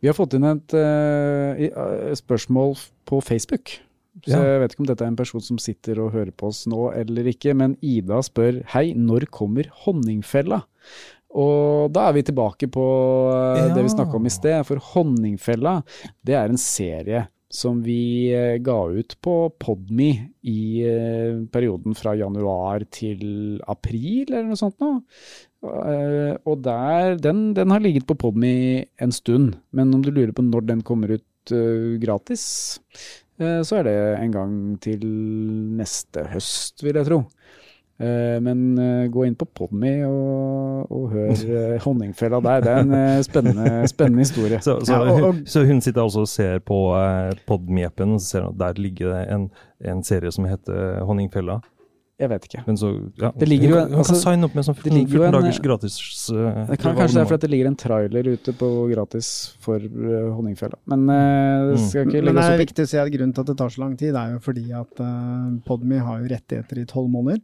Vi 0.00 0.08
har 0.08 0.16
fått 0.16 0.36
inn 0.38 0.46
et 0.46 0.76
uh, 0.78 1.58
eh, 1.58 2.14
spørsmål 2.16 2.78
på 3.08 3.20
Facebook. 3.24 3.80
Så 4.24 4.32
Ja. 4.32 4.38
Jeg 4.40 4.60
vet 4.62 4.72
ikke 4.72 4.80
om 4.80 4.86
dette 4.88 5.04
er 5.04 5.10
en 5.12 5.18
person 5.18 5.42
som 5.44 5.58
sitter 5.60 5.98
og 6.00 6.14
hører 6.14 6.32
på 6.32 6.48
oss 6.48 6.62
nå 6.70 6.86
eller 6.96 7.26
ikke, 7.28 7.52
men 7.52 7.74
Ida 7.84 8.22
spør 8.24 8.62
hei, 8.72 8.94
når 8.96 9.26
kommer 9.28 9.68
Honningfella? 9.82 10.62
Og 11.36 11.92
da 11.92 12.08
er 12.08 12.16
vi 12.16 12.24
tilbake 12.26 12.68
på 12.72 12.84
ja. 13.58 13.70
det 13.76 13.84
vi 13.84 13.92
snakka 13.92 14.16
om 14.16 14.28
i 14.28 14.32
sted, 14.32 14.60
for 14.68 14.80
Honningfella 14.92 15.80
det 16.24 16.38
er 16.38 16.48
en 16.48 16.60
serie 16.60 17.26
som 17.52 17.78
vi 17.84 18.32
eh, 18.34 18.56
ga 18.58 18.78
ut 18.90 19.14
på 19.22 19.34
Podme 19.62 20.08
i 20.42 20.60
eh, 20.82 21.44
perioden 21.52 21.94
fra 21.96 22.16
januar 22.18 22.84
til 22.92 23.60
april, 23.70 24.26
eller 24.32 24.48
noe 24.48 24.58
sånt 24.58 24.82
nå. 24.82 24.90
Eh, 25.66 26.32
og 26.42 26.64
der, 26.66 27.14
den, 27.22 27.52
den 27.56 27.72
har 27.72 27.84
ligget 27.84 28.08
på 28.08 28.18
Podme 28.26 28.50
en 29.02 29.14
stund, 29.14 29.54
men 29.70 29.94
om 29.94 30.02
du 30.04 30.10
lurer 30.10 30.34
på 30.36 30.44
når 30.46 30.66
den 30.72 30.82
kommer 30.86 31.14
ut 31.16 31.54
eh, 31.54 31.94
gratis, 32.02 32.46
eh, 33.40 33.62
så 33.66 33.80
er 33.80 33.88
det 33.88 33.98
en 34.18 34.34
gang 34.34 34.58
til 34.82 35.06
neste 35.78 36.26
høst, 36.34 36.82
vil 36.84 36.98
jeg 36.98 37.08
tro. 37.08 37.22
Eh, 37.98 38.36
men 38.44 38.78
eh, 38.78 39.06
gå 39.08 39.22
inn 39.24 39.34
på 39.40 39.46
Podme 39.56 39.92
og, 40.04 40.90
og 40.92 41.06
hør 41.14 41.30
eh, 41.32 41.76
Honningfella 41.80 42.40
der. 42.44 42.60
Det 42.66 42.74
er 42.74 42.82
en 42.84 43.24
spennende, 43.24 43.70
spennende 43.88 44.24
historie. 44.26 44.58
Så, 44.60 44.78
så, 44.84 44.92
Ja, 44.92 45.14
og- 45.14 45.22
og- 45.30 45.46
så 45.48 45.64
hun 45.66 45.80
sitter 45.80 46.02
også 46.04 46.20
og 46.26 46.28
ser 46.28 46.58
på 46.60 46.80
Podme-appen, 47.48 48.14
og 48.18 48.20
ser 48.20 48.48
at 48.50 48.58
der 48.60 48.76
ligger 48.80 49.14
det 49.14 49.22
en, 49.32 49.48
en 49.84 50.02
serie 50.04 50.30
som 50.32 50.44
heter 50.44 51.00
Honningfella. 51.08 51.60
Jeg 52.16 52.30
vet 52.32 52.44
ikke. 52.48 52.62
Men 52.66 52.76
så, 52.80 52.88
ja. 53.20 53.28
Det 53.36 53.44
ligger 53.48 53.68
jo 53.68 53.76
hun 53.80 53.90
kan 53.90 53.98
altså, 54.00 54.14
signe 54.22 54.46
opp 54.48 54.54
med 54.56 54.64
sånn 54.64 54.76
14, 54.78 55.02
14 55.12 55.26
en, 55.26 55.34
dagers 55.36 55.58
gratis 55.60 55.96
uh, 56.32 56.62
Det 56.70 56.78
kan 56.80 56.94
Kanskje 56.96 57.18
det 57.18 57.20
er 57.20 57.28
fordi 57.28 57.42
det 57.42 57.50
ligger 57.52 57.66
en 57.68 57.76
trailer 57.76 58.30
ute 58.32 58.54
på 58.56 58.70
gratis 58.88 59.28
for 59.60 59.76
uh, 59.84 60.30
Honningfella. 60.32 60.78
Men 60.88 61.02
uh, 61.12 61.74
det 61.74 61.76
Mm. 61.76 61.84
skal 61.90 62.06
ikke 62.06 62.22
Men 62.22 62.24
legge 62.24 62.32
det 62.32 62.40
oss 62.40 62.48
er 62.48 62.54
opp 62.54 62.60
i 62.60 62.64
viktig 62.64 62.86
å 62.86 62.88
si 62.94 62.96
at 63.02 63.10
grunnen 63.12 63.34
til 63.36 63.44
at 63.44 63.50
det 63.52 63.56
tar 63.60 63.68
så 63.74 63.82
lang 63.84 63.96
tid, 64.00 64.16
er 64.16 64.32
jo 64.32 64.38
fordi 64.48 64.64
at 64.72 65.04
uh, 65.04 65.60
Podme 65.68 65.98
har 66.08 66.22
jo 66.24 66.30
rettigheter 66.32 66.80
i 66.80 66.86
tolv 66.88 67.12
måneder. 67.12 67.42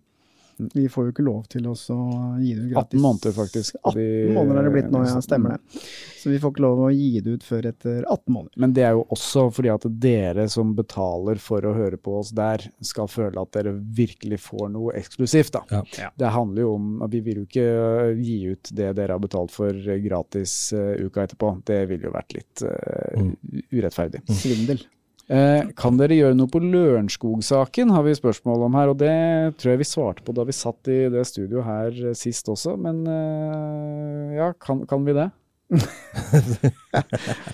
Vi 0.56 0.84
får 0.88 1.04
jo 1.08 1.12
ikke 1.14 1.24
lov 1.26 1.44
til 1.50 1.66
oss 1.70 1.86
å 1.90 1.96
gi 2.40 2.52
det 2.54 2.62
ut 2.66 2.72
gratis. 2.74 2.98
18 2.98 3.02
måneder, 3.02 3.32
faktisk, 3.36 3.76
på 3.82 3.92
18 3.94 4.34
måneder 4.36 4.58
er 4.60 4.68
det 4.68 4.72
blitt 4.76 4.90
nå, 4.92 5.02
ja. 5.08 5.20
Stemmer 5.24 5.56
det. 5.56 5.80
Så 6.22 6.30
vi 6.30 6.38
får 6.38 6.52
ikke 6.54 6.62
lov 6.62 6.82
å 6.84 6.90
gi 6.94 7.20
det 7.24 7.30
ut 7.38 7.44
før 7.46 7.66
etter 7.72 8.04
18 8.04 8.32
måneder. 8.36 8.60
Men 8.62 8.74
det 8.76 8.84
er 8.86 8.92
jo 8.94 9.02
også 9.16 9.46
fordi 9.56 9.72
at 9.74 9.86
dere 10.04 10.44
som 10.52 10.74
betaler 10.78 11.40
for 11.42 11.66
å 11.66 11.72
høre 11.74 11.98
på 11.98 12.18
oss 12.20 12.30
der, 12.36 12.62
skal 12.84 13.08
føle 13.10 13.42
at 13.42 13.52
dere 13.56 13.72
virkelig 13.74 14.38
får 14.44 14.68
noe 14.76 14.94
eksklusivt. 15.00 15.52
da. 15.58 15.82
Ja. 15.98 16.10
Det 16.16 16.30
handler 16.36 16.62
jo 16.66 16.74
om 16.76 17.02
at 17.02 17.10
vi 17.10 17.20
vil 17.26 17.42
jo 17.42 17.48
ikke 17.48 17.66
øh, 17.66 18.22
gi 18.22 18.38
ut 18.52 18.70
det 18.72 18.92
dere 19.00 19.16
har 19.16 19.22
betalt 19.22 19.50
for 19.54 19.72
øh, 19.74 19.98
gratis 20.04 20.54
uh, 20.76 20.92
uka 21.02 21.26
etterpå. 21.26 21.56
Det 21.66 21.82
ville 21.90 22.06
jo 22.10 22.14
vært 22.14 22.36
litt 22.38 22.62
Mm. 23.12 23.34
urettferdig. 23.72 24.20
Svindel. 24.30 24.80
Eh, 25.30 25.68
kan 25.78 25.98
dere 26.00 26.16
gjøre 26.18 26.36
noe 26.36 26.50
på 26.50 26.60
Lørenskog-saken, 26.64 27.92
har 27.94 28.02
vi 28.04 28.14
spørsmål 28.18 28.66
om 28.66 28.78
her. 28.78 28.90
Og 28.92 28.98
det 29.00 29.12
tror 29.60 29.74
jeg 29.74 29.82
vi 29.82 29.88
svarte 29.88 30.24
på 30.26 30.34
da 30.36 30.46
vi 30.48 30.56
satt 30.56 30.90
i 30.90 31.04
det 31.12 31.22
studioet 31.28 31.68
her 31.68 32.00
eh, 32.10 32.18
sist 32.18 32.50
også. 32.52 32.74
Men 32.80 33.04
eh, 33.06 34.34
ja, 34.40 34.50
kan, 34.60 34.84
kan 34.90 35.06
vi 35.06 35.16
det? 35.16 35.30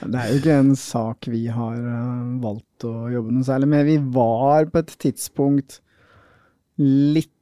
Det 0.09 0.17
er 0.19 0.31
jo 0.33 0.39
ikke 0.41 0.55
en 0.59 0.73
sak 0.75 1.29
vi 1.31 1.45
har 1.55 1.77
valgt 2.43 2.87
å 2.89 3.07
jobbe 3.13 3.31
noe 3.35 3.47
særlig 3.47 3.69
med. 3.71 3.87
Vi 3.87 3.99
var 4.17 4.67
på 4.73 4.83
et 4.83 4.91
tidspunkt 5.05 5.79
litt 6.83 7.38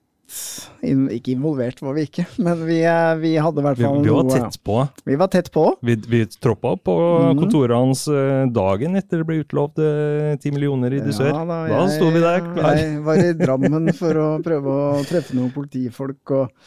Ikke 0.86 1.32
involvert 1.32 1.78
var 1.82 1.94
vi 1.94 2.04
ikke, 2.08 2.24
men 2.42 2.58
vi, 2.66 2.80
eh, 2.82 3.12
vi 3.22 3.32
hadde 3.38 3.62
i 3.62 3.64
hvert 3.64 3.78
Vi, 3.78 3.86
fall 3.86 4.00
vi 4.02 4.10
var 4.10 4.26
noe 4.26 4.34
tett 4.34 4.58
på. 4.66 4.78
Vi 5.06 5.18
var 5.20 5.30
tett 5.32 5.50
på. 5.54 5.64
Vi, 5.86 5.96
vi 6.10 6.20
troppa 6.26 6.74
opp 6.74 6.82
på 6.88 6.96
mm. 6.98 7.40
kontoret 7.40 7.76
hans 7.76 8.04
eh, 8.10 8.42
dagen 8.50 8.98
etter 8.98 9.22
det 9.22 9.28
ble 9.28 9.40
utlovd 9.44 9.78
ti 9.78 10.50
10 10.50 10.56
millioner 10.56 10.98
i 10.98 11.00
dusør. 11.04 11.30
Ja, 11.30 11.44
da 11.46 11.60
da 11.70 11.86
sto 11.94 12.10
vi 12.10 12.22
der 12.22 12.42
klar. 12.42 12.78
Jeg 12.78 13.00
var 13.06 13.22
i 13.22 13.32
Drammen 13.38 13.90
for 13.96 14.22
å 14.22 14.28
prøve 14.44 14.76
å 14.76 15.02
treffe 15.06 15.36
noen 15.38 15.52
politifolk, 15.54 16.34
og, 16.34 16.66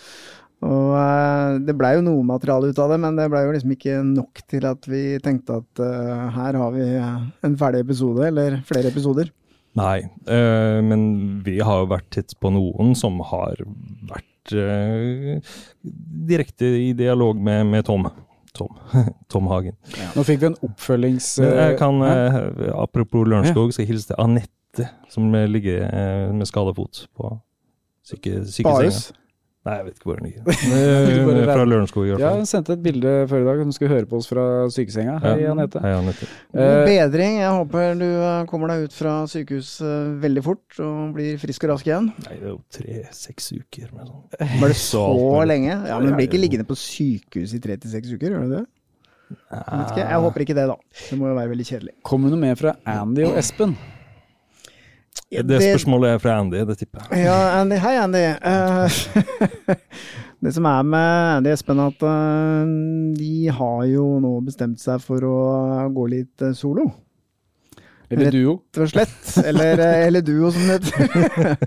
og 0.63 0.95
eh, 1.01 1.59
det 1.67 1.75
blei 1.79 1.97
jo 1.97 2.05
noe 2.07 2.25
materiale 2.27 2.71
ut 2.71 2.79
av 2.79 2.95
det, 2.95 3.01
men 3.03 3.19
det 3.19 3.27
blei 3.33 3.43
jo 3.43 3.57
liksom 3.57 3.75
ikke 3.75 3.99
nok 4.07 4.45
til 4.49 4.69
at 4.71 4.87
vi 4.89 5.03
tenkte 5.23 5.59
at 5.59 5.83
uh, 5.83 6.29
her 6.35 6.57
har 6.63 6.73
vi 6.75 6.87
en 6.95 7.59
ferdig 7.59 7.83
episode, 7.83 8.23
eller 8.31 8.61
flere 8.67 8.91
episoder. 8.91 9.33
Nei, 9.79 9.99
øh, 10.35 10.79
men 10.85 11.03
vi 11.45 11.59
har 11.63 11.83
jo 11.83 11.91
vært 11.93 12.09
tett 12.15 12.35
på 12.41 12.51
noen 12.53 12.95
som 12.97 13.19
har 13.29 13.61
vært 14.09 14.53
øh, 14.55 15.53
direkte 16.29 16.69
i 16.79 16.91
dialog 16.97 17.39
med, 17.39 17.65
med 17.71 17.85
Tom. 17.87 18.07
Tom. 18.57 18.75
Tom 19.31 19.49
Hagen. 19.51 19.77
Nå 20.15 20.25
fikk 20.27 20.41
vi 20.43 20.49
en 20.51 20.57
oppfølgings... 20.67 21.35
Jeg 21.43 21.77
kan, 21.79 22.01
Hæ? 22.03 22.15
eh, 22.49 22.73
apropos 22.75 23.27
Lørenskog, 23.27 23.73
skal 23.73 23.85
jeg 23.85 23.93
hilse 23.93 24.11
til 24.11 24.19
Anette, 24.21 24.89
som 25.09 25.31
ligger 25.49 25.87
med 26.35 26.49
skada 26.49 26.75
fot 26.77 27.05
på 27.17 27.33
syke, 28.05 28.43
sykesenga. 28.49 29.19
Nei, 29.67 29.73
jeg 29.75 29.85
vet 29.89 29.97
ikke 29.97 30.07
hvor 30.07 30.19
hun 30.21 30.27
ligger. 30.29 31.49
Fra. 31.49 31.63
Lørenskog, 31.67 32.05
i 32.07 32.11
hvert 32.13 32.21
Ja, 32.23 32.29
fall. 32.31 32.37
hun 32.39 32.47
sendte 32.47 32.73
et 32.77 32.83
bilde 32.83 33.11
før 33.27 33.41
i 33.41 33.47
dag. 33.49 33.57
Hun 33.65 33.73
skulle 33.75 33.91
høre 33.91 34.07
på 34.07 34.15
oss 34.21 34.29
fra 34.31 34.45
sykesenga. 34.71 35.17
Hei, 35.19 35.33
Ja. 35.43 35.51
Anette. 35.51 35.81
Hei, 35.83 35.91
Anette. 35.97 36.29
Eh, 36.55 36.85
bedring. 36.87 37.35
Jeg 37.41 37.51
håper 37.57 37.99
du 37.99 38.05
eh, 38.07 38.45
kommer 38.47 38.71
deg 38.71 38.85
ut 38.87 38.95
fra 38.95 39.17
sykehus 39.27 39.73
eh, 39.83 40.15
veldig 40.23 40.43
fort 40.47 40.79
og 40.79 41.11
blir 41.17 41.35
frisk 41.43 41.67
og 41.67 41.73
rask 41.75 41.91
igjen. 41.91 42.07
Nei, 42.23 42.37
det 42.39 42.47
er 42.47 42.53
jo 42.53 42.57
tre-seks 42.71 43.51
uker 43.59 43.91
Men 43.97 44.07
sånn. 44.07 44.23
Var 44.63 44.67
det 44.71 44.79
så 44.79 45.03
så 45.19 45.45
lenge? 45.51 45.75
Ja, 45.75 45.99
men 45.99 46.07
Du 46.07 46.15
blir 46.15 46.29
ikke 46.31 46.39
liggende 46.41 46.65
på 46.69 46.79
sykehus 46.79 47.53
i 47.53 47.59
tre 47.59 47.75
til 47.83 47.91
seks 47.91 48.15
uker, 48.15 48.31
gjør 48.31 48.47
du 48.47 48.55
det? 48.61 48.65
Jeg, 49.29 49.61
vet 49.61 49.91
ikke. 49.91 50.07
jeg 50.07 50.19
håper 50.23 50.41
ikke 50.47 50.55
det, 50.57 50.67
da. 50.71 50.75
Det 51.11 51.19
må 51.19 51.27
jo 51.29 51.35
være 51.37 51.51
veldig 51.51 51.65
kjedelig. 51.67 51.93
Kom 52.07 52.23
det 52.25 52.31
noe 52.31 52.39
mer 52.47 52.55
fra 52.57 52.77
Andy 52.89 53.27
og 53.27 53.35
Espen? 53.37 53.75
Det 55.29 55.59
spørsmålet 55.61 56.15
er 56.15 56.21
fra 56.23 56.37
Andy, 56.41 56.63
det 56.65 56.77
tipper 56.79 57.03
jeg. 57.11 57.25
Ja, 57.27 57.35
Andy. 57.59 57.77
Hei, 57.77 57.95
Andy. 58.01 58.23
Uh, 58.41 58.87
det 60.43 60.53
som 60.55 60.65
er 60.65 60.87
med 60.89 61.35
Andy 61.35 61.51
Espen, 61.53 61.81
at 61.83 62.01
uh, 62.01 62.63
de 63.19 63.35
har 63.53 63.83
jo 63.91 64.07
nå 64.23 64.31
bestemt 64.47 64.81
seg 64.81 65.03
for 65.05 65.21
å 65.29 65.37
gå 65.93 66.07
litt 66.15 66.41
uh, 66.47 66.55
solo. 66.57 66.87
Eller 68.09 68.33
duo? 68.33 68.55
Rett 68.73 68.79
og 68.81 68.89
slett. 68.89 69.45
Eller, 69.45 69.77
eller 70.07 70.23
duo, 70.25 70.49
som 70.49 70.63
det 70.65 70.79
heter. 70.81 71.59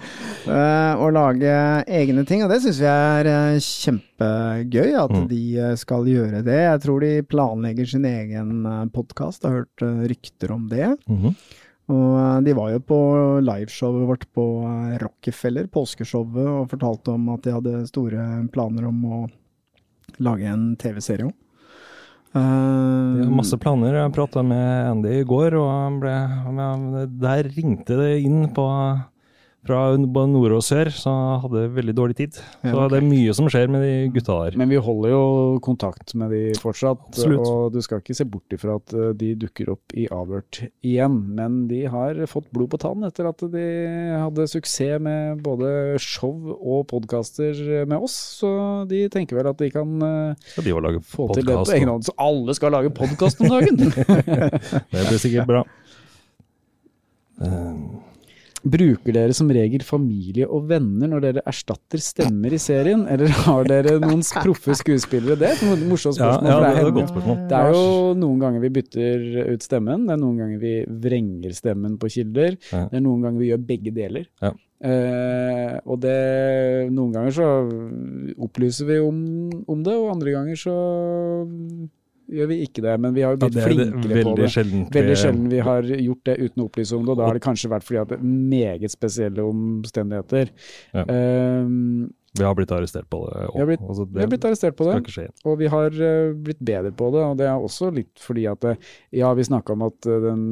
Å 1.07 1.11
lage 1.15 1.53
egne 1.87 2.25
ting. 2.27 2.43
Og 2.43 2.51
det 2.51 2.59
syns 2.65 2.81
vi 2.83 2.89
er 2.91 3.29
kjempegøy, 3.63 4.89
at 5.05 5.15
Mm. 5.15 5.29
de 5.31 5.43
skal 5.79 6.09
gjøre 6.11 6.41
det. 6.43 6.57
Jeg 6.65 6.81
tror 6.83 6.99
de 7.07 7.13
planlegger 7.31 7.87
sin 7.93 8.09
egen 8.11 8.67
podkast. 8.91 9.47
Har 9.47 9.61
hørt 9.61 9.87
rykter 10.11 10.51
om 10.59 10.67
det. 10.73 10.91
Mhm. 11.07 11.37
Og 11.91 12.09
eh, 12.19 12.41
de 12.47 12.55
var 12.57 12.73
jo 12.75 12.83
på 12.87 12.99
liveshowet 13.43 14.09
vårt 14.09 14.27
på 14.37 14.47
eh, 14.69 14.97
Rockefeller, 15.03 15.69
påskeshowet, 15.73 16.43
og 16.47 16.71
fortalte 16.71 17.15
om 17.17 17.31
at 17.35 17.47
de 17.47 17.55
hadde 17.57 17.87
store 17.91 18.27
planer 18.55 18.87
om 18.91 19.07
å 19.07 19.23
lage 20.23 20.51
en 20.51 20.75
TV-serie 20.79 21.31
om. 21.31 21.39
De 22.33 23.27
masse 23.29 23.57
planer. 23.61 23.99
Jeg 23.99 24.13
prata 24.17 24.41
med 24.47 24.69
Andy 24.89 25.19
i 25.19 25.25
går, 25.29 25.53
og 25.61 25.99
ble, 26.01 26.15
der 27.21 27.51
ringte 27.53 27.99
det 27.99 28.23
inn 28.25 28.47
på, 28.57 28.65
fra 29.63 29.81
nord 29.97 30.57
og 30.57 30.63
sør, 30.67 30.91
så 30.91 31.13
hadde 31.45 31.69
veldig 31.77 31.95
dårlig 31.95 32.17
tid. 32.19 32.39
Så 32.65 32.87
det 32.91 32.99
er 32.99 33.07
mye 33.07 33.35
som 33.37 33.47
skjer 33.53 33.71
med 33.71 33.85
de 33.87 33.93
gutta 34.15 34.39
der. 34.45 34.57
Men 34.59 34.73
vi 34.73 34.81
holder 34.83 35.13
jo 35.13 35.23
kontakt 35.63 36.15
med 36.19 36.35
de 36.35 36.43
fortsatt. 36.59 37.05
Absolutt. 37.13 37.47
Og 37.47 37.77
du 37.77 37.79
skal 37.85 38.03
ikke 38.03 38.17
se 38.19 38.27
bort 38.27 38.57
ifra 38.57 38.77
at 38.81 38.95
eh, 38.97 39.13
de 39.19 39.33
dukker 39.45 39.71
opp 39.77 39.95
i 39.95 40.09
avhørt 40.11 40.65
igjen. 40.83 41.21
Men 41.39 41.63
de 41.71 41.85
har 41.93 42.19
fått 42.31 42.51
blod 42.55 42.73
på 42.75 42.83
tann 42.83 43.07
etter 43.07 43.31
at 43.31 43.47
de 43.55 43.67
hadde 44.19 44.49
suksess 44.51 44.99
med 45.03 45.43
både 45.45 45.99
show 46.03 46.35
og 46.57 46.87
podkaster 46.91 47.87
med 47.87 47.99
oss. 48.03 48.19
Så 48.43 48.51
de 48.91 49.05
tenker 49.13 49.39
vel 49.39 49.53
at 49.53 49.63
de 49.63 49.71
kan 49.71 49.99
ja, 50.03 50.63
de 50.65 51.03
få 51.07 51.29
til 51.37 51.47
det 51.47 51.59
på 51.63 51.77
egen 51.77 51.93
hånd. 51.93 52.09
Så 52.09 52.17
alle 52.19 52.59
skal 52.59 52.75
lage 52.75 52.91
podkast 52.97 53.43
om 53.45 53.53
dagen! 53.53 53.79
Det 54.93 55.05
blir 55.07 55.21
sikkert 55.21 55.47
bra. 55.47 55.67
Eh, 57.43 57.77
Bruker 58.63 59.11
dere 59.17 59.35
som 59.35 59.49
regel 59.51 59.83
familie 59.83 60.47
og 60.47 60.69
venner 60.71 61.11
når 61.11 61.23
dere 61.25 61.43
erstatter 61.51 61.99
stemmer 61.99 62.55
i 62.55 62.61
serien, 62.63 63.05
eller 63.11 63.33
har 63.47 63.65
dere 63.67 63.97
noen 63.99 64.23
proffe 64.45 64.77
skuespillere? 64.79 65.35
Det 65.41 65.49
er 65.49 65.57
et 65.59 65.83
morsomt 65.91 66.15
spørsmål. 66.15 66.47
ja, 66.47 66.59
ja, 66.61 66.69
det 66.69 66.83
er 66.85 66.91
et 66.93 66.95
godt 66.95 67.11
spørsmål. 67.11 67.41
Det 67.51 67.59
er 67.59 67.73
jo 67.75 67.87
noen 68.23 68.39
ganger 68.45 68.63
vi 68.63 68.71
bytter 68.79 69.25
ut 69.55 69.67
stemmen, 69.67 70.05
det 70.07 70.15
er 70.15 70.21
noen 70.23 70.39
ganger 70.45 70.61
vi 70.63 70.75
vrenger 71.09 71.57
stemmen 71.59 71.97
på 71.99 72.11
kilder, 72.15 72.55
Ja. 72.71 72.85
det 72.93 73.01
er 73.01 73.05
noen 73.09 73.25
ganger 73.27 73.43
vi 73.43 73.51
gjør 73.51 73.67
begge 73.73 73.95
deler. 73.99 74.29
Ja. 74.43 74.53
Eh, 74.83 75.75
og 75.87 76.01
det, 76.03 76.17
noen 76.91 77.13
ganger 77.15 77.35
så 77.35 77.49
opplyser 78.43 78.87
vi 78.89 78.97
om, 79.03 79.19
om 79.71 79.83
det, 79.87 79.95
og 79.99 80.11
andre 80.15 80.35
ganger 80.39 80.59
så 80.59 80.77
gjør 82.33 82.49
vi 82.49 82.57
ikke 82.67 82.83
det. 82.83 82.95
Men 83.01 83.15
vi 83.15 83.23
har 83.27 83.37
jo 83.37 83.41
blitt 83.43 83.55
ja, 83.55 83.63
er 83.63 83.69
det 83.69 83.77
flinkere 83.77 84.25
på 84.25 84.37
det. 84.41 84.49
sjeldent. 84.55 84.89
vi- 84.91 85.01
Veldig 85.01 85.17
sjelden 85.23 85.49
vi 85.53 85.59
har 85.61 85.83
gjort 85.83 86.25
det 86.25 86.37
uten 86.41 86.63
å 86.63 86.69
opplyse 86.71 86.93
om 86.97 87.05
det, 87.05 87.11
og 87.11 87.19
da 87.19 87.27
har 87.27 87.35
det 87.39 87.43
kanskje 87.43 87.71
vært 87.71 87.85
fordi 87.85 88.01
at 88.03 88.09
det 88.09 88.19
er 88.19 88.25
meget 88.25 88.91
spesielle 88.91 89.45
omstendigheter. 89.45 90.51
Ja. 90.95 91.05
Eh, 91.05 92.09
Vi 92.39 92.45
har 92.45 92.55
blitt 92.57 92.71
arrestert 92.73 93.11
på 93.13 93.19
det. 93.29 93.41
Vi 93.53 93.59
har 93.61 93.67
blitt- 93.69 93.83
altså, 93.85 94.07
vi 94.09 94.21
har 94.21 94.29
blitt 94.33 94.45
arrestert 94.49 94.77
på 94.77 94.87
det. 94.89 94.93
Og 95.45 95.59
vi 95.61 95.67
har 95.69 95.91
uh, 95.93 96.33
blitt 96.33 96.59
bedre 96.65 96.91
på 96.97 97.11
det, 97.13 97.21
og 97.29 97.37
det 97.37 97.47
er 97.47 97.61
også 97.67 97.91
litt 97.93 98.19
fordi 98.25 98.47
at 98.49 98.65
eh, 98.65 98.77
Ja, 99.13 99.35
vi 99.37 99.45
snakka 99.45 99.73
om 99.77 99.83
at 99.83 100.07
eh, 100.09 100.21
den 100.25 100.47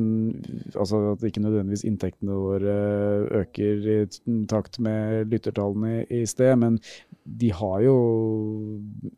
Altså 0.77 1.01
at 1.15 1.25
ikke 1.25 1.41
nødvendigvis 1.41 1.85
inntektene 1.89 2.37
våre 2.37 2.75
øker 3.41 3.89
i 3.95 4.45
takt 4.47 4.79
med 4.79 5.31
lyttertallene 5.33 6.03
i, 6.11 6.21
i 6.21 6.27
sted, 6.27 6.57
men 6.61 6.79
de 7.25 7.49
har 7.53 7.81
jo 7.87 7.97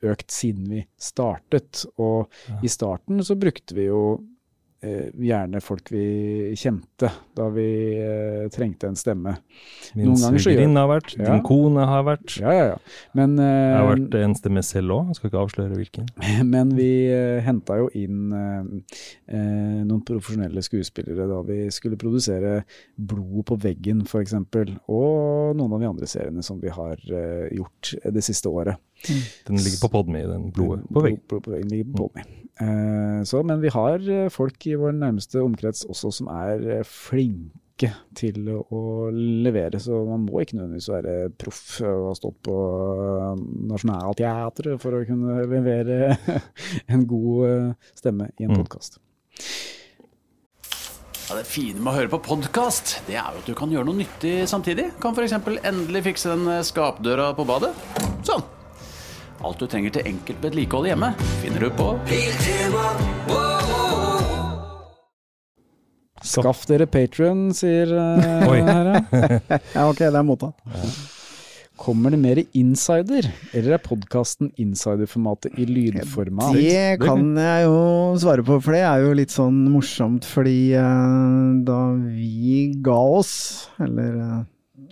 økt 0.03 0.31
siden 0.31 0.69
vi 0.71 0.85
startet. 1.01 1.85
Og 1.99 2.29
Ja. 2.49 2.61
i 2.63 2.69
starten 2.69 3.23
så 3.27 3.35
brukte 3.39 3.75
vi 3.75 3.87
jo 3.89 4.03
eh, 4.15 4.29
gjerne 4.83 5.61
folk 5.63 5.91
vi 5.95 6.53
kjente, 6.59 7.11
da 7.39 7.47
vi 7.55 7.67
eh, 8.03 8.49
trengte 8.53 8.89
en 8.91 8.97
stemme. 8.99 9.37
Min 9.95 10.17
svigerinne 10.17 10.83
har 10.83 10.89
vært, 10.91 11.15
Ja. 11.19 11.29
din 11.31 11.43
kone 11.47 11.85
har 11.87 12.03
vært. 12.07 12.35
Ja, 12.41 12.53
ja, 12.53 12.65
ja. 12.73 12.79
Men, 13.15 13.37
Jeg 13.39 13.77
har 13.79 13.87
eh, 13.87 13.93
vært 13.95 14.17
en 14.25 14.35
stemme 14.35 14.63
selv 14.67 14.91
òg, 14.97 15.13
skal 15.15 15.31
ikke 15.31 15.43
avsløre 15.45 15.79
hvilken. 15.79 16.09
Men 16.55 16.75
vi 16.77 16.91
eh, 17.13 17.41
henta 17.47 17.79
jo 17.79 17.89
inn 17.95 18.33
eh, 18.35 18.99
eh, 19.33 19.83
noen 19.87 20.03
profesjonelle 20.09 20.63
skuespillere 20.67 21.29
da 21.31 21.41
vi 21.47 21.61
skulle 21.71 21.97
produsere 22.01 22.65
'Blod 22.99 23.47
på 23.47 23.59
veggen' 23.63 24.03
f.eks. 24.07 24.35
Og 24.89 25.55
noen 25.57 25.73
av 25.77 25.81
de 25.81 25.91
andre 25.93 26.07
seriene 26.11 26.43
som 26.43 26.59
vi 26.61 26.73
har 26.73 26.99
eh, 27.13 27.49
gjort 27.55 27.95
det 28.13 28.25
siste 28.25 28.51
året. 28.51 28.77
Den 29.09 29.59
ligger 29.59 29.81
på 29.83 29.91
Podme, 29.97 30.23
den 30.29 30.51
blodet 30.55 30.85
på 30.93 31.03
veggen. 31.05 31.21
Blod 31.29 31.43
på 31.47 31.53
veggen 31.57 31.73
ligger 31.73 31.97
på 31.99 32.07
meg. 32.15 32.29
Eh, 32.63 33.23
så, 33.27 33.41
men 33.49 33.63
vi 33.65 33.71
har 33.75 34.05
eh, 34.13 34.29
folk 34.31 34.67
i 34.69 34.77
vår 34.79 34.93
nærmeste 35.01 35.41
omkrets 35.43 35.87
også 35.89 36.13
som 36.15 36.29
er 36.31 36.63
eh, 36.79 36.85
flinke 36.87 37.89
til 38.15 38.45
å, 38.53 39.09
levere, 39.11 39.81
så 39.83 39.97
man 40.07 40.23
må 40.29 40.43
ikke 40.45 40.55
nødvendigvis 40.61 40.91
være 40.93 41.15
proff 41.41 41.81
og 41.83 42.05
ha 42.11 42.15
stått 42.15 42.37
på 42.47 42.57
Nationaltheatret 43.73 44.79
for 44.85 44.95
å 45.01 45.03
kunne 45.09 45.41
levere 45.51 46.13
en 46.93 47.03
god 47.11 47.75
stemme 47.99 48.31
i 48.39 48.47
en 48.47 48.53
Mm. 48.55 48.61
podkast. 48.61 49.01
Ja, 51.29 51.39
det 51.39 51.47
fine 51.49 51.81
med 51.81 51.91
å 51.95 51.97
høre 51.97 52.13
på 52.13 52.21
podkast, 52.27 52.99
det 53.09 53.17
er 53.17 53.33
jo 53.33 53.41
at 53.41 53.49
du 53.49 53.55
kan 53.57 53.73
gjøre 53.73 53.89
noe 53.89 54.03
nyttig 54.03 54.43
samtidig. 54.51 54.91
Kan 55.01 55.17
f.eks. 55.17 55.39
endelig 55.65 56.05
fikse 56.13 56.35
den 56.37 56.51
skapdøra 56.69 57.33
på 57.39 57.47
badet. 57.49 57.73
Alt 59.43 59.59
du 59.59 59.67
trenger 59.67 59.91
til 59.97 60.07
enkelt 60.07 60.43
vedlikehold 60.45 60.87
hjemme, 60.87 61.09
finner 61.43 61.65
du 61.67 61.73
på 61.75 61.89
Skaff 66.23 66.61
dere 66.71 66.87
Patrion, 66.87 67.49
sier 67.57 67.91
uh, 67.91 68.47
Oi. 68.51 68.61
her. 68.63 68.93
ja. 68.93 69.59
Ja, 69.75 69.89
ok, 69.89 70.05
det 70.05 70.15
er 70.15 70.23
mottatt. 70.27 70.55
Kommer 71.83 72.15
det 72.15 72.21
mer 72.23 72.39
insider, 72.55 73.27
eller 73.51 73.75
er 73.75 73.83
podkasten 73.83 74.53
insiderformatet 74.63 75.59
i 75.59 75.67
lydformat? 75.67 76.55
Det 76.55 77.01
kan 77.03 77.33
jeg 77.35 77.65
jo 77.67 77.81
svare 78.23 78.45
på, 78.47 78.61
for 78.63 78.77
det 78.77 78.85
er 78.87 79.03
jo 79.03 79.17
litt 79.19 79.35
sånn 79.35 79.65
morsomt, 79.73 80.29
fordi 80.29 80.77
uh, 80.79 81.59
da 81.67 81.81
vi 81.99 82.69
ga 82.87 83.01
oss, 83.19 83.35
eller 83.83 84.15
eh, 84.23 84.41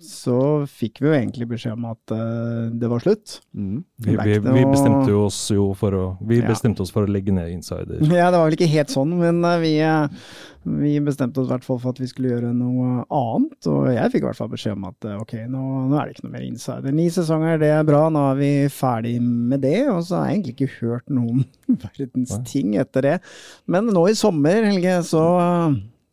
så 0.04 0.66
fikk 0.68 1.00
vi 1.00 1.08
jo 1.08 1.14
egentlig 1.16 1.46
beskjed 1.48 1.72
om 1.72 1.86
at 1.88 2.12
uh, 2.12 2.68
det 2.76 2.88
var 2.90 3.00
slutt. 3.00 3.38
Mm. 3.56 3.80
Vi, 4.04 4.12
vi, 4.12 4.34
vi 4.44 4.64
bestemte 4.68 5.14
oss 5.16 5.38
jo 5.54 5.70
for 5.78 5.96
å 5.96 6.04
Vi 6.20 6.40
Ja. 6.42 6.48
bestemte 6.50 6.84
oss 6.84 6.92
for 6.92 7.06
å 7.06 7.10
legge 7.10 7.32
ned 7.32 7.48
Insider. 7.54 7.96
Ja, 8.04 8.28
det 8.28 8.36
var 8.36 8.44
vel 8.50 8.58
ikke 8.58 8.68
helt 8.68 8.92
sånn, 8.92 9.14
men 9.16 9.40
uh, 9.40 9.56
vi, 9.62 9.78
eh, 9.80 10.26
vi 10.68 10.92
bestemte 11.04 11.40
oss 11.40 11.48
i 11.48 11.54
hvert 11.54 11.64
fall 11.64 11.80
for 11.80 11.94
at 11.94 12.02
vi 12.02 12.10
skulle 12.10 12.34
gjøre 12.34 12.52
noe 12.56 13.06
annet. 13.08 13.70
Og 13.72 13.88
jeg 13.94 14.12
fikk 14.12 14.26
i 14.26 14.28
hvert 14.28 14.40
fall 14.42 14.52
beskjed 14.52 14.76
om 14.76 14.84
at 14.90 15.08
uh, 15.08 15.16
ok, 15.24 15.34
nå, 15.48 15.62
nå 15.88 15.96
er 15.96 16.10
det 16.10 16.16
ikke 16.18 16.26
noe 16.28 16.34
mer 16.34 16.48
insider. 16.50 16.96
Ni 17.00 17.06
sesonger, 17.14 17.62
det 17.62 17.70
er 17.72 17.86
bra, 17.88 18.02
nå 18.12 18.26
er 18.34 18.40
vi 18.42 18.50
ferdig 18.74 19.14
med 19.24 19.64
det. 19.64 19.78
Og 19.88 20.02
så 20.04 20.20
har 20.20 20.28
jeg 20.28 20.42
egentlig 20.42 20.56
ikke 20.58 20.74
hørt 20.82 21.08
noen 21.08 21.46
verdens 21.86 22.36
ting 22.52 22.76
etter 22.80 23.08
det. 23.08 23.16
Men 23.64 23.88
nå 23.88 24.04
i 24.12 24.18
sommer, 24.18 24.60
Helge, 24.68 25.00
så 25.08 25.24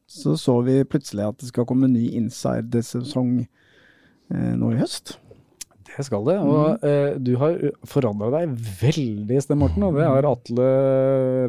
så, 0.08 0.38
så 0.40 0.60
vi 0.66 0.82
plutselig 0.88 1.28
at 1.28 1.40
det 1.42 1.52
skal 1.52 1.68
komme 1.68 1.90
en 1.90 1.96
ny 1.98 2.08
insider-sesong 2.20 3.40
eh, 3.44 4.54
nå 4.58 4.74
i 4.74 4.82
høst. 4.82 5.18
Det 5.98 6.06
skal 6.06 6.26
det. 6.28 6.36
Og 6.46 6.84
eh, 6.86 7.16
du 7.18 7.34
har 7.42 7.58
forandra 7.90 8.30
deg 8.36 8.54
veldig, 8.82 9.40
Sten 9.42 9.60
Morten, 9.60 9.86
og 9.88 9.98
det 9.98 10.06
har 10.06 10.28
Atle 10.30 10.68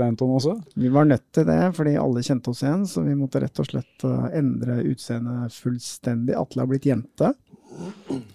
Reinton 0.00 0.36
også. 0.38 0.54
Vi 0.78 0.90
var 0.94 1.08
nødt 1.08 1.26
til 1.36 1.44
det, 1.48 1.60
fordi 1.76 1.98
alle 2.00 2.24
kjente 2.24 2.54
oss 2.54 2.62
igjen, 2.64 2.86
så 2.88 3.04
vi 3.04 3.16
måtte 3.18 3.42
rett 3.44 3.60
og 3.60 3.68
slett 3.68 4.06
eh, 4.08 4.30
endre 4.40 4.80
utseendet 4.88 5.58
fullstendig. 5.58 6.36
Atle 6.38 6.64
har 6.64 6.70
blitt 6.70 6.88
jente. 6.88 7.34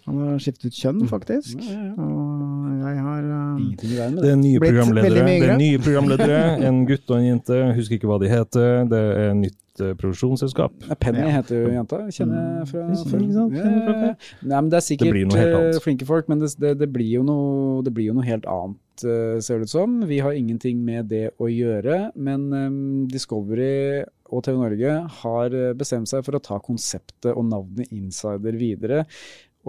Han 0.06 0.18
har 0.20 0.38
skiftet 0.44 0.76
kjønn, 0.78 1.02
faktisk. 1.10 1.58
Og 1.58 2.78
jeg 2.84 3.02
har 3.02 3.24
Ingenting 3.58 3.92
i 3.92 3.98
veien 3.98 4.14
med 4.16 4.22
Det 4.22 4.30
det. 4.30 4.32
er 4.32 4.40
nye 4.42 4.60
Blitt 4.60 4.72
programledere. 4.74 5.10
veldig 5.10 5.24
mye 5.28 5.40
Det 5.42 5.50
er 5.50 5.58
nye 5.62 5.82
programledere, 5.84 6.40
En 6.70 6.86
gutt 6.90 7.10
og 7.10 7.18
en 7.18 7.26
jente. 7.32 7.60
Husker 7.80 7.98
ikke 7.98 8.10
hva 8.12 8.20
de 8.22 8.30
heter. 8.32 8.86
Det 8.92 9.02
er 9.24 9.34
nytt 9.40 9.82
uh, 9.82 9.94
produksjonsselskap. 10.00 10.72
Penny 11.02 11.26
heter 11.34 11.64
jo 11.64 11.72
jenta, 11.74 12.02
kjenner 12.14 12.44
jeg 12.60 12.68
fra 12.72 12.84
Mm. 12.84 12.96
før. 13.10 13.26
Fra 13.50 13.98
ja. 14.04 14.14
Nei, 14.44 14.62
men 14.62 14.70
det 14.70 14.78
er 14.80 14.86
sikkert 14.86 15.34
Det 15.34 15.76
eh, 15.76 15.80
flinke 15.82 16.06
folk, 16.06 16.30
men 16.30 16.40
det, 16.44 16.54
det, 16.60 16.78
det, 16.80 16.90
blir 16.94 17.10
jo 17.18 17.24
noe, 17.24 17.82
det 17.84 17.94
blir 17.94 18.12
jo 18.12 18.14
noe 18.20 18.24
helt 18.28 18.46
annet, 18.46 18.78
eh, 19.02 19.40
ser 19.42 19.62
det 19.62 19.70
ut 19.70 19.74
som. 19.74 19.96
Vi 20.08 20.20
har 20.22 20.36
ingenting 20.38 20.84
med 20.86 21.10
det 21.10 21.32
å 21.42 21.50
gjøre, 21.50 22.12
men 22.16 22.46
eh, 22.54 22.76
Discovery 23.12 24.04
og 24.34 24.44
TV 24.46 24.60
Norge 24.60 24.94
har 25.22 25.58
eh, 25.58 25.74
bestemt 25.78 26.12
seg 26.12 26.26
for 26.26 26.38
å 26.38 26.44
ta 26.44 26.60
konseptet 26.64 27.32
og 27.34 27.48
navnet 27.50 27.90
Insider 27.96 28.60
videre. 28.60 29.04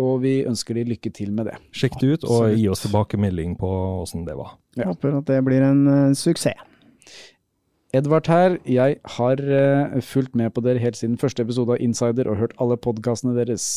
Og 0.00 0.24
vi 0.24 0.40
ønsker 0.42 0.74
de 0.76 0.88
lykke 0.90 1.12
til 1.14 1.30
med 1.34 1.48
det. 1.48 1.56
Sjekk 1.74 2.00
det 2.00 2.12
ut, 2.12 2.24
og 2.26 2.54
gi 2.58 2.66
oss 2.70 2.82
tilbakemelding 2.82 3.54
på 3.60 3.70
åssen 4.02 4.24
det 4.26 4.34
var. 4.38 4.56
Ja. 4.74 4.88
håper 4.90 5.20
at 5.20 5.28
det 5.30 5.38
blir 5.46 5.62
en 5.62 5.84
uh, 5.86 6.16
suksess. 6.18 6.58
Edvard 7.94 8.26
her. 8.26 8.56
Jeg 8.66 8.96
har 9.16 9.38
uh, 9.38 10.00
fulgt 10.02 10.34
med 10.34 10.50
på 10.50 10.64
dere 10.66 10.82
helt 10.82 10.98
siden 10.98 11.14
første 11.20 11.46
episode 11.46 11.76
av 11.76 11.84
Insider 11.84 12.26
og 12.26 12.40
hørt 12.40 12.56
alle 12.58 12.74
podkastene 12.74 13.36
deres. 13.38 13.68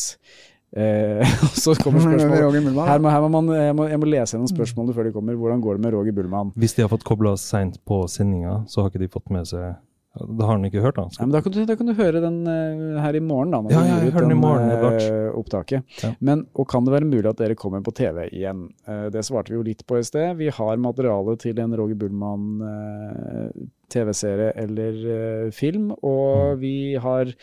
Eh, 0.76 1.24
så 1.64 1.72
kommer 1.80 2.02
spørsmålet. 2.04 2.76
Her 2.88 2.98
må, 3.00 3.08
her 3.08 3.22
må 3.24 3.28
man, 3.38 3.48
jeg, 3.56 3.74
må, 3.78 3.86
jeg 3.88 4.00
må 4.02 4.08
lese 4.12 4.34
gjennom 4.36 4.50
spørsmålene 4.52 4.94
før 4.96 5.08
de 5.08 5.12
kommer. 5.16 5.38
Hvordan 5.40 5.62
går 5.64 5.78
det 5.78 5.86
med 5.86 5.94
Roger 5.96 6.12
Bullmann? 6.18 6.50
Hvis 6.60 6.74
de 6.76 6.84
har 6.84 6.90
fått 6.92 7.06
kobla 7.08 7.36
seint 7.40 7.80
på 7.88 8.02
sendinga, 8.12 8.62
så 8.68 8.82
har 8.84 8.90
ikke 8.92 9.04
de 9.06 9.08
fått 9.16 9.30
med 9.32 9.48
seg 9.48 9.76
Da 10.18 10.46
har 10.48 10.56
han 10.56 10.64
ikke 10.66 10.80
hørt, 10.82 10.96
da. 10.98 11.04
Ja, 11.14 11.24
men 11.28 11.32
da, 11.36 11.40
kan 11.44 11.52
du, 11.54 11.58
da 11.68 11.74
kan 11.78 11.86
du 11.86 11.92
høre 11.94 12.20
den 12.24 12.38
eh, 12.50 12.98
her 13.04 13.14
i 13.14 13.20
morgen, 13.22 13.52
da. 13.54 13.60
Når 13.62 13.70
Ja, 13.76 13.82
jeg 13.86 14.12
hører 14.12 14.26
den 14.26 14.34
i 14.34 14.38
morgen, 14.40 14.64
den, 14.66 14.76
Edvard. 14.76 15.36
opptaket. 15.38 15.98
Ja. 16.02 16.10
Men, 16.20 16.42
og 16.58 16.66
kan 16.72 16.84
det 16.88 16.94
være 16.96 17.06
mulig 17.08 17.28
at 17.30 17.38
dere 17.38 17.54
kommer 17.60 17.84
på 17.86 17.94
TV 17.94 18.24
igjen? 18.32 18.64
Eh, 18.88 19.06
det 19.14 19.22
svarte 19.28 19.52
vi 19.54 19.60
jo 19.60 19.64
litt 19.68 19.84
på 19.86 20.00
i 20.00 20.04
sted. 20.08 20.34
Vi 20.40 20.50
har 20.52 20.80
materiale 20.82 21.36
til 21.38 21.60
en 21.62 21.76
Roger 21.78 21.94
Bullmann 22.00 22.48
eh, 22.66 23.68
TV-serie 23.94 24.50
eller 24.58 25.00
eh, 25.16 25.48
film, 25.54 25.92
og 26.02 26.56
Mm. 26.58 26.60
vi 26.60 26.74
har 27.00 27.30
eh, 27.30 27.34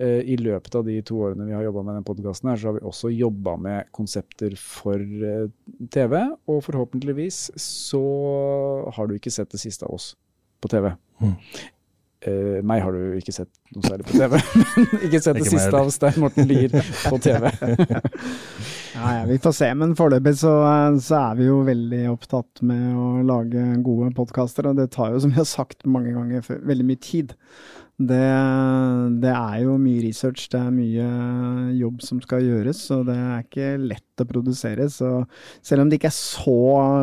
i 0.00 0.36
løpet 0.38 0.74
av 0.78 0.84
de 0.86 0.94
to 1.02 1.16
årene 1.26 1.44
vi 1.48 1.52
har 1.52 1.64
jobba 1.66 1.82
med 1.82 1.98
den 1.98 2.04
podkasten, 2.06 2.52
så 2.56 2.70
har 2.70 2.76
vi 2.76 2.84
også 2.86 3.10
jobba 3.10 3.56
med 3.60 3.90
konsepter 3.96 4.54
for 4.56 5.02
eh, 5.02 5.50
TV. 5.92 6.16
Og 6.48 6.62
forhåpentligvis 6.64 7.50
så 7.60 8.00
har 8.94 9.10
du 9.10 9.16
ikke 9.16 9.34
sett 9.34 9.50
det 9.50 9.60
siste 9.60 9.88
av 9.88 9.98
oss 9.98 10.14
på 10.62 10.70
TV. 10.70 10.92
Mm. 11.20 11.36
Uh, 12.20 12.58
meg 12.68 12.82
har 12.84 12.92
du 12.92 13.14
ikke 13.16 13.32
sett 13.32 13.48
noe 13.72 13.86
særlig 13.86 14.04
på 14.10 14.18
TV, 14.18 14.34
men 14.76 15.06
ikke 15.06 15.20
sett 15.24 15.38
det 15.38 15.46
Ikke 15.46 15.54
siste 15.54 15.78
av 15.78 15.88
Stein 15.94 16.18
Morten 16.20 16.50
Lier 16.50 16.74
på 17.08 17.16
TV. 17.24 17.48
Ja, 18.90 19.20
ja, 19.20 19.24
vi 19.24 19.38
får 19.38 19.52
se, 19.54 19.68
men 19.78 19.94
foreløpig 19.96 20.34
så, 20.40 20.50
eh, 20.66 20.96
så 21.00 21.14
er 21.20 21.36
vi 21.38 21.46
jo 21.46 21.60
veldig 21.64 22.00
opptatt 22.10 22.60
med 22.66 22.98
å 22.98 23.22
lage 23.24 23.62
gode 23.86 24.10
podkaster, 24.16 24.66
og 24.68 24.80
det 24.80 24.90
tar 24.96 25.14
jo, 25.14 25.20
som 25.22 25.32
vi 25.32 25.38
har 25.38 25.48
sagt 25.48 25.86
mange 25.88 26.12
ganger 26.12 26.44
veldig 26.68 26.86
mye 26.88 27.00
tid. 27.00 27.32
Det, 28.00 28.26
det 29.20 29.32
er 29.34 29.56
jo 29.60 29.74
mye 29.76 30.00
research, 30.06 30.46
det 30.48 30.56
er 30.56 30.70
mye 30.72 31.08
jobb 31.76 32.00
som 32.04 32.20
skal 32.24 32.46
gjøres, 32.46 32.80
og 32.96 33.10
det 33.10 33.16
er 33.20 33.42
ikke 33.44 33.74
lett 33.76 34.22
å 34.22 34.28
produsere. 34.28 34.86
Så 34.88 35.10
selv 35.60 35.84
om 35.84 35.90
det 35.90 35.98
ikke 35.98 36.08
er 36.08 36.16
så 36.16 36.62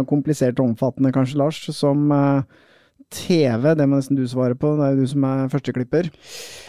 komplisert 0.10 0.58
og 0.58 0.72
omfattende, 0.72 1.14
kanskje, 1.14 1.38
Lars, 1.38 1.62
som 1.78 2.10
eh, 2.16 2.58
TV, 3.14 3.70
det 3.78 3.86
må 3.86 4.02
nesten 4.02 4.18
du 4.18 4.26
svare 4.26 4.58
på, 4.58 4.74
det 4.80 4.88
er 4.88 4.98
jo 4.98 5.06
du 5.06 5.14
som 5.14 5.30
er 5.30 5.46
førsteklipper, 5.54 6.10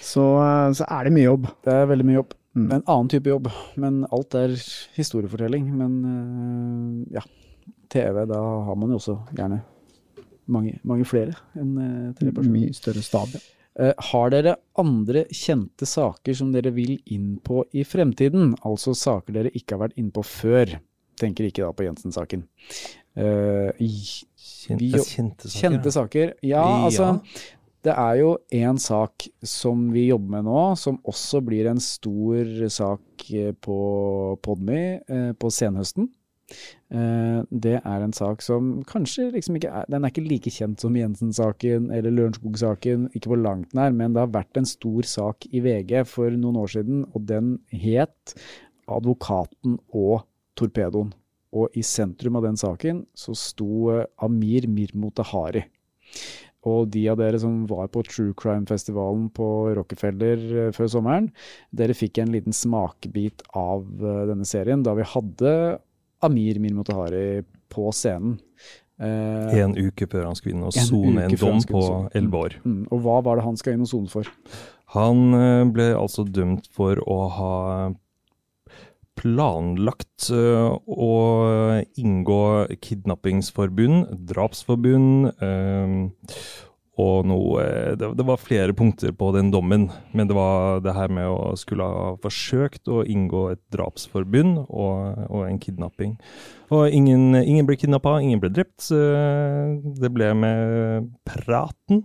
så, 0.04 0.28
eh, 0.44 0.68
så 0.76 0.92
er 0.98 1.08
det 1.08 1.16
mye 1.16 1.30
jobb. 1.30 1.48
Det 1.64 1.78
er 1.78 1.90
veldig 1.94 2.10
mye 2.10 2.20
jobb. 2.20 2.38
Mm. 2.58 2.68
En 2.68 2.84
annen 2.84 3.12
type 3.16 3.32
jobb, 3.32 3.48
men 3.80 4.00
alt 4.12 4.36
er 4.36 4.56
historiefortelling. 4.98 5.72
Men 5.72 5.98
eh, 6.12 7.16
ja, 7.16 7.24
TV, 7.88 8.26
da 8.28 8.44
har 8.68 8.76
man 8.76 8.92
jo 8.92 9.00
også 9.00 9.22
gjerne 9.32 9.62
mange, 10.52 10.76
mange 10.84 11.08
flere 11.08 11.32
enn 11.56 11.78
eh, 11.80 12.10
tre 12.18 12.28
personer. 12.28 12.58
Mye 12.68 12.76
større 12.76 13.04
stab. 13.04 13.32
ja. 13.32 13.46
Eh, 13.78 13.94
har 14.10 14.30
dere 14.34 14.56
andre 14.80 15.24
kjente 15.30 15.86
saker 15.86 16.34
som 16.34 16.50
dere 16.54 16.72
vil 16.74 16.96
inn 17.14 17.36
på 17.44 17.62
i 17.72 17.84
fremtiden? 17.86 18.56
Altså 18.66 18.94
saker 18.98 19.36
dere 19.36 19.52
ikke 19.54 19.76
har 19.76 19.86
vært 19.86 20.00
inne 20.00 20.14
på 20.14 20.24
før. 20.26 20.78
Tenker 21.18 21.48
ikke 21.48 21.64
da 21.64 21.74
på 21.74 21.86
Jensen-saken. 21.86 22.44
Uh, 23.18 23.70
Kjente, 23.78 25.00
kjente 25.02 25.48
saker. 25.48 25.58
Kjente 25.58 25.92
saker. 25.94 26.34
Ja, 26.46 26.64
altså 26.86 27.14
Ja. 27.14 27.46
Det 27.86 27.94
er 27.94 28.16
jo 28.18 28.30
én 28.52 28.78
sak 28.82 29.28
som 29.46 29.86
vi 29.94 30.08
jobber 30.08 30.32
med 30.34 30.48
nå, 30.48 30.62
som 30.76 30.98
også 31.06 31.40
blir 31.46 31.68
en 31.70 31.78
stor 31.80 32.66
sak 32.74 33.28
eh, 33.30 33.52
på 33.54 33.76
Podme 34.42 34.80
eh, 34.98 35.30
på 35.38 35.50
senhøsten. 35.54 36.08
Eh, 36.88 37.42
Det 37.51 37.74
er 37.85 38.03
en 38.03 38.14
sak 38.16 38.40
som 38.40 38.83
kanskje 38.88 39.27
liksom 39.35 39.59
ikke 39.59 39.68
er 39.68 39.85
Den 39.90 40.05
er 40.05 40.09
ikke 40.09 40.24
like 40.24 40.51
kjent 40.51 40.81
som 40.81 40.96
Jensen-saken 40.96 41.90
eller 41.92 42.11
Lørenskog-saken, 42.11 43.11
ikke 43.14 43.29
på 43.29 43.42
langt 43.42 43.74
nær, 43.74 43.92
men 43.92 44.14
det 44.14 44.20
har 44.24 44.33
vært 44.33 44.57
en 44.57 44.64
stor 44.64 45.03
sak 45.05 45.44
i 45.53 45.61
VG 45.61 46.07
for 46.07 46.31
noen 46.31 46.57
år 46.57 46.72
siden, 46.79 47.05
og 47.14 47.27
den 47.27 47.59
het 47.70 48.35
'Advokaten 48.88 49.79
og 49.92 50.24
torpedoen'. 50.57 51.12
Og 51.53 51.68
i 51.74 51.83
sentrum 51.83 52.37
av 52.37 52.42
den 52.42 52.57
saken 52.57 53.07
så 53.14 53.37
sto 53.37 53.90
eh, 53.90 54.07
Amir 54.20 54.66
Mirmotahari. 54.66 55.64
Og 56.64 56.90
de 56.90 57.09
av 57.09 57.18
dere 57.18 57.38
som 57.38 57.66
var 57.66 57.88
på 57.88 58.03
True 58.03 58.33
Crime-festivalen 58.35 59.31
på 59.31 59.74
Rockefeller 59.77 60.68
eh, 60.68 60.72
før 60.72 60.88
sommeren, 60.88 61.31
dere 61.72 61.92
fikk 61.92 62.18
en 62.18 62.33
liten 62.33 62.53
smakebit 62.53 63.42
av 63.55 63.85
denne 64.01 64.44
serien 64.44 64.83
da 64.83 64.94
vi 64.94 65.03
hadde 65.03 65.81
Amir 66.26 66.59
Mirmotahari 66.62 67.42
på 67.70 67.92
scenen. 67.94 68.38
Uh, 68.98 69.52
En 69.54 69.76
uke 69.78 70.09
før 70.11 70.24
han 70.26 70.35
skulle 70.35 70.57
inn 70.57 70.66
og 70.66 70.74
sone 70.74 71.28
en 71.28 71.37
dom 71.38 71.61
på 71.62 71.83
elleve 72.18 72.40
år. 72.48 72.57
mm, 72.64 72.81
og 72.90 73.04
hva 73.04 73.20
var 73.22 73.38
det 73.38 73.44
han 73.46 73.59
skal 73.61 73.76
inn 73.76 73.85
og 73.87 73.90
sone 73.92 74.11
for? 74.11 74.26
Han 74.96 75.35
eh, 75.37 75.64
ble 75.70 75.92
altså 75.94 76.24
dømt 76.24 76.66
for 76.74 76.98
å 77.04 77.18
ha 77.28 77.54
planlagt 79.18 80.31
eh, 80.33 80.70
å 80.88 81.12
inngå 82.00 82.40
kidnappingsforbund, 82.81 84.09
drapsforbund 84.31 85.31
og 86.99 87.28
noe 87.30 87.62
eh, 87.62 87.94
det, 87.99 88.11
det 88.18 88.26
var 88.26 88.42
flere 88.42 88.74
punkter 88.76 89.14
på 89.14 89.30
den 89.36 89.53
dommen, 89.55 89.86
men 90.12 90.30
det 90.30 90.36
var 90.36 90.82
det 90.84 90.96
her 90.96 91.12
med 91.14 91.30
å 91.30 91.55
skulle 91.59 91.86
ha 91.86 92.12
forsøkt 92.22 92.90
å 92.90 93.05
inngå 93.07 93.44
et 93.55 93.62
drapsforbund 93.74 94.64
og, 94.66 95.24
og 95.30 95.46
en 95.46 95.62
kidnapping. 95.62 96.18
Og 96.74 96.90
ingen, 96.92 97.32
ingen 97.38 97.68
ble 97.68 97.78
kidnappa, 97.80 98.18
ingen 98.20 98.42
ble 98.42 98.51
drept. 98.53 98.90
Det 98.90 100.11
ble 100.12 100.34
med 100.36 101.09
praten. 101.24 102.03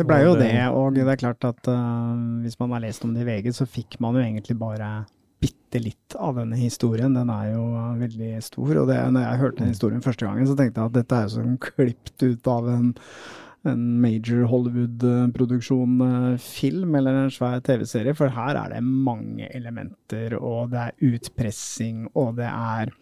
Det 0.00 0.06
blei 0.08 0.22
jo 0.24 0.36
det, 0.38 0.54
og 0.72 0.94
det 0.96 1.04
er 1.04 1.18
klart 1.20 1.44
at 1.44 1.68
uh, 1.68 2.14
hvis 2.40 2.56
man 2.60 2.72
har 2.72 2.84
lest 2.86 3.04
om 3.04 3.12
det 3.12 3.24
i 3.24 3.26
VG, 3.26 3.50
så 3.52 3.66
fikk 3.68 3.98
man 4.00 4.16
jo 4.16 4.22
egentlig 4.22 4.56
bare 4.58 4.88
bitte 5.40 5.80
litt 5.82 6.16
av 6.16 6.38
denne 6.40 6.56
historien. 6.60 7.14
Den 7.16 7.30
er 7.32 7.50
jo 7.52 7.64
veldig 8.00 8.32
stor, 8.44 8.72
og 8.82 8.90
det, 8.90 8.98
når 9.12 9.26
jeg 9.26 9.42
hørte 9.42 9.62
den 9.62 9.74
historien 9.74 10.04
første 10.04 10.26
gangen, 10.26 10.48
så 10.48 10.56
tenkte 10.56 10.80
jeg 10.80 10.92
at 10.92 10.96
dette 10.98 11.18
er 11.18 11.26
jo 11.26 11.34
som 11.34 11.58
klippet 11.64 12.26
ut 12.26 12.50
av 12.52 12.68
en, 12.70 12.90
en 13.68 13.82
major 14.00 14.46
Hollywood-produksjon, 14.48 15.98
uh, 16.00 16.38
film 16.40 16.94
eller 16.96 17.26
en 17.26 17.34
svær 17.34 17.60
TV-serie, 17.66 18.14
for 18.16 18.32
her 18.32 18.56
er 18.56 18.72
det 18.76 18.80
mange 18.86 19.50
elementer, 19.52 20.38
og 20.38 20.72
det 20.72 20.86
er 20.86 21.12
utpressing, 21.12 22.06
og 22.14 22.38
det 22.40 22.48
er 22.48 22.94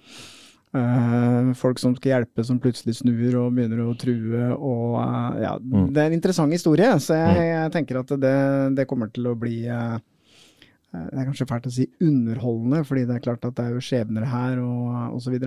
Uh, 0.68 1.54
folk 1.56 1.78
som 1.80 1.94
skal 1.96 2.10
hjelpe, 2.12 2.44
som 2.44 2.58
plutselig 2.60 2.98
snur 2.98 3.38
og 3.40 3.54
begynner 3.56 3.80
å 3.86 3.94
true. 3.96 4.50
Og, 4.52 4.98
uh, 5.00 5.38
ja, 5.40 5.54
Mm. 5.58 5.88
Det 5.94 6.02
er 6.02 6.10
en 6.10 6.16
interessant 6.18 6.52
historie, 6.52 6.90
så 7.00 7.16
jeg, 7.16 7.46
jeg 7.48 7.72
tenker 7.72 8.02
at 8.02 8.12
det, 8.20 8.36
det 8.76 8.86
kommer 8.86 9.08
til 9.08 9.26
å 9.30 9.34
bli 9.38 9.62
eh, 9.66 9.96
eh, 9.96 11.06
Det 11.08 11.18
er 11.18 11.26
kanskje 11.26 11.46
fælt 11.48 11.66
å 11.68 11.72
si 11.72 11.88
underholdende, 12.04 12.84
fordi 12.84 13.06
det 13.08 13.16
er 13.16 13.24
klart 13.24 13.44
at 13.48 13.56
det 13.56 13.64
er 13.64 13.74
jo 13.74 13.84
skjebner 13.84 14.28
her 14.28 14.60
og 14.60 15.16
osv. 15.16 15.38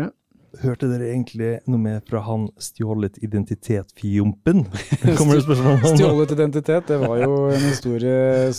Hørte 0.59 0.89
dere 0.91 1.07
egentlig 1.13 1.51
noe 1.71 1.79
mer 1.79 2.01
fra 2.03 2.19
han 2.25 2.49
stjålet 2.59 3.15
identitet-fjompen? 3.23 4.65
Stjålet 5.95 6.33
identitet, 6.35 6.89
det 6.91 6.97
var 6.99 7.21
jo 7.23 7.37
en 7.53 7.63
historie, 7.63 8.51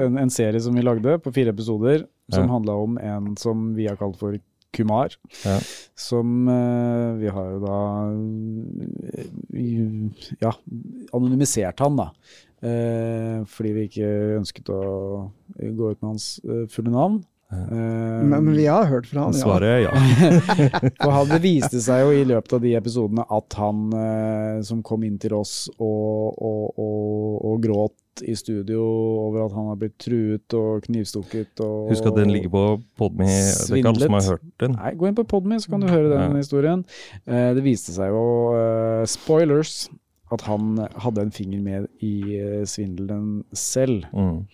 en, 0.00 0.16
en 0.24 0.32
serie 0.32 0.62
som 0.64 0.72
vi 0.74 0.84
lagde 0.86 1.18
på 1.20 1.32
fire 1.36 1.52
episoder, 1.52 2.06
som 2.32 2.46
Ja. 2.46 2.52
handla 2.54 2.78
om 2.86 2.96
en 2.96 3.36
som 3.36 3.74
vi 3.76 3.86
har 3.90 4.00
kalt 4.00 4.16
for 4.18 4.38
Kumar. 4.74 5.12
Ja. 5.44 5.58
Som 5.94 6.48
eh, 6.48 7.12
vi 7.20 7.28
har 7.30 7.52
jo 7.52 7.60
da 7.62 7.76
ja, 10.40 10.54
anonymisert 11.14 11.78
han, 11.84 11.96
da. 12.00 12.08
Eh, 12.64 13.44
fordi 13.50 13.72
vi 13.76 13.84
ikke 13.90 14.08
ønsket 14.40 14.70
å 14.72 14.80
gå 15.60 15.92
ut 15.92 16.00
med 16.00 16.08
hans 16.14 16.28
eh, 16.48 16.64
fulle 16.72 16.90
navn. 16.94 17.20
Eh, 17.52 18.22
Men, 18.24 18.48
vi 18.56 18.64
har 18.66 18.86
hørt 18.90 19.06
fra 19.06 19.26
han, 19.28 19.34
ja. 19.36 19.42
Svaret 19.44 19.68
er 19.68 19.80
ja. 19.84 19.92
For 21.02 21.10
han, 21.14 21.28
det 21.30 21.42
viste 21.44 21.80
seg 21.84 22.00
jo 22.06 22.14
i 22.16 22.24
løpet 22.26 22.56
av 22.56 22.62
de 22.64 22.72
episodene 22.78 23.26
at 23.36 23.56
han 23.60 23.82
eh, 23.98 24.62
som 24.66 24.80
kom 24.86 25.04
inn 25.06 25.18
til 25.22 25.36
oss 25.38 25.68
og, 25.76 26.34
og, 26.40 26.78
og, 26.80 27.36
og 27.52 27.60
gråt 27.62 28.24
i 28.26 28.34
studio 28.38 28.78
over 29.26 29.44
at 29.48 29.54
han 29.56 29.68
har 29.72 29.78
blitt 29.80 29.96
truet 29.98 30.54
og 30.54 30.84
knivstukket 30.86 31.62
og 31.66 31.88
Husk 31.90 32.06
at 32.06 32.18
den 32.20 32.30
ligger 32.30 32.52
på 32.52 32.62
Podme. 33.00 33.26
Det 33.26 33.70
er 33.74 33.80
ikke 33.80 33.90
alle 33.90 34.06
som 34.06 34.14
har 34.18 34.28
hørt 34.36 34.44
den. 34.62 34.76
Nei, 34.78 34.92
gå 35.00 35.08
inn 35.10 35.18
på 35.18 35.26
Podme, 35.34 35.58
så 35.62 35.72
kan 35.74 35.82
du 35.82 35.90
høre 35.90 36.12
den 36.12 36.30
Ja. 36.30 36.38
historien. 36.38 36.84
Eh, 37.26 37.50
det 37.58 37.64
viste 37.66 37.94
seg 37.96 38.14
jo, 38.14 38.24
spoilers, 39.10 39.88
at 40.32 40.40
han 40.48 40.78
hadde 41.04 41.26
en 41.26 41.34
finger 41.34 41.60
med 41.62 41.88
i 42.02 42.38
svindelen 42.66 43.42
selv. 43.54 44.06
Mm. 44.14 44.46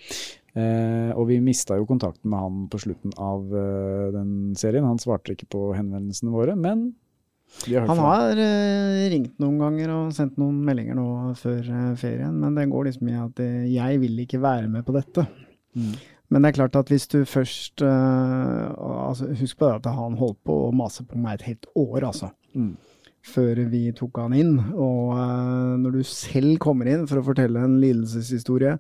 Eh, 0.59 1.11
og 1.15 1.29
vi 1.29 1.39
mista 1.45 1.77
jo 1.79 1.87
kontakten 1.87 2.31
med 2.33 2.43
han 2.43 2.63
på 2.73 2.81
slutten 2.83 3.15
av 3.21 3.53
eh, 3.55 4.09
den 4.17 4.33
serien. 4.59 4.89
Han 4.89 4.99
svarte 5.03 5.37
ikke 5.37 5.51
på 5.53 5.69
henvendelsene 5.77 6.35
våre, 6.35 6.57
men 6.59 6.91
vi 7.67 7.75
har 7.75 7.83
hørt 7.83 7.91
Han 7.91 7.99
fra 7.99 8.11
har 8.15 8.41
eh, 8.45 9.09
ringt 9.11 9.41
noen 9.43 9.59
ganger 9.61 9.93
og 9.95 10.15
sendt 10.15 10.39
noen 10.41 10.61
meldinger 10.67 10.99
nå 10.99 11.35
før 11.39 11.61
eh, 11.67 11.93
ferien, 11.99 12.35
men 12.39 12.57
det 12.59 12.69
går 12.71 12.89
liksom 12.89 13.11
i 13.11 13.19
at 13.19 13.43
eh, 13.43 13.67
jeg 13.75 14.01
vil 14.03 14.23
ikke 14.25 14.43
være 14.43 14.71
med 14.71 14.87
på 14.87 14.95
dette. 14.97 15.27
Mm. 15.75 15.95
Men 16.31 16.45
det 16.45 16.51
er 16.51 16.59
klart 16.61 16.79
at 16.79 16.91
hvis 16.93 17.09
du 17.11 17.19
først 17.27 17.83
eh, 17.83 18.71
altså 18.79 19.33
Husk 19.41 19.59
på 19.59 19.67
det 19.67 19.81
at 19.81 19.99
han 19.99 20.19
holdt 20.19 20.39
på 20.47 20.57
å 20.69 20.73
mase 20.75 21.05
på 21.07 21.19
meg 21.19 21.41
et 21.41 21.49
helt 21.51 21.67
år, 21.75 22.07
altså. 22.13 22.31
Mm. 22.55 22.77
Før 23.31 23.59
vi 23.69 23.83
tok 23.99 24.23
han 24.23 24.35
inn. 24.39 24.55
Og 24.73 25.17
eh, 25.19 25.75
når 25.83 25.99
du 25.99 26.03
selv 26.07 26.55
kommer 26.63 26.91
inn 26.91 27.07
for 27.11 27.21
å 27.21 27.27
fortelle 27.27 27.67
en 27.67 27.81
lidelseshistorie, 27.83 28.79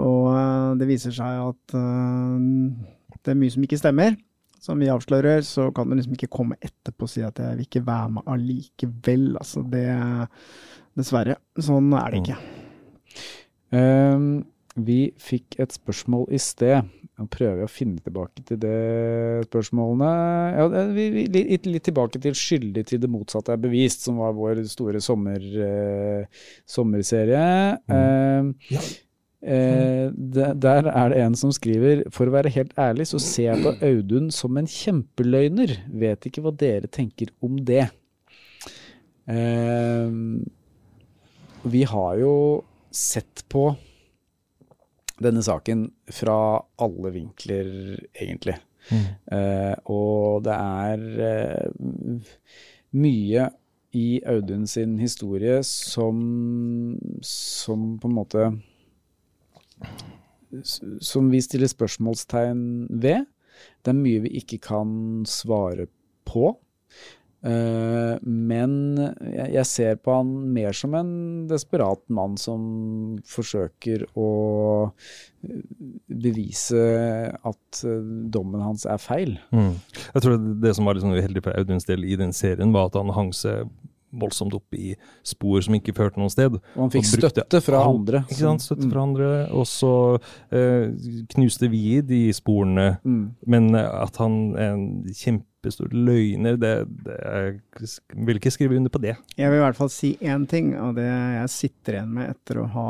og 0.00 0.30
eh, 0.34 0.70
det 0.80 0.88
viser 0.90 1.14
seg 1.14 1.42
at 1.48 1.76
eh, 1.78 2.46
det 3.24 3.32
er 3.32 3.40
mye 3.40 3.54
som 3.54 3.66
ikke 3.66 3.80
stemmer, 3.80 4.16
som 4.64 4.80
vi 4.80 4.88
avslører, 4.92 5.44
så 5.44 5.68
kan 5.76 5.88
du 5.88 5.96
liksom 5.98 6.16
ikke 6.16 6.32
komme 6.32 6.56
etterpå 6.64 7.06
og 7.06 7.12
si 7.12 7.24
at 7.24 7.38
jeg 7.40 7.58
vil 7.58 7.66
ikke 7.66 7.84
være 7.84 8.14
med 8.16 8.30
allikevel. 8.32 9.26
Altså 9.40 9.64
det 9.68 9.86
Dessverre. 10.94 11.40
Sånn 11.58 11.90
er 11.98 12.12
det 12.12 12.20
ikke. 12.22 12.36
Ehm, 13.74 14.28
vi 14.74 14.98
fikk 15.18 15.56
et 15.62 15.74
spørsmål 15.74 16.28
i 16.34 16.38
sted. 16.42 16.86
Nå 17.18 17.26
prøver 17.30 17.62
jeg 17.62 17.68
å 17.68 17.70
finne 17.70 18.02
tilbake 18.02 18.42
til 18.46 18.58
det 18.62 18.78
spørsmålene. 19.48 20.10
Ja, 20.54 20.84
vi, 20.94 21.08
vi, 21.14 21.24
litt, 21.34 21.66
litt 21.66 21.86
tilbake 21.86 22.18
til 22.22 22.34
'Skyldig 22.34 22.86
til 22.90 23.02
det 23.02 23.10
motsatte 23.10 23.54
er 23.54 23.62
bevist', 23.62 24.06
som 24.06 24.18
var 24.22 24.34
vår 24.34 24.64
store 24.70 25.02
sommer, 25.02 25.38
uh, 25.42 26.46
sommerserie. 26.66 27.44
Ehm, 27.90 28.54
Ja. 28.70 28.80
Eh, 29.44 30.08
der 30.12 30.88
er 30.90 31.12
det 31.12 31.20
en 31.22 31.36
som 31.38 31.52
skriver 31.54 32.04
For 32.12 32.28
å 32.28 32.34
være 32.34 32.52
helt 32.54 32.72
ærlig 32.80 33.06
så 33.10 33.20
ser 33.22 33.50
jeg 33.50 33.64
på 33.64 33.74
Audun 33.88 34.30
som 34.34 34.56
en 34.60 34.68
kjempeløgner. 34.70 35.76
Vet 35.92 36.28
ikke 36.28 36.44
hva 36.44 36.54
dere 36.64 36.90
tenker 36.90 37.32
om 37.44 37.58
det. 37.60 37.86
Eh, 39.30 40.12
vi 41.64 41.82
har 41.88 42.20
jo 42.20 42.34
sett 42.94 43.44
på 43.48 43.68
denne 45.24 45.42
saken 45.44 45.86
fra 46.12 46.36
alle 46.82 47.12
vinkler, 47.14 47.68
egentlig. 48.12 48.56
Mm. 48.90 49.04
Eh, 49.32 49.74
og 49.88 50.44
det 50.44 50.54
er 50.54 51.04
eh, 51.30 52.32
mye 53.00 53.48
i 53.94 54.06
Audun 54.26 54.66
sin 54.68 54.98
historie 54.98 55.62
som, 55.64 56.18
som 57.24 57.94
på 58.02 58.10
en 58.10 58.16
måte 58.18 58.48
Som 61.02 61.32
vi 61.32 61.42
stiller 61.42 61.70
spørsmålstegn 61.70 62.60
ved. 62.90 63.26
Det 63.82 63.92
er 63.92 63.98
mye 63.98 64.24
vi 64.26 64.36
ikke 64.40 64.60
kan 64.68 65.24
svare 65.28 65.88
på. 66.28 66.52
Eh, 67.44 68.14
men 68.24 68.74
jeg, 69.28 69.64
ser 69.68 69.98
på 70.00 70.14
han 70.16 70.30
mer 70.54 70.72
som 70.76 70.94
en 70.96 71.10
desperat 71.50 72.00
mann 72.08 72.38
som 72.40 73.18
forsøker 73.28 74.06
å 74.16 74.28
eh, 75.44 75.58
bevise 76.08 76.86
at 77.36 77.82
eh, 77.84 78.12
dommen 78.32 78.64
hans 78.64 78.86
er 78.88 79.02
feil. 79.02 79.36
Mm. 79.52 79.74
Jeg 80.14 80.24
tror 80.24 80.40
det, 80.62 80.72
som 80.78 80.88
var 80.88 80.96
litt 80.96 81.04
sånn 81.04 81.18
uheldig 81.18 81.44
for 81.44 81.60
Auduns 81.60 81.88
del 81.90 82.08
i 82.08 82.16
den 82.20 82.32
serien, 82.32 82.72
var 82.72 82.88
at 82.88 82.96
han 82.96 83.12
hang 83.12 83.34
seg 83.36 83.68
voldsomt 84.20 84.54
opp 84.56 84.76
i 84.78 84.92
spor 85.26 85.62
som 85.64 85.74
ikke 85.78 85.94
førte 85.96 86.20
noen 86.20 86.32
sted. 86.32 86.58
Og 86.74 86.80
han 86.84 86.92
fikk 86.94 87.08
støtte 87.10 87.60
fra 87.64 87.82
andre. 87.88 88.22
Ikke 88.28 88.40
sant? 88.42 88.64
Støtte 88.64 88.86
Mm. 88.86 88.92
fra 88.92 89.02
andre. 89.08 89.30
Og 89.54 89.66
så 89.66 89.92
eh, 90.54 90.92
knuste 91.34 91.68
vi 91.72 92.00
de 92.06 92.22
sporene. 92.36 92.98
Mm. 93.04 93.24
Men 93.46 93.74
eh, 93.74 93.90
at 94.04 94.16
han 94.22 94.38
er 94.54 94.72
en 94.74 94.86
kjempestor 95.10 95.92
løgner, 95.94 96.58
det, 96.60 96.74
det 97.06 97.18
jeg 97.24 98.24
vil 98.26 98.40
ikke 98.40 98.52
skrive 98.54 98.76
under 98.76 98.92
på 98.92 99.00
det. 99.02 99.14
Jeg 99.38 99.50
vil 99.50 99.60
i 99.60 99.64
hvert 99.64 99.78
fall 99.78 99.90
si 99.92 100.14
én 100.20 100.44
ting, 100.50 100.74
og 100.78 100.94
det 100.98 101.06
jeg 101.08 101.48
sitter 101.54 101.98
igjen 102.00 102.12
med 102.18 102.30
etter 102.34 102.60
å 102.62 102.66
ha 102.74 102.88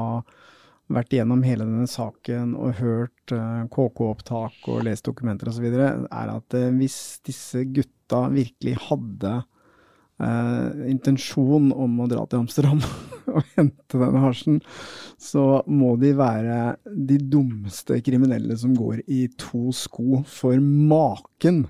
vært 0.93 1.14
igjennom 1.16 1.41
hele 1.47 1.64
denne 1.64 1.87
saken 1.89 2.51
og 2.61 2.75
hørt 2.77 3.33
eh, 3.33 3.62
KK-opptak 3.72 4.66
og 4.68 4.83
lest 4.85 5.07
dokumenter 5.09 5.49
osv., 5.49 5.64
er 5.72 6.33
at 6.35 6.57
eh, 6.59 6.66
hvis 6.77 6.99
disse 7.25 7.62
gutta 7.72 8.27
virkelig 8.35 8.75
hadde 8.91 9.39
eh, 10.22 10.84
intensjon 10.90 11.70
om 11.72 12.00
å 12.00 12.08
dra 12.10 12.24
til 12.28 12.44
Amsterdam 12.44 12.82
og 13.34 13.40
hente 13.56 14.00
denne 14.00 14.24
hasjen, 14.24 14.60
så 15.20 15.62
må 15.66 15.94
de 16.00 16.12
være 16.18 16.76
de 16.84 17.18
dummeste 17.18 18.00
kriminelle 18.04 18.58
som 18.60 18.74
går 18.76 19.04
i 19.06 19.26
to 19.40 19.72
sko. 19.74 20.22
For 20.28 20.60
maken 20.60 21.64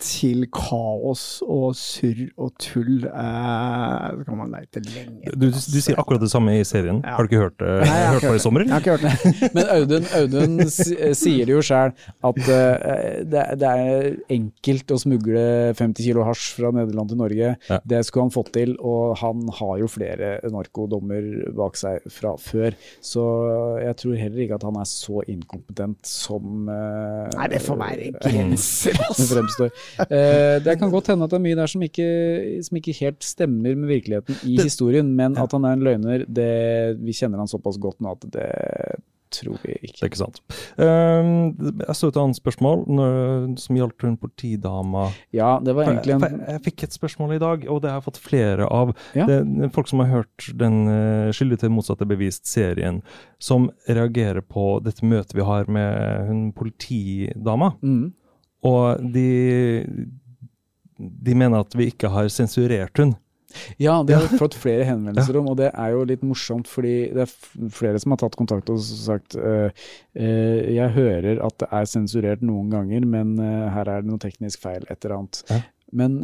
til 0.00 0.46
kaos 0.52 1.42
og 1.44 1.74
surr 1.76 2.24
og 2.40 2.52
tull 2.62 3.04
eh, 3.08 4.06
det 4.16 4.26
kan 4.26 4.38
man 4.38 4.52
leite 4.54 4.82
lenge 4.86 5.32
Du, 5.34 5.48
du, 5.48 5.58
du 5.58 5.78
sier 5.82 5.98
akkurat 6.00 6.22
det 6.22 6.30
samme 6.32 6.54
i 6.58 6.64
serien. 6.66 7.00
Ja. 7.04 7.16
Har 7.16 7.26
du 7.26 7.30
ikke 7.30 7.42
hørt 7.42 7.58
det, 7.60 7.72
Nei, 7.82 7.96
jeg 7.98 8.06
har 8.06 8.16
hørt 8.16 8.26
det 8.26 8.40
i 8.40 8.42
sommer? 8.44 8.64
Jeg 8.66 8.72
har 8.72 8.82
ikke 8.82 8.96
hørt 8.96 9.06
det. 9.06 9.50
Men 9.56 9.70
Audun, 9.76 10.08
Audun 10.18 10.56
eh, 10.62 11.14
sier 11.18 11.48
det 11.48 11.54
jo 11.54 11.62
sjøl, 11.66 11.94
at 12.28 12.40
uh, 12.42 13.18
det, 13.32 13.44
det 13.60 13.70
er 13.70 14.08
enkelt 14.36 14.94
å 14.94 14.98
smugle 15.02 15.44
50 15.78 16.06
kilo 16.06 16.26
hasj 16.26 16.48
fra 16.56 16.72
Nederland 16.74 17.12
til 17.12 17.20
Norge. 17.20 17.52
Ja. 17.68 17.80
Det 17.94 18.02
skulle 18.06 18.28
han 18.28 18.34
fått 18.34 18.52
til, 18.56 18.74
og 18.78 19.16
han 19.22 19.44
har 19.58 19.74
jo 19.82 19.90
flere 19.90 20.34
narkodommer 20.52 21.28
bak 21.58 21.78
seg 21.80 22.04
fra 22.12 22.34
før. 22.40 22.76
Så 23.04 23.24
jeg 23.82 23.98
tror 24.02 24.18
heller 24.20 24.44
ikke 24.46 24.58
at 24.60 24.66
han 24.68 24.80
er 24.80 24.88
så 24.88 25.24
inkompetent 25.30 26.00
som 26.08 26.68
uh, 26.70 27.28
Nei, 27.36 27.48
det 27.52 27.62
får 27.64 27.80
være 27.80 28.10
grenser, 28.26 28.98
altså. 29.08 29.70
Eh, 30.02 30.56
det 30.64 30.76
kan 30.80 30.90
godt 30.90 31.12
hende 31.12 31.26
at 31.26 31.32
det 31.32 31.38
er 31.38 31.44
mye 31.44 31.56
der 31.58 31.70
som 31.70 31.82
ikke, 31.84 32.08
som 32.64 32.78
ikke 32.78 32.94
helt 33.00 33.24
stemmer 33.24 33.76
med 33.78 33.90
virkeligheten 33.90 34.38
i 34.48 34.56
historien, 34.60 35.08
men 35.16 35.36
at 35.40 35.52
han 35.52 35.66
er 35.68 35.76
en 35.76 35.84
løgner, 35.86 36.24
det, 36.28 36.52
vi 37.02 37.14
kjenner 37.16 37.42
han 37.42 37.50
såpass 37.50 37.80
godt 37.82 38.00
nå 38.02 38.16
at 38.16 38.26
det 38.34 38.48
tror 39.32 39.58
vi 39.62 39.74
ikke. 39.80 39.96
Det 39.96 40.04
er 40.04 40.10
ikke 40.10 40.20
sant. 40.20 40.40
Um, 40.76 41.72
jeg 41.80 41.96
så 41.98 42.10
et 42.10 42.20
annet 42.20 42.38
spørsmål 42.38 42.84
som 43.60 43.78
gjaldt 43.78 44.06
hun 44.06 44.16
politidama. 44.20 45.08
Ja, 45.34 45.56
det 45.64 45.74
var 45.76 45.88
egentlig 45.88 46.16
en 46.16 46.26
jeg, 46.26 46.40
jeg 46.54 46.64
fikk 46.68 46.86
et 46.86 46.96
spørsmål 46.96 47.36
i 47.36 47.42
dag, 47.42 47.66
og 47.68 47.82
det 47.82 47.92
har 47.92 48.00
jeg 48.00 48.08
fått 48.10 48.22
flere 48.22 48.68
av. 48.68 48.94
Ja. 49.18 49.26
Det, 49.30 49.40
det 49.48 49.72
folk 49.74 49.90
som 49.90 50.04
har 50.04 50.12
hørt 50.12 50.48
den 50.60 50.82
uh, 50.88 51.30
Skyldig 51.32 51.62
til 51.62 51.72
motsatte 51.72 52.08
bevist-serien, 52.08 53.00
som 53.42 53.70
reagerer 53.88 54.42
på 54.44 54.76
dette 54.84 55.06
møtet 55.06 55.36
vi 55.38 55.46
har 55.46 55.70
med 55.70 56.28
hun 56.28 56.42
politidama. 56.56 57.72
mm, 57.82 58.10
Og 58.68 59.02
de, 59.14 59.82
de 60.98 61.34
mener 61.34 61.64
at 61.64 61.74
vi 61.78 61.90
ikke 61.90 62.10
har 62.12 62.30
sensurert 62.32 62.98
hun. 63.02 63.16
Ja, 63.76 63.98
det 64.06 64.14
har 64.16 64.28
vi 64.30 64.38
fått 64.40 64.54
flere 64.56 64.86
henvendelser 64.88 65.36
om, 65.36 65.50
og 65.52 65.58
det 65.60 65.68
er 65.76 65.92
jo 65.92 66.06
litt 66.08 66.22
morsomt, 66.24 66.70
fordi 66.70 67.10
det 67.12 67.26
er 67.26 67.68
flere 67.74 68.00
som 68.00 68.14
har 68.14 68.22
tatt 68.22 68.38
kontakt 68.38 68.70
og 68.72 68.80
sagt 68.80 69.36
uh, 69.36 69.68
jeg 70.16 70.94
hører 70.94 71.42
at 71.44 71.58
det 71.60 71.68
er 71.68 71.90
sensurert 71.90 72.44
noen 72.46 72.70
ganger, 72.72 73.04
men 73.04 73.34
uh, 73.40 73.68
her 73.74 73.90
er 73.92 74.04
det 74.04 74.08
noe 74.08 74.22
teknisk 74.22 74.64
feil, 74.64 74.86
et 74.88 75.04
eller 75.04 75.18
annet. 75.18 75.42
Ja. 75.52 75.60
Men 75.92 76.22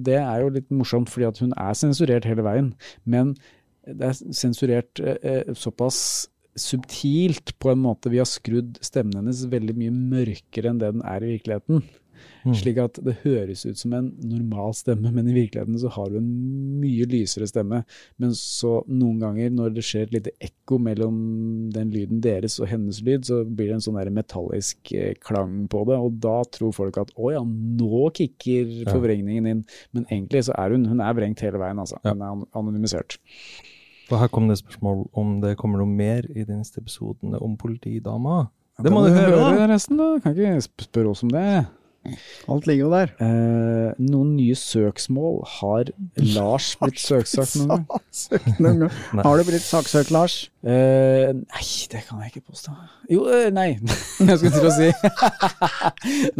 det 0.00 0.14
er 0.16 0.38
jo 0.40 0.52
litt 0.54 0.70
morsomt, 0.72 1.10
fordi 1.12 1.26
at 1.28 1.40
hun 1.42 1.50
er 1.60 1.74
sensurert 1.76 2.24
hele 2.24 2.40
veien. 2.40 2.70
Men 3.04 3.34
det 3.84 4.06
er 4.08 4.32
sensurert 4.32 5.02
såpass 5.60 5.98
subtilt 6.60 7.54
på 7.58 7.72
en 7.72 7.82
måte 7.82 8.12
vi 8.12 8.20
har 8.22 8.28
skrudd 8.30 8.78
stemmen 8.84 9.18
hennes 9.20 9.44
veldig 9.50 9.76
mye 9.78 9.94
mørkere 9.94 10.70
enn 10.70 10.80
det 10.82 10.94
den 10.94 11.04
er 11.06 11.24
i 11.24 11.34
virkeligheten. 11.34 11.84
Mm. 12.44 12.52
Slik 12.56 12.78
at 12.82 12.98
det 13.04 13.14
høres 13.22 13.64
ut 13.64 13.78
som 13.80 13.94
en 13.96 14.10
normal 14.28 14.74
stemme, 14.76 15.10
men 15.14 15.28
i 15.30 15.34
virkeligheten 15.36 15.78
så 15.80 15.90
har 15.94 16.10
du 16.12 16.18
en 16.20 16.28
mye 16.80 17.06
lysere 17.08 17.48
stemme. 17.48 17.80
Men 18.20 18.34
så 18.36 18.76
noen 18.90 19.22
ganger 19.22 19.52
når 19.54 19.74
det 19.76 19.84
skjer 19.86 20.06
et 20.06 20.16
lite 20.18 20.34
ekko 20.44 20.78
mellom 20.82 21.16
den 21.74 21.92
lyden 21.94 22.20
deres 22.24 22.58
og 22.60 22.68
hennes 22.70 23.00
lyd, 23.04 23.24
så 23.28 23.42
blir 23.44 23.72
det 23.72 23.78
en 23.78 23.86
sånn 23.86 23.98
der 24.00 24.12
metallisk 24.14 24.92
eh, 24.92 25.14
klang 25.24 25.64
på 25.72 25.84
det, 25.88 25.98
og 25.98 26.18
da 26.24 26.36
tror 26.54 26.76
folk 26.76 27.00
at 27.00 27.14
å 27.16 27.32
ja, 27.34 27.44
nå 27.44 28.08
kicker 28.16 28.90
forvrengningen 28.90 29.48
inn. 29.50 29.64
Men 29.96 30.08
egentlig 30.10 30.46
så 30.48 30.56
er 30.60 30.76
hun, 30.76 30.88
hun 30.90 31.04
er 31.04 31.16
vrengt 31.16 31.44
hele 31.44 31.60
veien, 31.62 31.80
altså. 31.80 32.00
Hun 32.04 32.20
er 32.20 32.44
anonymisert. 32.52 33.18
Og 34.10 34.18
her 34.20 34.28
kom 34.32 34.50
det 34.50 34.58
spørsmål 34.60 35.06
om 35.16 35.38
det 35.40 35.56
kommer 35.60 35.80
noe 35.80 35.88
mer 35.88 36.26
i 36.34 36.44
de 36.44 36.58
neste 36.58 36.82
episodene 36.82 37.40
om 37.40 37.56
politidama. 37.60 38.44
Det 38.82 38.90
må 38.92 39.04
du 39.06 39.12
høre, 39.14 39.38
da! 39.38 39.68
resten, 39.70 40.00
da. 40.00 40.18
Kan 40.22 40.34
ikke 40.36 40.60
spørre 40.88 41.14
oss 41.14 41.22
om 41.24 41.30
det. 41.32 41.64
Alt 42.50 42.66
ligger 42.68 42.84
jo 42.84 42.90
der. 42.92 43.12
Eh, 43.22 43.92
noen 44.04 44.34
nye 44.36 44.54
søksmål. 44.58 45.38
Har 45.58 45.90
Lars 46.34 46.72
blitt 46.82 47.00
søksøkt 47.00 47.56
noen 47.62 47.84
gang? 47.86 48.90
Har 49.26 49.40
du 49.40 49.44
blitt 49.48 49.64
saksøkt, 49.64 50.12
Lars? 50.14 50.36
Eh, 50.64 51.30
nei, 51.36 51.64
det 51.92 52.02
kan 52.08 52.20
jeg 52.24 52.34
ikke 52.34 52.52
påstå. 52.52 52.74
Jo, 53.12 53.24
eh, 53.32 53.48
nei. 53.54 53.68
jeg 54.28 54.38
skulle 54.40 54.52
til 54.54 54.68
å 54.68 54.74
si 54.74 54.90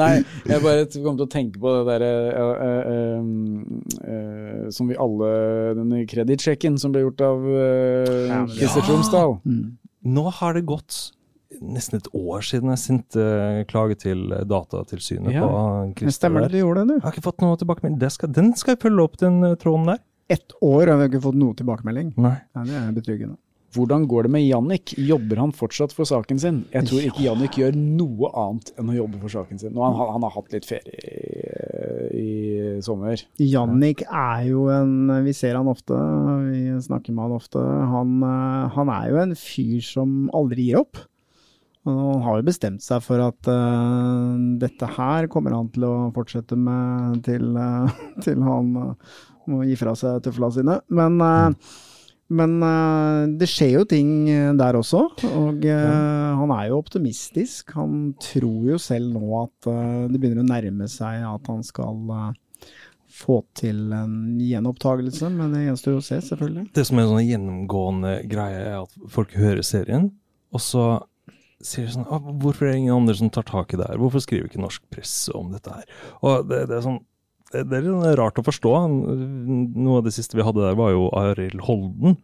Nei, 0.01 0.13
jeg 0.49 0.63
bare 0.65 0.87
kom 1.05 1.17
til 1.19 1.27
å 1.27 1.31
tenke 1.31 1.61
på 1.61 1.73
det 1.75 1.83
derre 1.91 2.13
uh, 2.33 2.55
uh, 2.65 3.21
uh, 4.01 4.63
Som 4.73 4.89
vi 4.89 4.97
alle 5.01 5.29
Den 5.77 5.93
kreditsjekken 6.09 6.79
som 6.81 6.95
ble 6.95 7.05
gjort 7.05 7.21
av 7.27 7.45
uh, 7.45 8.29
Ja, 8.31 8.41
men- 8.49 8.85
Tromsdal. 8.85 9.39
Mm. 9.45 9.77
Nå 10.15 10.27
har 10.41 10.57
det 10.57 10.65
gått 10.69 11.14
nesten 11.63 12.01
et 12.01 12.09
år 12.15 12.43
siden 12.47 12.71
jeg 12.75 12.83
sendte 12.83 13.27
klage 13.71 13.97
til 14.01 14.27
Datatilsynet 14.51 15.33
Ja. 15.35 15.45
på 15.47 15.63
Men 15.85 15.95
Christer. 15.95 16.17
Stemmer 16.19 16.47
det 16.49 16.53
du 16.57 16.59
gjorde 16.63 16.83
det, 16.85 16.89
du. 16.89 16.95
Jeg 16.99 17.07
har 17.07 17.13
ikke 17.17 17.29
fått 17.31 17.41
noe 17.45 17.57
tilbakemelding. 17.61 17.99
Det 18.01 18.13
skal, 18.13 18.33
den 18.33 18.53
skal 18.59 18.75
jeg 18.77 18.83
følge 18.87 19.07
opp, 19.07 19.17
den 19.21 19.43
eh, 19.45 19.55
tråden 19.61 19.87
der. 19.93 20.03
Ett 20.29 20.53
år 20.65 20.87
har 20.89 20.97
vi 21.03 21.11
ikke 21.13 21.23
fått 21.27 21.37
noe 21.37 21.55
tilbakemelding. 21.59 22.15
Nei. 22.17 22.37
Nei, 22.57 22.65
det 22.71 22.79
er 22.81 22.93
betryggende. 22.97 23.37
Hvordan 23.75 24.05
går 24.07 24.23
det 24.23 24.31
med 24.31 24.45
Jannik? 24.47 24.93
Jobber 25.03 25.41
han 25.43 25.51
fortsatt 25.53 25.91
for 25.93 26.07
saken 26.07 26.39
sin? 26.39 26.61
Jeg 26.71 26.87
tror 26.87 27.03
ikke 27.09 27.25
Jannik 27.25 27.57
gjør 27.59 27.75
noe 27.75 28.31
annet 28.39 28.71
enn 28.79 28.93
å 28.93 28.95
jobbe 28.95 29.19
for 29.19 29.33
saken 29.35 29.59
sin. 29.59 29.73
Nå, 29.75 29.83
han, 29.83 30.13
han 30.15 30.23
har 30.23 30.31
hatt 30.37 30.53
litt 30.55 30.69
ferie 30.69 30.95
i, 32.15 32.77
i 32.79 32.83
sommer. 32.87 33.19
Jannik 33.43 34.05
er 34.07 34.45
jo 34.47 34.69
en 34.71 35.11
Vi 35.27 35.35
ser 35.35 35.59
han 35.59 35.67
ofte, 35.71 35.99
vi 36.47 36.63
snakker 36.87 37.17
med 37.17 37.27
han 37.27 37.35
ofte. 37.41 37.59
Han, 37.95 38.15
eh, 38.23 38.69
han 38.77 38.93
er 38.95 39.11
jo 39.11 39.19
en 39.25 39.35
fyr 39.39 39.83
som 39.83 40.15
aldri 40.39 40.69
gir 40.71 40.79
opp. 40.85 41.03
Han 41.85 42.23
har 42.25 42.39
jo 42.41 42.47
bestemt 42.47 42.85
seg 42.85 43.03
for 43.05 43.21
at 43.21 43.49
uh, 43.51 44.37
dette 44.61 44.89
her 44.97 45.29
kommer 45.33 45.53
han 45.53 45.69
til 45.75 45.85
å 45.85 45.95
fortsette 46.17 46.57
med 46.57 47.21
til, 47.27 47.51
uh, 47.59 47.91
til 48.25 48.41
han 48.45 48.71
uh, 48.79 49.19
må 49.51 49.65
gi 49.69 49.77
fra 49.77 49.93
seg 49.99 50.23
tøfla 50.25 50.49
sine. 50.55 50.79
Men, 50.97 51.21
men 52.33 52.55
det 53.37 53.49
skjer 53.53 53.75
jo 53.75 53.83
ting 53.85 54.25
der 54.57 54.79
også, 54.79 55.03
og 55.29 55.67
han 55.69 56.55
er 56.57 56.71
jo 56.71 56.79
optimistisk. 56.79 57.75
Han 57.77 58.15
tror 58.25 58.71
jo 58.71 58.79
selv 58.81 59.13
nå 59.13 59.43
at 59.43 59.69
det 60.09 60.17
begynner 60.17 60.41
å 60.41 60.49
nærme 60.49 60.89
seg 60.89 61.27
at 61.29 61.53
han 61.53 61.61
skal 61.69 62.01
få 63.15 63.43
til 63.53 63.93
en 63.93 64.41
gjenopptagelse, 64.41 65.29
men 65.37 65.53
det 65.53 65.67
gjenstår 65.67 65.99
jo 65.99 66.01
å 66.01 66.09
se, 66.09 66.23
selvfølgelig. 66.25 66.71
Det 66.73 66.89
som 66.89 66.97
er 66.97 67.05
en 67.05 67.13
sånn 67.13 67.29
gjennomgående 67.29 68.15
greie, 68.33 68.65
er 68.65 68.79
at 68.81 68.97
folk 69.13 69.37
hører 69.37 69.61
serien, 69.61 70.09
og 70.57 70.65
så 70.65 70.87
sier 71.65 71.91
sånn 71.93 72.07
«Ah, 72.13 72.21
Hvorfor 72.21 72.69
er 72.69 72.75
det 72.75 72.85
ingen 72.85 72.99
andre 72.99 73.17
som 73.19 73.33
tar 73.33 73.47
tak 73.49 73.75
i 73.75 73.81
det 73.81 73.89
her? 73.89 74.01
Hvorfor 74.01 74.23
skriver 74.23 74.51
ikke 74.51 74.63
norsk 74.63 74.85
presse 74.93 75.35
om 75.37 75.51
dette 75.55 75.73
her? 75.73 75.89
Og 76.23 76.47
det, 76.51 76.65
det 76.71 76.79
er 76.79 76.87
sånn 76.87 77.03
det, 77.55 77.65
det 77.71 77.81
er 77.87 78.19
rart 78.19 78.41
å 78.41 78.47
forstå. 78.47 78.71
Noe 78.91 80.01
av 80.01 80.07
det 80.07 80.15
siste 80.17 80.39
vi 80.39 80.47
hadde 80.47 80.65
der, 80.65 80.79
var 80.79 80.91
jo 80.91 81.07
Arild 81.15 81.63
Holden. 81.69 82.17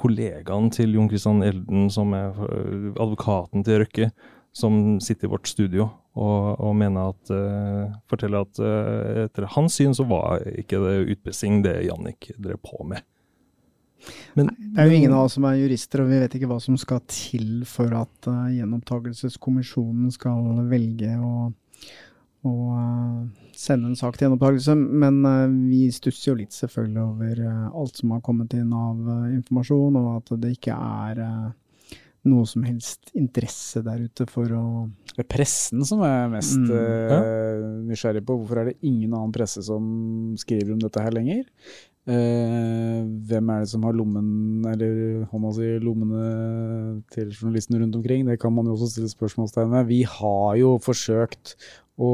Kollegaen 0.00 0.70
til 0.72 0.94
Jon 0.96 1.10
Christian 1.10 1.42
Elden, 1.44 1.90
som 1.92 2.14
er 2.16 2.32
øh, 2.46 2.92
advokaten 2.94 3.66
til 3.66 3.82
Røkke, 3.82 4.08
som 4.56 4.96
sitter 5.04 5.28
i 5.28 5.32
vårt 5.34 5.50
studio 5.50 5.90
og, 6.18 6.56
og 6.58 6.72
mener 6.74 7.12
at 7.12 7.30
uh, 7.30 7.92
forteller 8.10 8.42
at 8.42 8.58
uh, 8.58 9.26
etter 9.28 9.46
hans 9.54 9.76
syn 9.78 9.94
så 9.94 10.06
var 10.10 10.42
ikke 10.58 10.80
det 10.82 10.94
utpressing 11.14 11.60
det 11.62 11.76
Jannik 11.86 12.32
drev 12.34 12.58
på 12.64 12.82
med. 12.88 13.04
Men, 14.38 14.50
Det 14.58 14.80
er 14.82 14.88
jo 14.90 14.96
ingen 15.00 15.12
av 15.16 15.26
oss 15.28 15.36
som 15.38 15.44
er 15.48 15.58
jurister, 15.60 16.02
og 16.04 16.10
vi 16.12 16.20
vet 16.22 16.34
ikke 16.38 16.48
hva 16.50 16.60
som 16.62 16.76
skal 16.80 17.02
til 17.10 17.64
for 17.68 17.92
at 17.98 18.30
uh, 18.30 18.48
gjenopptakelseskommisjonen 18.54 20.10
skal 20.14 20.64
velge 20.70 21.14
å, 21.20 21.50
å 22.48 22.54
uh, 22.72 23.22
sende 23.56 23.90
en 23.90 23.98
sak 23.98 24.16
til 24.16 24.28
gjenopptakelse. 24.28 24.76
Men 24.76 25.22
uh, 25.26 25.46
vi 25.68 25.86
stusser 25.94 26.32
jo 26.32 26.38
litt 26.40 26.56
selvfølgelig 26.56 27.02
over 27.04 27.42
uh, 27.46 27.66
alt 27.76 28.00
som 28.00 28.14
har 28.16 28.22
kommet 28.24 28.54
inn 28.56 28.72
av 28.72 29.00
uh, 29.08 29.26
informasjon, 29.34 29.98
og 30.00 30.12
at 30.18 30.36
det 30.42 30.54
ikke 30.56 30.76
er 30.76 31.24
uh, 31.24 31.50
noe 32.28 32.44
som 32.44 32.64
helst 32.66 33.14
interesse 33.16 33.80
der 33.84 34.02
ute 34.04 34.26
for 34.28 34.50
å 34.52 34.64
Det 35.10 35.22
er 35.24 35.28
pressen 35.32 35.80
som 35.88 36.02
er 36.04 36.28
mest 36.28 36.58
Mm. 36.58 36.70
eh, 36.70 37.62
nysgjerrig 37.88 38.20
på. 38.24 38.36
Hvorfor 38.38 38.60
er 38.60 38.64
det 38.70 38.76
ingen 38.82 39.14
annen 39.14 39.32
presse 39.32 39.62
som 39.64 40.36
skriver 40.38 40.72
om 40.74 40.78
dette 40.78 41.00
her 41.00 41.10
lenger? 41.16 41.44
Eh, 42.08 43.00
hvem 43.28 43.50
er 43.52 43.60
det 43.60 43.68
som 43.68 43.84
har 43.84 43.92
lommen, 43.92 44.64
eller 44.70 45.26
hånda 45.28 45.52
si 45.52 45.66
i 45.68 45.82
lommene 45.84 47.02
til 47.12 47.28
journalistene 47.28 47.82
rundt 47.82 47.98
omkring? 47.98 48.24
Det 48.26 48.38
kan 48.40 48.54
man 48.56 48.66
jo 48.66 48.76
også 48.76 48.88
stille 48.94 49.12
spørsmålstegn 49.12 49.74
ved. 49.74 49.90
Vi 49.90 50.00
har 50.08 50.56
jo 50.60 50.74
forsøkt 50.80 51.54
å 52.00 52.10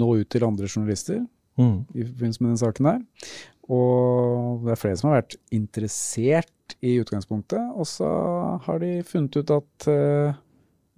nå 0.00 0.10
ut 0.22 0.30
til 0.32 0.46
andre 0.46 0.70
journalister 0.70 1.20
mm. 1.60 1.76
i 1.92 2.06
forbindelse 2.06 2.42
med 2.42 2.50
den 2.54 2.62
saken 2.62 2.88
her. 2.88 3.04
Og 3.72 4.64
det 4.64 4.72
er 4.72 4.80
flere 4.80 4.98
som 4.98 5.10
har 5.10 5.20
vært 5.20 5.36
interessert 5.54 6.76
i 6.82 6.96
utgangspunktet, 7.02 7.60
og 7.76 7.86
så 7.86 8.08
har 8.64 8.82
de 8.82 8.94
funnet 9.06 9.36
ut 9.36 9.52
at 9.54 9.88
eh, 9.92 10.40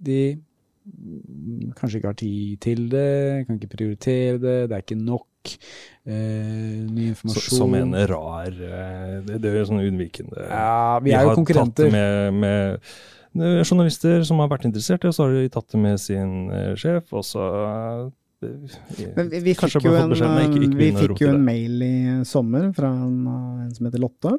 de 0.07 0.19
kanskje 1.75 1.99
ikke 1.99 2.11
har 2.11 2.19
tid 2.19 2.57
til 2.63 2.83
det, 2.91 3.45
kan 3.45 3.59
ikke 3.59 3.73
prioritere 3.75 4.39
det, 4.39 4.57
det 4.69 4.77
er 4.77 4.83
ikke 4.85 5.01
nok. 5.01 5.27
Eh, 5.53 6.83
ny 6.89 7.07
Så, 7.07 7.11
informasjon. 7.13 7.57
som 7.59 7.75
en 7.79 7.93
rar 8.11 8.47
eh, 8.51 9.21
Det, 9.27 9.39
det 9.43 9.51
er 9.51 9.57
jo 9.61 9.67
sånn 9.71 9.83
unnvikende 9.85 10.47
Ja, 10.49 10.99
vi 11.05 11.11
er 11.13 11.21
har 11.23 11.31
jo 11.31 11.37
konkurrenter. 11.39 11.89
tatt 11.89 11.95
med, 11.95 12.33
med 12.33 12.79
eh, 13.35 13.63
journalister 13.67 14.23
som 14.27 14.39
har 14.43 14.51
vært 14.53 14.65
interessert, 14.69 15.05
og 15.09 15.13
så 15.17 15.25
har 15.27 15.35
de 15.37 15.49
tatt 15.53 15.69
det 15.75 15.81
med 15.85 15.99
sin 15.99 16.35
sjef, 16.79 17.11
og 17.13 17.25
så 17.27 17.45
Men 18.41 19.29
vi, 19.31 19.39
vi 19.41 19.53
fikk, 19.57 19.79
jo 19.81 19.93
en, 19.97 20.11
ikke- 20.11 20.59
ikke 20.61 20.77
vi 20.77 20.89
fikk 20.93 21.21
jo 21.23 21.29
en 21.33 21.45
mail 21.45 21.81
i 21.81 21.95
sommer 22.27 22.67
fra 22.75 22.91
en, 22.93 23.15
en 23.65 23.71
som 23.73 23.87
heter 23.87 24.03
Lotte, 24.03 24.35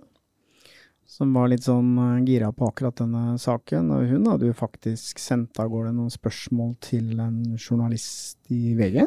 som 1.16 1.32
var 1.34 1.48
litt 1.48 1.64
sånn 1.64 1.94
gira 2.26 2.50
på 2.52 2.68
akkurat 2.68 2.98
denne 3.00 3.38
saken. 3.40 3.88
Og 3.96 4.04
hun 4.11 4.26
hadde 4.28 4.46
jo 4.50 4.54
faktisk 4.59 5.18
sendt 5.22 5.59
av 5.62 5.70
gårde 5.72 5.94
noen 5.96 6.12
spørsmål 6.12 6.74
til 6.84 7.14
en 7.24 7.57
journalist 7.57 8.36
i 8.52 8.74
VG. 8.76 9.07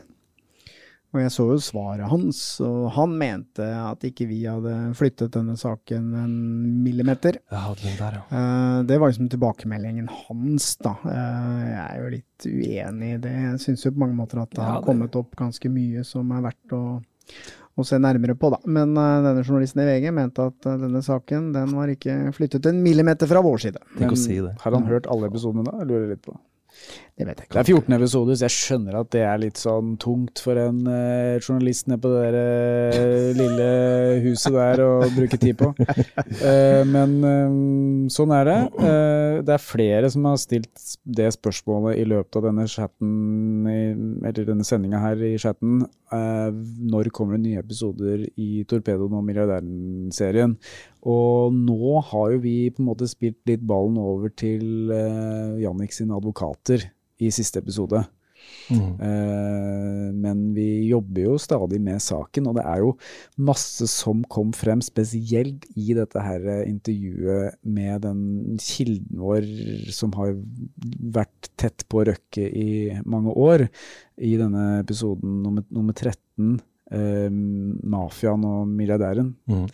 Og 1.09 1.17
jeg 1.23 1.31
så 1.33 1.43
jo 1.49 1.55
svaret 1.57 2.05
hans, 2.11 2.39
og 2.61 2.91
han 2.93 3.15
mente 3.17 3.65
at 3.65 4.03
ikke 4.05 4.27
vi 4.29 4.43
hadde 4.45 4.73
flyttet 4.93 5.31
denne 5.33 5.55
saken 5.57 6.11
en 6.19 6.35
millimeter. 6.85 7.39
Ja, 7.49 7.63
den 7.79 7.95
der, 7.97 8.19
ja. 8.19 8.25
Eh, 8.29 8.83
Det 8.85 8.99
var 9.01 9.09
liksom 9.09 9.29
tilbakemeldingen 9.33 10.07
hans, 10.27 10.75
da. 10.77 10.91
Eh, 11.09 11.63
Jeg 11.65 11.79
er 11.87 12.03
jo 12.03 12.11
litt 12.13 12.45
uenig 12.45 13.09
i 13.15 13.21
det. 13.23 13.31
Jeg 13.31 13.59
syns 13.65 13.85
jo 13.87 13.91
på 13.95 14.03
mange 14.05 14.19
måter 14.19 14.41
at 14.43 14.51
det 14.51 14.61
Ja, 14.61 14.65
har 14.75 14.81
det- 14.81 14.85
kommet 14.85 15.15
opp 15.15 15.35
ganske 15.35 15.65
mye 15.73 16.05
som 16.05 16.29
er 16.31 16.41
verdt 16.45 16.77
å, 16.77 17.01
å 17.79 17.85
se 17.85 17.97
nærmere 17.97 18.35
på, 18.37 18.51
da. 18.51 18.59
Men 18.67 18.95
eh, 18.95 19.21
denne 19.25 19.43
journalisten 19.43 19.81
i 19.81 19.85
VG 19.89 20.11
mente 20.13 20.45
at 20.45 20.61
denne 20.61 21.01
saken 21.01 21.51
den 21.53 21.73
var 21.73 21.87
ikke 21.87 22.31
flyttet 22.37 22.67
en 22.69 22.83
millimeter 22.83 23.25
fra 23.25 23.41
vår 23.41 23.57
side. 23.65 23.81
Tenk 23.97 24.11
å 24.13 24.15
si 24.17 24.37
det. 24.39 24.53
Har 24.61 24.71
han 24.77 24.85
hørt 24.85 25.07
alle 25.09 25.25
episodene 25.27 25.65
da? 25.65 25.71
Jeg 25.79 25.87
lurer 25.87 26.09
litt 26.13 26.21
på. 26.21 26.37
Det 27.19 27.25
vet 27.27 27.39
jeg 27.43 27.49
Det 27.51 27.59
er 27.59 27.67
14 27.75 27.95
episoder, 27.97 28.37
så 28.39 28.45
jeg 28.45 28.55
skjønner 28.55 28.95
at 29.01 29.09
det 29.11 29.23
er 29.27 29.39
litt 29.41 29.59
sånn 29.59 29.95
tungt 29.99 30.39
for 30.39 30.55
en 30.55 30.77
uh, 30.87 31.35
journalist 31.41 31.89
nede 31.91 31.99
på 32.05 32.11
det 32.13 32.19
der, 32.31 32.93
uh, 32.95 33.31
lille 33.35 33.65
huset 34.23 34.53
der 34.55 34.79
å 34.85 34.91
bruke 35.17 35.39
tid 35.41 35.57
på. 35.59 35.73
Uh, 36.39 36.85
men 36.87 37.17
um, 37.19 38.05
sånn 38.13 38.31
er 38.37 38.47
det. 38.47 38.59
Det 39.43 39.51
er 39.51 39.63
flere 39.63 40.07
som 40.13 40.29
har 40.29 40.37
stilt 40.39 40.85
det 41.03 41.27
spørsmålet 41.35 41.99
i 41.99 42.05
løpet 42.07 42.37
av 42.39 42.45
denne 42.47 42.67
chatten, 42.71 43.67
i, 43.67 43.81
eller 44.29 44.47
denne 44.47 44.67
sendinga 44.67 45.01
her 45.03 45.23
i 45.27 45.33
chatten. 45.41 45.81
Når 46.09 47.09
kommer 47.13 47.35
det 47.35 47.43
nye 47.43 47.63
episoder 47.63 48.23
i 48.39 48.63
Torpedoen 48.69 49.17
og 49.19 49.25
Milliardæren-serien? 49.27 50.55
Og 51.11 51.51
nå 51.55 51.99
har 52.13 52.31
jo 52.35 52.39
vi 52.47 52.55
på 52.71 52.83
en 52.83 52.89
måte 52.93 53.09
spilt 53.11 53.41
litt 53.49 53.67
ballen 53.67 53.99
over 53.99 54.31
til 54.39 54.93
uh, 54.93 55.59
Jannik 55.59 55.95
sine 55.95 56.15
advokater 56.15 56.87
i 57.19 57.31
siste 57.33 57.61
episode. 57.61 58.03
Mm. 58.69 59.01
Eh, 59.01 60.13
men 60.13 60.41
vi 60.53 60.67
jobber 60.89 61.25
jo 61.25 61.37
stadig 61.41 61.79
med 61.81 62.01
saken, 62.03 62.49
og 62.49 62.57
det 62.59 62.65
er 62.69 62.83
jo 62.83 62.91
masse 63.49 63.87
som 63.91 64.21
kom 64.31 64.51
frem, 64.55 64.81
spesielt 64.85 65.65
i 65.75 65.93
dette 65.97 66.23
her 66.23 66.45
intervjuet 66.67 67.57
med 67.65 68.05
den 68.05 68.59
kilden 68.61 69.21
vår 69.21 69.47
som 69.95 70.13
har 70.17 70.35
vært 71.19 71.51
tett 71.59 71.85
på 71.89 72.05
Røkke 72.09 72.45
i 72.45 72.69
mange 73.09 73.33
år, 73.33 73.67
i 74.19 74.35
denne 74.39 74.81
episoden 74.83 75.41
nummer, 75.43 75.65
nummer 75.73 75.97
13, 75.97 76.59
eh, 76.93 77.29
mafiaen 77.29 78.45
og 78.49 78.69
milliardæren. 78.69 79.33
Mm. 79.49 79.65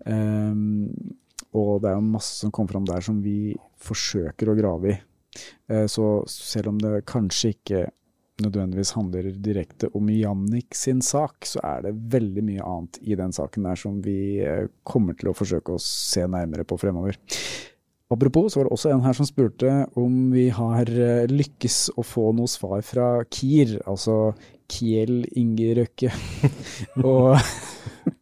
Um, 0.00 1.16
og 1.52 1.82
det 1.82 1.90
er 1.90 1.98
jo 1.98 2.06
masse 2.06 2.38
som 2.40 2.52
kom 2.54 2.68
fram 2.70 2.86
der 2.88 3.02
som 3.04 3.18
vi 3.20 3.52
forsøker 3.84 4.48
å 4.48 4.56
grave 4.56 4.94
i. 4.94 4.98
Eh, 5.70 5.86
så 5.90 6.20
selv 6.30 6.72
om 6.72 6.78
det 6.82 7.06
kanskje 7.10 7.54
ikke 7.54 7.86
nødvendigvis 8.40 8.94
handler 8.96 9.30
direkte 9.44 9.90
om 9.96 10.08
Jannik 10.12 10.74
sin 10.76 11.02
sak, 11.04 11.44
så 11.46 11.60
er 11.66 11.84
det 11.86 11.96
veldig 12.12 12.44
mye 12.46 12.66
annet 12.66 13.00
i 13.04 13.16
den 13.18 13.34
saken 13.36 13.68
der 13.68 13.80
som 13.80 13.98
vi 14.04 14.40
eh, 14.44 14.68
kommer 14.86 15.18
til 15.18 15.32
å 15.32 15.36
forsøke 15.36 15.76
å 15.76 15.82
se 15.82 16.24
nærmere 16.26 16.66
på 16.68 16.78
fremover. 16.80 17.18
Apropos, 18.10 18.48
så 18.50 18.58
var 18.58 18.66
det 18.66 18.74
også 18.74 18.90
en 18.90 19.04
her 19.04 19.14
som 19.14 19.26
spurte 19.28 19.74
om 20.00 20.14
vi 20.34 20.48
har 20.54 20.88
eh, 20.90 21.30
lykkes 21.30 21.92
å 22.00 22.02
få 22.06 22.30
noe 22.34 22.50
svar 22.50 22.80
fra 22.82 23.10
KIR, 23.30 23.76
altså 23.86 24.32
Kiel 24.70 25.22
Inge 25.38 25.76
Røkke. 25.78 26.10
og 27.06 27.36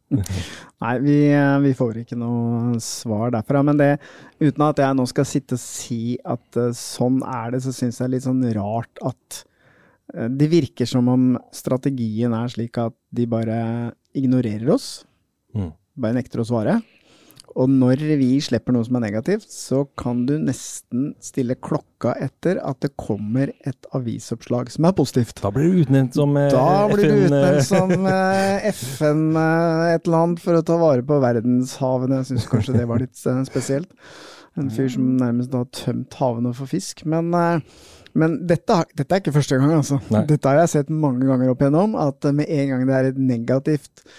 Nei, 0.83 0.95
vi, 1.05 1.17
eh, 1.35 1.59
vi, 1.65 1.75
får 1.77 2.03
ikke 2.03 2.19
noe 2.19 2.79
svar 2.83 3.33
derfra. 3.35 3.63
Men 3.67 3.81
det, 3.81 3.91
uten 4.41 4.65
at 4.69 4.81
jeg 4.83 4.97
nå 4.97 5.07
skal 5.11 5.29
sitte 5.29 5.59
og 5.59 5.63
si 5.63 6.17
at 6.25 6.61
uh, 6.61 6.71
sånn 6.77 7.21
er 7.27 7.55
det, 7.55 7.63
så 7.65 7.75
syns 7.75 7.99
jeg 7.99 8.05
det 8.05 8.09
er 8.09 8.15
litt 8.17 8.29
sånn 8.29 8.45
rart 8.57 9.03
at 9.09 9.41
uh, 10.15 10.29
det 10.33 10.51
virker 10.53 10.89
som 10.89 11.11
om 11.13 11.31
strategien 11.55 12.37
er 12.37 12.53
slik 12.53 12.81
at 12.81 12.97
de 13.15 13.29
bare 13.31 13.59
ignorerer 14.17 14.73
oss. 14.75 15.03
Mm. 15.57 15.73
Bare 15.99 16.19
nekter 16.21 16.43
å 16.43 16.49
svare. 16.49 16.79
Og 17.57 17.71
når 17.73 18.03
vi 18.21 18.31
slipper 18.45 18.75
noe 18.75 18.87
som 18.87 18.99
er 18.99 19.07
negativt, 19.07 19.49
så 19.51 19.83
kan 19.99 20.25
du 20.29 20.35
nesten 20.43 21.13
stille 21.25 21.57
klokka 21.57 22.13
etter 22.21 22.61
at 22.61 22.81
det 22.85 22.93
kommer 23.01 23.53
et 23.67 23.89
avisoppslag 23.97 24.71
som 24.75 24.87
er 24.89 24.97
positivt. 24.99 25.41
Da 25.43 25.53
blir 25.55 25.73
du 25.73 25.83
utnevnt 25.85 26.19
som 26.19 26.37
FN... 26.37 26.55
Da 26.55 26.73
blir 26.93 27.09
du 27.09 27.15
eh, 27.17 27.27
utnevnt 27.27 27.69
som 27.73 28.09
eh, 28.13 28.69
FN 28.75 29.23
eh, 29.33 29.85
et 29.95 30.07
eller 30.07 30.19
annet 30.23 30.45
for 30.45 30.61
å 30.61 30.65
ta 30.67 30.79
vare 30.81 31.07
på 31.09 31.21
verdenshavene. 31.25 32.23
Jeg 32.23 32.33
syns 32.33 32.51
kanskje 32.53 32.77
det 32.77 32.89
var 32.91 33.03
litt 33.03 33.25
eh, 33.27 33.45
spesielt. 33.49 33.91
En 34.59 34.71
fyr 34.75 34.89
som 34.91 35.13
nærmest 35.19 35.55
har 35.55 35.69
tømt 35.75 36.17
havene 36.19 36.55
for 36.57 36.71
fisk. 36.71 37.05
Men, 37.09 37.31
eh, 37.35 37.61
men 38.19 38.41
dette, 38.51 38.81
dette 38.99 39.15
er 39.15 39.23
ikke 39.23 39.37
første 39.37 39.59
gang, 39.59 39.77
altså. 39.77 40.01
Nei. 40.15 40.25
Dette 40.29 40.51
har 40.51 40.63
jeg 40.63 40.75
sett 40.75 40.91
mange 40.91 41.27
ganger 41.29 41.53
opp 41.53 41.63
igjennom. 41.63 41.95
At 41.99 42.27
eh, 42.27 42.35
med 42.35 42.51
en 42.51 42.75
gang 42.75 42.89
det 42.89 42.97
er 42.97 43.13
et 43.13 43.23
negativt 43.23 44.03
eh, 44.05 44.19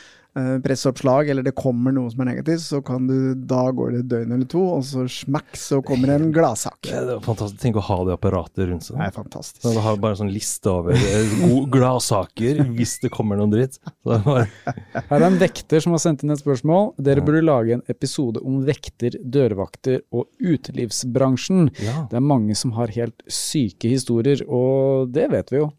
presseoppslag, 0.64 1.30
eller 1.32 1.46
det 1.46 1.54
kommer 1.58 1.94
noe 1.96 2.10
som 2.12 2.24
er 2.24 2.30
negativt, 2.32 2.64
så 2.64 2.82
kan 2.86 3.08
du, 3.10 3.34
da 3.36 3.66
går 3.76 3.94
det 3.96 4.00
et 4.04 4.10
døgn 4.14 4.36
eller 4.38 4.50
to, 4.50 4.62
og 4.78 4.84
så 4.88 5.06
smakk, 5.12 5.50
så 5.60 5.82
kommer 5.86 6.14
en 6.16 6.30
gladsak. 6.36 6.80
Det 6.88 6.96
er 7.00 7.22
fantastisk. 7.26 7.60
Tenk 7.64 7.80
å 7.82 7.86
ha 7.90 7.98
det 8.08 8.16
apparatet 8.18 8.70
rundt 8.70 8.88
seg. 8.88 8.98
Det 9.00 9.08
er 9.10 9.16
fantastisk. 9.16 9.62
Så 9.66 9.74
Du 9.76 9.82
har 9.86 10.00
bare 10.02 10.18
en 10.18 10.22
sånn 10.24 10.34
liste 10.34 10.72
over 10.72 10.96
eh, 10.98 11.34
gladsaker 11.74 12.64
hvis 12.78 12.98
det 13.04 13.12
kommer 13.14 13.40
noe 13.40 13.52
dritt. 13.52 13.80
Så 13.80 14.14
det 14.14 14.20
er 14.20 14.26
bare, 14.28 14.76
Her 15.10 15.18
er 15.20 15.28
en 15.30 15.40
vekter 15.42 15.84
som 15.86 15.96
har 15.96 16.04
sendt 16.04 16.24
inn 16.26 16.36
et 16.36 16.42
spørsmål. 16.44 16.94
Dere 17.10 17.24
burde 17.26 17.44
lage 17.46 17.78
en 17.78 17.86
episode 17.92 18.42
om 18.46 18.62
vekter, 18.68 19.18
dørvakter 19.24 20.02
og 20.16 20.28
utelivsbransjen. 20.40 21.70
ja, 21.84 22.06
Det 22.12 22.20
er 22.20 22.26
mange 22.26 22.56
som 22.58 22.74
har 22.78 22.92
helt 22.96 23.24
syke 23.32 23.92
historier, 23.92 24.42
og 24.48 25.10
det 25.14 25.30
vet 25.32 25.52
vi 25.54 25.62
jo. 25.64 25.72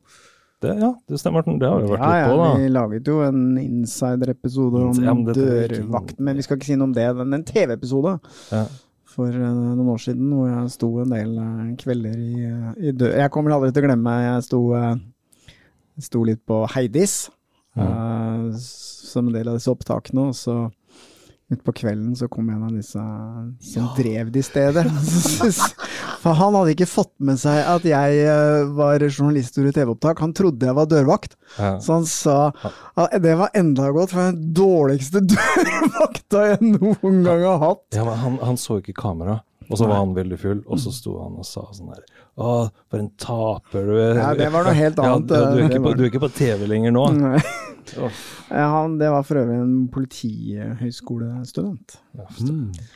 Det, 0.60 0.74
ja, 0.80 0.90
det 1.08 1.18
stemmer. 1.20 1.44
Det 1.46 1.68
har 1.68 1.80
vi 1.80 1.88
vært 1.88 2.02
Ja, 2.02 2.10
litt 2.10 2.20
ja, 2.20 2.28
på, 2.30 2.36
da. 2.42 2.48
vi 2.60 2.68
laget 2.74 3.08
jo 3.08 3.16
en 3.24 3.42
insider-episode 3.62 4.82
om 4.90 5.00
Ja, 5.02 5.14
men 5.16 5.28
dørvakten, 5.34 6.20
men 6.26 6.36
vi 6.36 6.44
skal 6.44 6.58
ikke 6.60 6.68
si 6.68 6.76
noe 6.76 6.90
om 6.90 6.94
det. 6.96 7.06
Men 7.16 7.38
en 7.40 7.44
TV-episode 7.48 8.16
Ja. 8.52 8.64
for 9.10 9.28
uh, 9.32 9.46
noen 9.74 9.88
år 9.94 10.02
siden 10.04 10.28
hvor 10.36 10.50
jeg 10.50 10.74
sto 10.76 10.90
en 11.02 11.14
del 11.16 11.32
uh, 11.40 11.70
kvelder 11.80 12.18
i, 12.20 12.44
eh, 12.46 12.72
i 12.90 12.92
dør... 12.92 13.16
Jeg 13.24 13.32
kommer 13.34 13.56
aldri 13.56 13.72
til 13.72 13.82
å 13.84 13.88
glemme, 13.88 14.16
jeg 14.26 14.44
sto, 14.46 14.60
sto 16.10 16.24
litt 16.28 16.44
på 16.46 16.62
Heidis 16.76 17.16
som 18.60 19.26
en 19.28 19.34
del 19.34 19.48
av 19.48 19.56
disse 19.56 19.70
opptakene, 19.72 20.28
og 20.30 20.36
så 20.36 20.58
Utpå 21.50 21.72
kvelden 21.80 22.12
så 22.14 22.28
kom 22.30 22.46
en 22.54 22.62
av 22.62 22.74
disse 22.76 23.00
som 23.72 23.88
drev 23.96 24.28
det 24.30 24.38
i 24.38 24.46
stedet. 24.46 24.84
For 26.20 26.36
han 26.36 26.56
hadde 26.58 26.74
ikke 26.74 26.88
fått 26.90 27.14
med 27.24 27.38
seg 27.40 27.62
at 27.64 27.84
jeg 27.88 28.16
eh, 28.28 28.66
var 28.76 29.00
journalist 29.06 29.56
og 29.56 29.64
gjorde 29.64 29.78
TV-opptak. 29.78 30.18
Han 30.20 30.34
trodde 30.36 30.66
jeg 30.68 30.76
var 30.76 30.88
dørvakt. 30.90 31.36
Ja. 31.56 31.70
Så 31.80 31.94
han 31.96 32.04
sa 32.08 32.38
at 33.00 33.14
det 33.24 33.36
var 33.40 33.48
enda 33.56 33.88
godt, 33.96 34.12
for 34.12 34.28
den 34.28 34.50
dårligste 34.56 35.22
dørvakta 35.32 36.38
jeg 36.52 36.60
noen 36.74 37.22
gang 37.24 37.40
har 37.46 37.62
hatt. 37.64 37.86
Ja, 37.96 38.04
men 38.08 38.20
han, 38.20 38.36
han 38.50 38.60
så 38.60 38.76
ikke 38.82 38.96
kamera, 39.00 39.38
og 39.70 39.78
så 39.78 39.84
var 39.88 40.02
han 40.02 40.12
veldig 40.16 40.38
full, 40.42 40.60
og 40.66 40.76
så 40.82 40.90
sto 40.92 41.14
han 41.22 41.38
og 41.40 41.46
sa 41.46 41.62
sånn 41.72 41.92
der 41.94 42.02
Å, 42.40 42.68
for 42.90 42.98
en 43.00 43.10
taper 43.20 43.82
du 43.88 43.94
er. 43.96 44.14
Ja, 44.18 44.30
det 44.36 44.48
var 44.52 44.66
noe 44.66 44.76
helt 44.76 44.98
Ja, 45.00 45.14
annet, 45.14 45.30
du, 45.30 45.60
er 45.60 45.64
ikke 45.70 45.84
på, 45.84 45.94
du 45.96 46.02
er 46.04 46.08
ikke 46.12 46.24
på 46.26 46.32
TV 46.36 46.66
lenger 46.68 46.92
nå. 46.96 47.04
Nei. 47.16 47.40
Ja, 47.90 48.66
han, 48.70 48.98
det 49.00 49.08
var 49.10 49.24
for 49.26 49.40
øvrig 49.40 49.56
en 49.58 49.88
politihøyskolestudent. 49.90 51.96
Ja, 52.18 52.26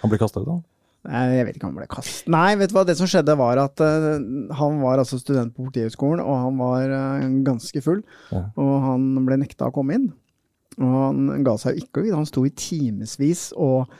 Han 0.04 0.12
ble 0.12 0.18
kasta 0.20 0.42
ut, 0.44 0.50
han. 0.52 0.60
Jeg 1.04 1.44
vet 1.44 1.58
ikke 1.58 1.68
om 1.68 1.74
han 1.74 1.82
ble 1.82 1.88
kastet 1.92 2.30
Nei, 2.32 2.54
vet 2.56 2.70
du 2.72 2.76
hva, 2.78 2.84
det 2.88 2.96
som 2.96 3.08
skjedde 3.10 3.36
var 3.36 3.60
at 3.60 3.80
uh, 3.84 4.16
han 4.56 4.78
var 4.80 5.02
altså 5.02 5.18
student 5.20 5.52
på 5.52 5.66
Politihøgskolen, 5.66 6.22
og 6.24 6.38
han 6.46 6.60
var 6.60 6.94
uh, 6.94 7.26
ganske 7.44 7.82
full. 7.84 8.00
Ja. 8.32 8.46
Og 8.60 8.74
han 8.86 9.08
ble 9.26 9.38
nekta 9.42 9.68
å 9.68 9.74
komme 9.74 9.98
inn. 9.98 10.06
Og 10.80 10.94
han 10.96 11.44
ga 11.46 11.58
seg 11.60 11.76
jo 11.76 11.84
ikke 11.84 12.00
å 12.00 12.06
vite. 12.06 12.18
Han 12.18 12.30
sto 12.30 12.46
i 12.48 12.54
timevis 12.56 13.50
og, 13.60 13.92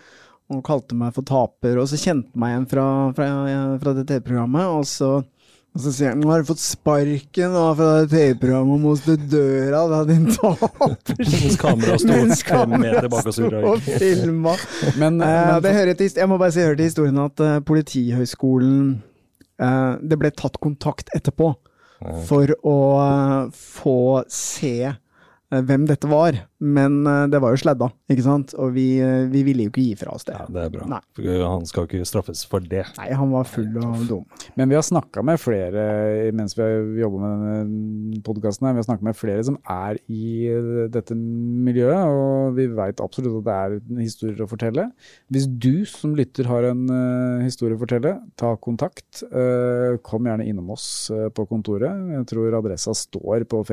og 0.49 0.65
kalte 0.67 0.97
meg 0.99 1.13
for 1.17 1.29
taper, 1.29 1.77
og 1.83 1.91
så 1.91 2.01
kjente 2.01 2.41
meg 2.41 2.55
igjen 2.55 2.69
fra, 2.73 2.87
fra, 3.19 3.29
fra 3.85 3.95
det 3.99 4.09
TV-programmet, 4.09 4.73
og 4.73 4.89
så 4.89 5.13
og 5.75 5.83
så 5.83 5.91
sier 5.91 6.13
han 6.13 6.21
'Nå 6.23 6.31
har 6.31 6.43
du 6.43 6.47
fått 6.47 6.63
sparken 6.63 7.55
da, 7.57 7.65
fra 7.75 7.89
det 8.05 8.11
TV-programmet 8.13 8.77
om 8.77 8.85
å 8.93 8.95
stå 8.95 9.17
døra, 9.19 9.81
da, 9.91 10.03
din 10.07 10.29
taper'. 10.31 11.17
Mens 11.33 11.59
kameraet 11.59 12.05
sto 12.05 12.19
fem 12.55 12.77
meter 12.79 13.09
bak 13.11 13.27
og 13.27 13.35
surra. 13.35 13.75
filma. 13.83 14.55
Men, 14.95 15.19
Eh, 15.25 15.53
men 15.53 15.63
det 15.63 15.75
hører 15.75 15.99
til, 15.99 16.11
jeg 16.15 16.31
må 16.31 16.39
bare 16.39 16.55
si 16.55 16.61
det 16.61 16.69
hører 16.69 16.79
til 16.79 16.91
historien 16.91 17.19
at 17.19 17.43
uh, 17.43 17.59
Politihøgskolen 17.67 19.03
uh, 19.63 19.95
Det 19.99 20.19
ble 20.19 20.31
tatt 20.31 20.61
kontakt 20.63 21.11
etterpå 21.15 21.55
for 22.29 22.51
å 22.69 22.79
få 23.55 23.99
se 24.29 24.93
hvem 25.63 25.87
dette 25.89 26.11
var. 26.11 26.41
Men 26.65 27.03
eh, 27.07 27.27
det 27.31 27.41
var 27.45 27.55
jo 27.55 27.61
sladda, 27.61 27.91
ikke 28.11 28.25
sant? 28.25 28.55
Og 28.59 28.73
vi, 28.77 28.87
eh, 29.05 29.27
vi 29.31 29.45
ville 29.47 29.67
jo 29.67 29.73
ikke 29.73 29.85
gi 29.85 29.95
fra 30.01 30.15
oss 30.17 30.27
det. 30.29 30.37
Ja, 30.39 30.47
det 30.49 30.63
er 30.65 30.73
bra. 30.75 30.89
Nei. 30.97 31.01
For 31.17 31.45
Han 31.45 31.69
skal 31.69 31.89
ikke 31.89 32.09
straffes 32.09 32.45
for 32.49 32.65
det. 32.65 32.85
Nei, 32.99 33.11
han 33.15 33.33
var 33.35 33.49
full 33.49 33.71
og 33.83 34.07
dum. 34.09 34.25
Men 34.59 34.73
vi 34.73 34.79
har 34.79 34.87
snakka 34.87 35.25
med 35.27 35.41
flere 35.43 35.85
mens 36.35 36.57
vi 36.57 36.65
har 36.65 36.89
jobba 37.05 37.21
med 37.21 37.45
denne 37.45 38.23
podkasten. 38.27 38.71
Vi 38.71 38.83
har 38.83 38.89
snakket 38.89 39.09
med 39.11 39.19
flere 39.19 39.45
som 39.47 39.59
er 39.71 40.01
i 40.09 40.49
dette 40.93 41.15
miljøet, 41.15 42.09
og 42.09 42.57
vi 42.59 42.69
veit 42.73 43.03
absolutt 43.05 43.43
at 43.43 43.47
det 43.47 43.59
er 43.59 44.03
historier 44.03 44.45
å 44.45 44.51
fortelle. 44.51 44.89
Hvis 45.33 45.47
du 45.49 45.85
som 45.89 46.15
lytter 46.17 46.49
har 46.49 46.67
en 46.71 46.85
eh, 46.91 47.45
historie 47.47 47.77
å 47.77 47.83
fortelle, 47.83 48.17
ta 48.41 48.55
kontakt. 48.61 49.23
Eh, 49.29 50.01
kom 50.07 50.29
gjerne 50.29 50.47
innom 50.49 50.73
oss 50.75 51.11
eh, 51.15 51.29
på 51.35 51.47
kontoret. 51.51 52.05
Jeg 52.19 52.29
tror 52.31 52.59
adressa 52.61 52.95
står 52.97 53.47
på 53.51 53.65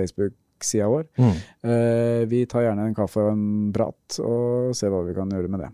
Facebook-sida 0.62 0.88
vår. 0.88 1.06
Mm. 1.18 1.36
Eh, 1.64 2.28
vi 2.28 2.46
tar 2.46 2.66
gjerne 2.66 2.88
en 2.88 2.96
kaffe 2.96 3.22
og 3.22 3.34
en 3.34 3.72
prat, 3.74 4.20
og 4.20 4.76
ser 4.76 4.92
hva 4.92 5.04
vi 5.06 5.16
kan 5.16 5.30
gjøre 5.30 5.50
med 5.50 5.66
det. 5.66 5.72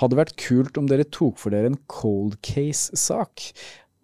Hadde 0.00 0.18
vært 0.18 0.36
kult 0.38 0.78
om 0.78 0.86
dere 0.88 1.04
tok 1.04 1.38
for 1.38 1.50
dere 1.50 1.72
en 1.72 1.80
cold 1.88 2.38
case-sak. 2.42 3.52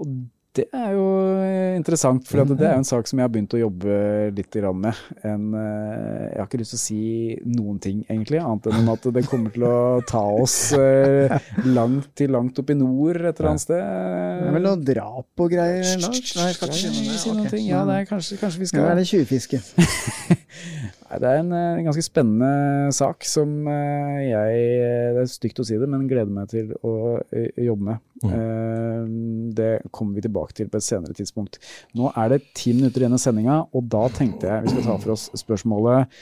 Og 0.00 0.08
det 0.54 0.64
er 0.70 0.92
jo 0.94 1.04
eh, 1.42 1.74
interessant, 1.74 2.22
for 2.28 2.46
det 2.46 2.62
er 2.62 2.76
jo 2.76 2.82
en 2.82 2.86
sak 2.86 3.08
som 3.10 3.18
jeg 3.18 3.26
har 3.26 3.32
begynt 3.34 3.56
å 3.56 3.58
jobbe 3.58 3.96
litt 4.36 4.58
med. 4.78 5.00
En, 5.26 5.48
eh, 5.58 6.28
jeg 6.30 6.38
har 6.38 6.46
ikke 6.46 6.60
lyst 6.60 6.74
til 6.76 6.78
å 6.78 6.82
si 6.84 6.98
noen 7.56 7.80
ting, 7.82 8.04
egentlig, 8.06 8.38
annet 8.38 8.68
enn 8.70 8.92
at 8.92 9.08
det 9.16 9.24
kommer 9.26 9.54
til 9.54 9.66
å 9.66 10.00
ta 10.06 10.22
oss 10.22 10.58
eh, 10.78 11.34
langt 11.66 12.12
til 12.14 12.34
langt 12.36 12.58
opp 12.62 12.70
i 12.70 12.78
nord 12.78 13.18
et 13.18 13.32
eller 13.32 13.50
annet 13.50 13.64
sted. 13.64 13.82
Det 13.82 14.48
er 14.48 14.56
vel 14.58 14.68
noe 14.68 14.82
drap 14.92 15.44
og 15.46 15.50
greier? 15.56 15.90
Lars? 16.04 16.36
Nei, 16.38 16.48
jeg 16.52 16.58
skal 16.60 16.70
ikke 16.70 16.94
si 17.18 17.34
noe. 17.34 17.64
Ja, 17.64 17.82
det 17.88 17.98
er 18.02 18.10
kanskje, 18.12 18.38
kanskje 18.42 18.62
vi 18.62 18.70
skal 18.70 18.92
er 18.92 19.00
det 19.00 19.08
tjuvfiske? 19.10 19.62
Det 21.20 21.30
er 21.30 21.40
en, 21.42 21.52
en 21.54 21.86
ganske 21.86 22.04
spennende 22.04 22.92
sak 22.94 23.26
som 23.28 23.68
eh, 23.70 24.20
jeg 24.28 24.60
Det 25.16 25.22
er 25.24 25.30
stygt 25.30 25.60
å 25.62 25.66
si 25.66 25.78
det, 25.80 25.88
men 25.90 26.06
gleder 26.10 26.32
meg 26.34 26.50
til 26.52 26.72
å 26.84 26.94
eh, 27.30 27.50
jobbe 27.66 27.90
med. 27.90 28.02
Mm. 28.24 29.50
Det 29.52 29.72
kommer 29.92 30.16
vi 30.16 30.22
tilbake 30.24 30.54
til 30.56 30.70
på 30.72 30.78
et 30.78 30.86
senere 30.86 31.16
tidspunkt. 31.16 31.58
Nå 31.98 32.08
er 32.16 32.30
det 32.32 32.44
ti 32.56 32.72
minutter 32.76 33.02
igjen 33.02 33.16
av 33.16 33.20
sendinga, 33.20 33.58
og 33.74 33.90
da 33.92 34.06
tenkte 34.14 34.48
jeg 34.48 34.64
vi 34.64 34.72
skal 34.72 34.86
ta 34.86 34.96
for 35.02 35.16
oss 35.16 35.26
spørsmålet 35.36 36.14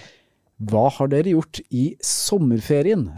Hva 0.63 0.85
har 0.95 1.09
dere 1.11 1.33
gjort 1.33 1.59
i 1.75 1.93
sommerferien? 2.05 3.09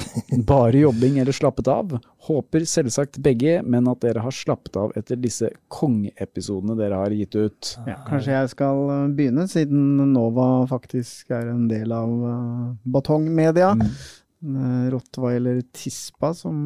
Bare 0.49 0.79
jobbing 0.79 1.19
eller 1.21 1.35
slappet 1.35 1.69
av? 1.69 1.91
Håper 2.25 2.65
selvsagt 2.69 3.19
begge, 3.25 3.59
men 3.61 3.89
at 3.91 4.01
dere 4.05 4.23
har 4.25 4.33
slappet 4.33 4.79
av 4.81 4.95
etter 4.97 5.19
disse 5.21 5.51
kongeepisodene 5.73 6.77
dere 6.79 7.03
har 7.03 7.13
gitt 7.13 7.37
ut. 7.37 7.75
Ja, 7.91 7.99
kanskje 8.09 8.33
jeg 8.33 8.53
skal 8.55 8.81
eh, 8.95 9.05
begynne, 9.19 9.45
siden 9.51 9.99
Nova 10.15 10.49
faktisk 10.71 11.35
er 11.37 11.53
en 11.53 11.67
del 11.69 11.93
av 11.93 12.15
uh, 12.25 12.73
batongmedia. 12.97 13.75
Mm. 13.77 13.93
Uh, 14.45 14.81
Rottweiler 14.95 15.61
Tispa 15.75 16.33
som, 16.37 16.65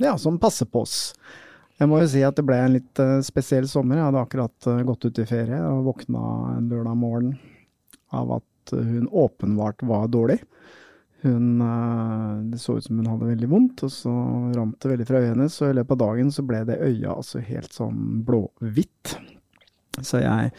ja, 0.00 0.16
som 0.20 0.40
passer 0.40 0.68
på 0.70 0.86
oss. 0.86 0.98
Jeg 1.80 1.88
må 1.88 2.00
jo 2.00 2.08
si 2.12 2.24
at 2.24 2.36
det 2.36 2.44
ble 2.44 2.56
en 2.60 2.74
litt 2.76 3.00
spesiell 3.24 3.68
sommer. 3.68 3.96
Jeg 3.96 4.10
hadde 4.10 4.24
akkurat 4.24 4.72
gått 4.84 5.06
ut 5.08 5.20
i 5.22 5.28
ferie 5.28 5.60
og 5.64 5.86
våkna 5.86 6.24
en 6.58 6.68
lørdag 6.68 6.98
morgen 7.00 7.38
av 8.12 8.34
at 8.36 8.49
hun 8.78 9.08
åpenbart 9.08 9.82
var 9.82 10.06
dårlig. 10.12 10.38
Hun, 11.22 11.60
uh, 11.60 12.40
det 12.52 12.60
så 12.62 12.78
ut 12.78 12.84
som 12.84 13.00
hun 13.00 13.08
hadde 13.10 13.28
veldig 13.28 13.48
vondt, 13.50 13.82
og 13.84 13.92
så 13.92 14.12
rant 14.56 14.78
det 14.80 14.92
veldig 14.94 15.08
fra 15.08 15.20
øyet 15.20 15.34
hennes. 15.34 15.58
Og 15.60 15.72
i 15.72 15.76
løpet 15.80 15.96
av 15.96 16.02
dagen 16.04 16.30
så 16.32 16.44
ble 16.46 16.62
det 16.68 16.80
øya 16.86 17.16
altså 17.16 17.42
helt 17.44 17.76
sånn 17.76 18.22
blåhvitt. 18.28 19.16
Så 20.00 20.22
jeg 20.22 20.54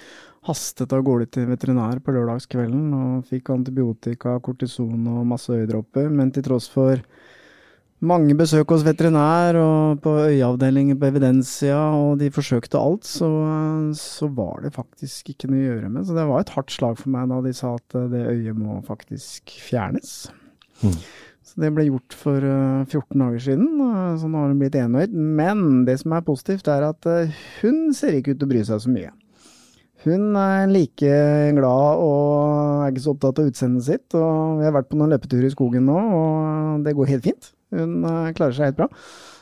hastet 0.47 0.93
av 0.93 1.03
gårde 1.05 1.27
til 1.33 1.49
veterinær 1.49 2.01
på 2.01 2.13
lørdagskvelden 2.15 2.93
og 2.97 3.27
fikk 3.29 3.51
antibiotika, 3.53 4.39
kortison 4.41 5.05
og 5.11 5.27
masse 5.29 5.53
øyedråper. 5.53 6.09
Men 6.13 6.33
til 6.33 6.45
tross 6.45 6.69
for 6.71 7.01
mange 8.01 8.33
besøk 8.37 8.71
hos 8.73 8.83
veterinær 8.85 9.57
og 9.61 10.01
på 10.01 10.13
øyeavdelingen 10.25 10.97
på 10.99 11.11
Evidensia, 11.11 11.77
og 11.93 12.17
de 12.21 12.31
forsøkte 12.33 12.81
alt, 12.81 13.05
så, 13.05 13.29
så, 13.97 14.29
var 14.33 14.63
det 14.65 14.73
faktisk 14.73 15.33
ikke 15.33 15.51
noe 15.51 15.61
å 15.61 15.67
gjøre 15.67 15.91
med. 15.91 16.07
Så 16.07 16.17
det 16.17 16.25
var 16.29 16.41
et 16.41 16.53
hardt 16.55 16.73
slag 16.73 16.97
for 17.01 17.13
meg 17.13 17.29
da 17.29 17.41
de 17.45 17.53
sa 17.57 17.75
at 17.77 17.97
det 18.13 18.23
øyet 18.33 18.57
må 18.57 18.79
faktisk 18.87 19.53
fjernes. 19.69 20.15
Mm. 20.81 20.97
Så 21.45 21.61
det 21.61 21.71
ble 21.75 21.87
gjort 21.89 22.15
for 22.15 22.41
uh, 22.41 22.87
14 22.87 23.21
dager 23.21 23.45
siden, 23.45 23.71
uh, 23.83 24.17
så 24.17 24.29
nå 24.29 24.39
har 24.39 24.53
hun 24.53 24.61
blitt 24.61 24.77
enøyd. 24.81 25.13
Men 25.13 25.65
det 25.85 25.99
som 26.01 26.17
er 26.17 26.25
positivt, 26.25 26.69
er 26.71 26.89
at 26.89 27.09
hun 27.61 27.89
ser 27.97 28.17
ikke 28.17 28.33
ut 28.33 28.41
til 28.41 28.49
å 28.49 28.53
bry 28.55 28.65
seg 28.65 28.81
så 28.81 28.93
mye. 28.93 29.13
Hun 30.01 30.33
er 30.33 30.65
like 30.71 31.17
glad 31.53 32.01
og 32.01 32.85
er 32.87 32.89
ikke 32.89 33.03
så 33.03 33.13
opptatt 33.13 33.41
av 33.43 33.49
utseendet 33.51 33.85
sitt. 33.85 34.15
Og 34.17 34.57
vi 34.57 34.65
har 34.65 34.73
vært 34.73 34.89
på 34.89 34.97
noen 34.97 35.13
løpeturer 35.13 35.45
i 35.45 35.53
skogen 35.53 35.85
nå, 35.85 35.97
og 36.17 36.85
det 36.87 36.97
går 36.97 37.13
helt 37.13 37.27
fint. 37.27 37.51
Hun 37.75 38.05
uh, 38.05 38.31
klarer 38.35 38.55
seg 38.55 38.71
helt 38.71 38.79
bra. 38.81 38.89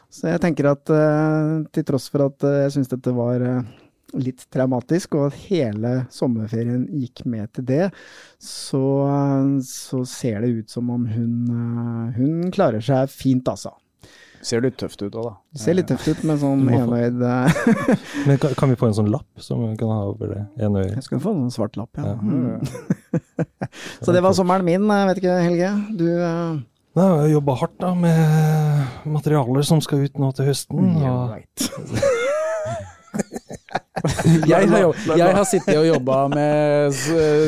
Så 0.10 0.32
jeg 0.32 0.42
tenker 0.42 0.72
at 0.72 0.90
uh, 0.94 1.60
til 1.74 1.86
tross 1.86 2.10
for 2.14 2.30
at 2.30 2.48
uh, 2.48 2.64
jeg 2.66 2.78
syns 2.78 2.92
dette 2.92 3.14
var 3.14 3.46
litt 4.18 4.48
traumatisk, 4.50 5.20
og 5.20 5.28
at 5.28 5.42
hele 5.52 5.92
sommerferien 6.14 6.88
gikk 6.98 7.28
med 7.30 7.52
til 7.54 7.68
det, 7.70 7.84
så, 8.42 8.82
så 9.62 10.00
ser 10.10 10.42
det 10.42 10.50
ut 10.50 10.74
som 10.74 10.90
om 10.90 11.04
hun, 11.06 11.36
hun 12.16 12.50
klarer 12.56 12.82
seg 12.82 13.12
fint, 13.14 13.46
altså. 13.54 13.76
Ser 14.42 14.64
litt 14.64 14.80
tøft 14.80 15.02
ut 15.04 15.14
òg, 15.14 15.26
da. 15.28 15.34
Det 15.54 15.62
ser 15.62 15.76
litt 15.78 15.90
tøft 15.92 16.08
ut 16.08 16.22
med 16.26 16.40
sånn 16.42 16.64
enøyd 16.72 17.18
Men 18.28 18.40
kan, 18.40 18.54
kan 18.58 18.72
vi 18.72 18.78
få 18.80 18.88
en 18.88 18.96
sånn 18.98 19.12
lapp 19.12 19.44
som 19.44 19.66
vi 19.66 19.76
kan 19.78 19.92
ha 19.92 20.00
over 20.14 20.32
det 20.32 20.44
ene? 20.64 20.86
Jeg 20.88 21.06
skal 21.06 21.22
få 21.24 21.36
en 21.36 21.52
svart 21.54 21.78
lapp, 21.78 22.00
ja. 22.00 22.16
Ja. 22.16 22.18
Mm. 22.18 23.20
Så 24.06 24.16
det 24.16 24.24
var 24.26 24.34
sommeren 24.38 24.66
min, 24.66 24.88
vet 24.88 25.20
ikke, 25.22 25.38
Helge. 25.44 25.74
Du 26.00 26.08
uh, 26.98 27.02
har 27.04 27.26
jeg 27.26 27.36
jobba 27.38 27.58
hardt 27.62 27.76
da 27.82 27.92
med 27.98 29.10
materialer 29.10 29.68
som 29.68 29.82
skal 29.84 30.06
ut 30.08 30.22
nå 30.22 30.32
til 30.38 30.50
høsten. 30.50 30.96
Yeah, 30.98 31.14
og 31.14 32.10
Jeg 34.50 34.70
har, 34.72 34.94
jeg 35.18 35.36
har 35.36 35.46
sittet 35.48 35.78
og 35.80 35.86
jobba 35.88 36.18
med 36.32 36.96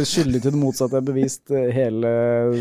Skyldig 0.08 0.42
til 0.44 0.54
det 0.54 0.60
motsatte 0.60 1.00
er 1.00 1.06
bevist 1.06 1.52
eh, 1.54 1.70
hele 1.74 2.12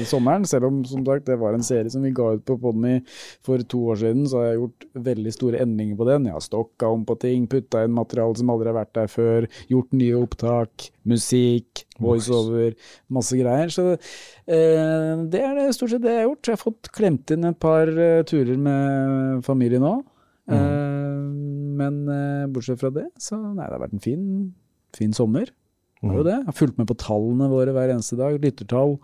sommeren. 0.09 0.47
Selv 0.49 0.69
om 0.69 0.81
som 0.89 1.03
sagt, 1.07 1.27
det 1.29 1.39
var 1.41 1.57
en 1.57 1.65
serie 1.67 1.91
som 1.93 2.05
vi 2.05 2.13
ga 2.15 2.33
ut 2.37 2.45
på 2.47 2.59
Podme 2.61 3.01
for 3.47 3.63
to 3.71 3.83
år 3.93 4.01
siden, 4.03 4.27
så 4.31 4.41
har 4.41 4.51
jeg 4.51 4.61
gjort 4.61 4.87
veldig 5.11 5.35
store 5.35 5.63
endringer 5.65 5.99
på 5.99 6.09
den. 6.09 6.29
Jeg 6.29 6.37
har 6.37 6.45
stokka 6.45 6.91
om 6.93 7.05
på 7.09 7.17
ting, 7.23 7.49
putta 7.51 7.85
inn 7.87 7.97
materiale 7.97 8.39
som 8.39 8.53
aldri 8.53 8.71
har 8.71 8.79
vært 8.81 8.95
der 8.99 9.11
før, 9.11 9.49
gjort 9.73 9.97
nye 9.97 10.21
opptak, 10.21 10.91
musikk, 11.11 11.85
voiceover, 12.01 12.77
masse 13.13 13.39
greier. 13.41 13.73
Så 13.75 13.89
eh, 13.95 15.27
det 15.33 15.43
er 15.45 15.59
det 15.59 15.69
stort 15.77 15.95
sett 15.95 16.05
det 16.05 16.15
jeg 16.15 16.25
har 16.25 16.31
gjort. 16.31 16.47
Jeg 16.47 16.59
har 16.59 16.65
fått 16.65 16.95
klemt 16.97 17.35
inn 17.35 17.49
et 17.51 17.61
par 17.63 17.91
eh, 17.91 18.23
turer 18.29 18.57
med 18.61 19.45
familien 19.47 19.87
òg. 19.91 20.07
Eh, 20.51 21.00
men 21.81 22.03
eh, 22.13 22.45
bortsett 22.53 22.81
fra 22.83 22.93
det, 22.95 23.09
så 23.21 23.39
nei, 23.41 23.65
det 23.65 23.75
har 23.75 23.83
vært 23.83 23.97
en 23.97 24.05
fin, 24.05 24.23
fin 24.97 25.17
sommer. 25.17 25.51
Mm. 26.01 26.15
det. 26.25 26.33
Jeg 26.33 26.47
har 26.47 26.57
fulgt 26.57 26.79
med 26.81 26.89
på 26.89 26.97
tallene 27.01 27.51
våre 27.53 27.75
hver 27.77 27.93
eneste 27.93 28.17
dag. 28.21 28.39
Lyttertall. 28.41 28.95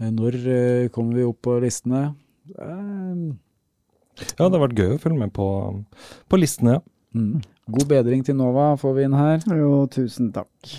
Eh, 0.00 0.10
Når 0.12 0.40
eh, 0.52 0.88
kommer 0.92 1.16
vi 1.16 1.28
opp 1.28 1.40
på 1.46 1.56
listene? 1.64 2.10
Ja, 2.56 4.44
det 4.44 4.52
har 4.56 4.64
vært 4.66 4.80
gøy 4.80 4.96
å 4.96 5.00
følge 5.00 5.22
med 5.22 5.32
på, 5.36 5.46
på 6.28 6.40
listene. 6.40 6.78
ja. 6.78 6.84
mm. 7.16 7.40
God 7.70 7.86
bedring 7.86 8.24
til 8.26 8.34
Nova 8.34 8.72
får 8.80 8.94
vi 8.96 9.04
inn 9.06 9.14
her. 9.14 9.44
Jo, 9.54 9.84
tusen 9.94 10.32
takk. 10.34 10.72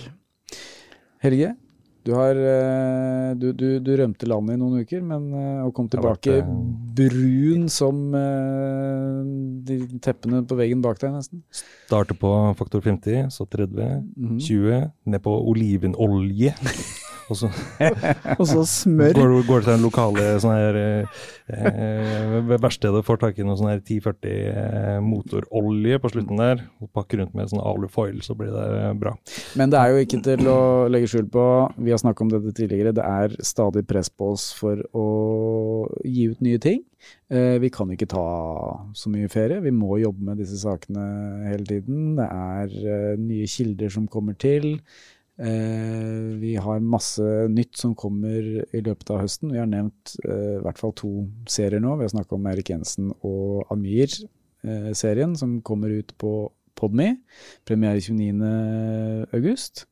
Helge, 1.23 1.53
du, 2.03 2.11
har, 2.17 2.35
eh, 2.35 3.33
du, 3.37 3.51
du, 3.53 3.67
du 3.83 3.91
rømte 3.99 4.27
landet 4.29 4.55
i 4.57 4.61
noen 4.61 4.81
uker, 4.81 5.01
men 5.05 5.27
å 5.35 5.67
og 5.67 5.73
kom 5.77 5.89
Det 5.91 6.01
vært, 6.01 6.21
tilbake 6.23 6.39
eh, 6.41 6.53
brun 6.97 7.67
som 7.71 7.99
eh, 8.17 9.19
de 9.69 9.77
teppene 10.01 10.41
på 10.49 10.57
veggen 10.59 10.81
bak 10.83 10.99
deg, 11.01 11.13
nesten. 11.15 11.43
Starter 11.87 12.17
på 12.17 12.31
faktor 12.59 12.81
50, 12.85 13.29
så 13.33 13.45
30, 13.45 14.01
Mhm. 14.17 14.39
20, 14.39 14.91
ned 15.13 15.21
på 15.25 15.35
olivenolje. 15.51 16.55
Og 17.31 17.37
så 17.39 17.49
Og 18.39 18.45
så 18.47 18.63
smør. 18.67 19.13
går, 19.15 19.35
går 19.47 19.63
til 19.63 19.71
den 19.73 19.85
lokale 19.85 20.25
sånn 20.43 20.55
her 20.55 20.79
eh, 20.79 21.21
eh, 21.55 22.35
verkstedet 22.51 23.03
får 23.07 23.21
tak 23.23 23.39
i 23.39 23.45
noe 23.47 23.57
sånn 23.59 23.71
her 23.71 23.81
1040 23.81 24.35
eh, 24.51 24.99
motorolje 25.05 26.01
på 26.03 26.11
slutten 26.13 26.41
der. 26.41 26.65
og 26.81 26.91
Pakker 26.95 27.21
rundt 27.21 27.35
med 27.37 27.51
sånn 27.51 27.63
alufoil, 27.63 28.19
så 28.25 28.35
blir 28.37 28.53
det 28.55 28.67
eh, 28.81 28.93
bra. 28.99 29.15
Men 29.59 29.73
det 29.73 29.81
er 29.81 29.93
jo 29.93 30.05
ikke 30.05 30.21
til 30.27 30.51
å 30.51 30.59
legge 30.91 31.11
skjul 31.11 31.27
på, 31.31 31.47
vi 31.81 31.95
har 31.95 32.01
snakket 32.01 32.27
om 32.27 32.33
dette 32.35 32.55
tidligere, 32.57 32.95
det 32.97 33.07
er 33.07 33.35
stadig 33.45 33.85
press 33.89 34.11
på 34.11 34.33
oss 34.35 34.51
for 34.57 34.81
å 34.97 35.07
gi 36.05 36.31
ut 36.31 36.43
nye 36.45 36.61
ting. 36.61 36.83
Eh, 37.31 37.57
vi 37.63 37.69
kan 37.73 37.89
ikke 37.93 38.09
ta 38.11 38.25
så 38.97 39.11
mye 39.11 39.29
ferie, 39.31 39.61
vi 39.63 39.71
må 39.73 39.97
jobbe 40.01 40.25
med 40.31 40.41
disse 40.41 40.59
sakene 40.61 41.05
hele 41.47 41.65
tiden. 41.67 42.17
Det 42.19 42.27
er 42.27 42.75
eh, 42.81 43.15
nye 43.21 43.47
kilder 43.49 43.93
som 43.93 44.09
kommer 44.11 44.37
til. 44.39 44.75
Eh, 45.39 46.37
vi 46.41 46.55
har 46.59 46.79
masse 46.83 47.23
nytt 47.49 47.77
som 47.79 47.95
kommer 47.95 48.41
i 48.75 48.81
løpet 48.83 49.13
av 49.13 49.23
høsten. 49.23 49.53
Vi 49.53 49.61
har 49.61 49.69
nevnt 49.69 50.15
eh, 50.25 50.57
i 50.57 50.63
hvert 50.65 50.81
fall 50.81 50.93
to 50.97 51.11
serier 51.49 51.81
nå. 51.81 51.95
Vi 51.97 52.05
har 52.05 52.13
snakka 52.13 52.35
om 52.37 52.49
Erik 52.51 52.69
Jensen 52.73 53.13
og 53.25 53.71
Amir-serien, 53.73 55.37
som 55.39 55.61
kommer 55.65 55.93
ut 56.01 56.13
på 56.21 56.51
Podme. 56.77 57.15
Premiere 57.67 58.01
29. 58.01 59.31
august. 59.33 59.85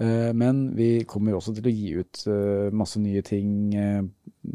Eh, 0.00 0.32
Men 0.34 0.74
vi 0.76 1.04
kommer 1.10 1.34
også 1.38 1.54
til 1.56 1.68
å 1.68 1.74
gi 1.74 1.94
ut 1.98 2.22
eh, 2.30 2.68
masse 2.74 3.00
nye 3.02 3.22
ting 3.26 3.74
eh, 3.74 4.02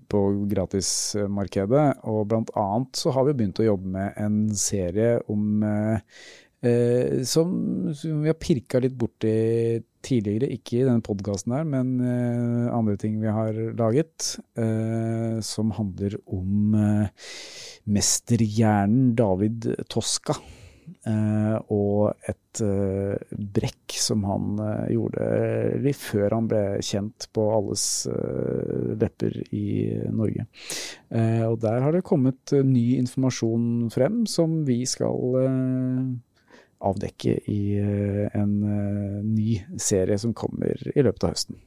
på 0.10 0.22
gratismarkedet. 0.52 1.88
Og 2.10 2.28
blant 2.32 2.54
annet 2.60 3.00
så 3.00 3.12
har 3.16 3.28
vi 3.28 3.36
begynt 3.40 3.60
å 3.64 3.68
jobbe 3.68 3.92
med 3.98 4.20
en 4.24 4.38
serie 4.58 5.18
om 5.32 5.66
eh, 5.68 5.98
eh, 6.64 7.24
som, 7.28 7.52
som 7.94 8.24
vi 8.24 8.32
har 8.32 8.40
pirka 8.40 8.82
litt 8.84 8.96
borti 8.98 9.36
tidligere, 10.04 10.52
ikke 10.56 10.80
i 10.80 10.88
denne 10.88 11.04
podkasten 11.06 11.56
her, 11.56 11.68
men 11.68 11.96
uh, 12.02 12.74
andre 12.76 12.98
ting 13.00 13.20
vi 13.22 13.32
har 13.32 13.58
laget, 13.80 14.36
uh, 14.60 15.40
som 15.46 15.74
handler 15.78 16.18
om 16.28 16.76
uh, 16.78 17.30
mesterhjernen 17.90 19.14
David 19.20 19.74
Toska. 19.92 20.38
Og 21.72 22.28
et 22.28 22.60
brekk 23.56 23.96
som 23.96 24.26
han 24.28 24.58
gjorde 24.92 25.28
litt 25.80 26.00
før 26.00 26.36
han 26.36 26.50
ble 26.52 26.64
kjent 26.84 27.30
på 27.36 27.46
alles 27.56 27.86
lepper 29.00 29.38
i 29.56 29.64
Norge. 30.12 30.44
Og 31.48 31.56
der 31.64 31.80
har 31.86 31.96
det 31.96 32.04
kommet 32.08 32.52
ny 32.68 32.98
informasjon 32.98 33.88
frem 33.96 34.26
som 34.28 34.60
vi 34.68 34.82
skal 34.92 35.40
avdekke 36.84 37.38
i 37.52 37.60
eh, 37.80 38.26
en 38.38 38.56
eh, 38.64 39.22
ny 39.26 39.60
serie 39.82 40.18
som 40.20 40.36
kommer 40.38 40.80
i 40.94 41.06
løpet 41.06 41.28
av 41.28 41.36
høsten. 41.36 41.60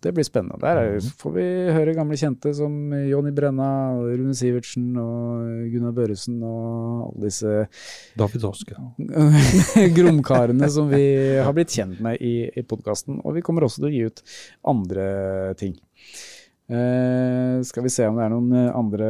Det 0.00 0.14
blir 0.16 0.24
spennende. 0.24 0.56
Der 0.62 0.78
er, 0.80 1.08
får 1.20 1.34
vi 1.34 1.44
høre 1.76 1.92
gamle 1.96 2.16
kjente 2.16 2.52
som 2.56 2.94
Jonny 2.96 3.32
Brenna, 3.36 3.68
Rune 3.92 4.32
Sivertsen 4.36 4.94
og 4.96 5.68
Gunnar 5.68 5.92
Børresen 5.96 6.38
og 6.40 7.10
alle 7.10 7.26
disse 7.26 7.66
David 8.18 8.46
Oske. 8.48 8.78
gromkarene 9.98 10.70
som 10.72 10.88
vi 10.88 11.04
har 11.44 11.52
blitt 11.56 11.76
kjent 11.76 12.00
med 12.00 12.24
i, 12.24 12.48
i 12.48 12.64
podkasten. 12.64 13.20
Og 13.20 13.36
vi 13.36 13.44
kommer 13.44 13.68
også 13.68 13.82
til 13.82 13.90
å 13.90 13.94
gi 13.94 14.04
ut 14.08 14.24
andre 14.72 15.06
ting. 15.60 15.76
Eh, 16.70 17.62
skal 17.66 17.82
vi 17.82 17.90
se 17.90 18.06
om 18.06 18.18
det 18.18 18.26
er 18.28 18.30
noen 18.30 18.52
eh, 18.54 18.68
andre 18.78 19.06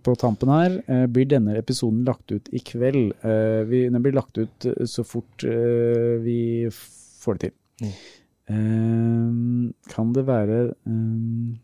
på 0.00 0.14
tampen 0.20 0.52
her. 0.52 0.78
Eh, 0.88 1.04
blir 1.12 1.28
denne 1.28 1.58
episoden 1.60 2.06
lagt 2.08 2.32
ut 2.32 2.48
i 2.56 2.62
kveld? 2.64 3.12
Eh, 3.20 3.60
vi, 3.68 3.82
den 3.92 4.00
blir 4.04 4.16
lagt 4.16 4.40
ut 4.40 4.68
eh, 4.70 4.86
så 4.88 5.04
fort 5.04 5.44
eh, 5.44 6.16
vi 6.24 6.40
får 7.20 7.36
det 7.36 7.50
til. 7.50 7.56
Mm. 7.84 7.92
Eh, 8.54 9.92
kan 9.92 10.14
det 10.16 10.24
være 10.28 10.60
um, 10.88 11.58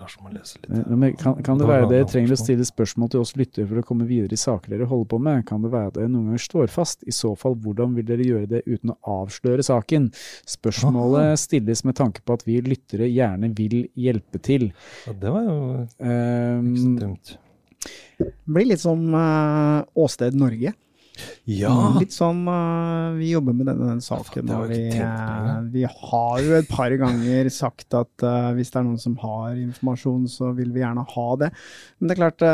Lars 0.00 0.16
må 0.22 0.32
lese 0.32 0.58
litt. 0.60 0.70
Eh, 0.70 0.94
men 0.94 1.14
Kan, 1.20 1.38
kan 1.46 1.60
det 1.60 1.68
være 1.68 1.88
dere 1.90 2.08
trenger 2.10 2.34
å 2.34 2.38
stille 2.40 2.66
spørsmål 2.66 3.12
til 3.12 3.22
oss 3.22 3.34
lyttere 3.38 3.68
for 3.70 3.80
å 3.80 3.84
komme 3.86 4.06
videre 4.08 4.34
i 4.34 4.40
saker 4.40 4.74
dere 4.74 4.88
holder 4.90 5.10
på 5.12 5.20
med? 5.22 5.44
Kan 5.48 5.64
det 5.64 5.72
være 5.74 5.92
at 5.92 5.98
dere 5.98 6.10
noen 6.10 6.32
ganger 6.32 6.44
står 6.46 6.72
fast? 6.74 7.04
I 7.06 7.14
så 7.14 7.34
fall, 7.38 7.56
hvordan 7.64 7.94
vil 7.98 8.08
dere 8.08 8.26
gjøre 8.26 8.50
det 8.50 8.62
uten 8.66 8.94
å 8.94 8.98
avsløre 9.20 9.66
saken? 9.66 10.10
Spørsmålet 10.56 11.38
stilles 11.46 11.84
med 11.86 11.98
tanke 12.00 12.24
på 12.24 12.38
at 12.38 12.46
vi 12.48 12.58
lyttere 12.64 13.10
gjerne 13.10 13.52
vil 13.56 13.84
hjelpe 13.94 14.42
til. 14.42 14.70
Ja, 15.06 15.16
det 15.24 15.34
var 15.36 15.48
jo 15.48 15.60
Um, 16.04 16.66
ikke 16.74 16.80
så 16.80 16.92
dumt. 16.98 17.30
Blir 18.56 18.66
litt 18.68 18.82
som 18.82 19.04
uh, 19.14 19.84
Åsted 20.00 20.36
Norge. 20.38 20.72
Ja! 21.46 21.72
Litt 22.00 22.14
sånn 22.14 22.42
uh, 22.48 23.14
Vi 23.18 23.30
jobber 23.30 23.54
med 23.56 23.68
denne, 23.70 23.90
den 23.92 24.02
saken, 24.04 24.50
jeg 24.50 24.70
vi, 24.72 24.80
eh, 24.98 25.50
vi 25.70 25.84
har 25.86 26.40
jo 26.42 26.56
et 26.58 26.70
par 26.70 26.94
ganger 26.98 27.50
sagt 27.54 27.94
at 27.94 28.24
uh, 28.26 28.50
hvis 28.56 28.72
det 28.74 28.80
er 28.80 28.86
noen 28.88 29.02
som 29.02 29.16
har 29.22 29.54
informasjon, 29.60 30.26
så 30.30 30.50
vil 30.56 30.72
vi 30.74 30.82
gjerne 30.82 31.06
ha 31.14 31.28
det. 31.40 31.52
Men 31.98 32.10
det 32.10 32.16
er 32.16 32.22
klart, 32.22 32.44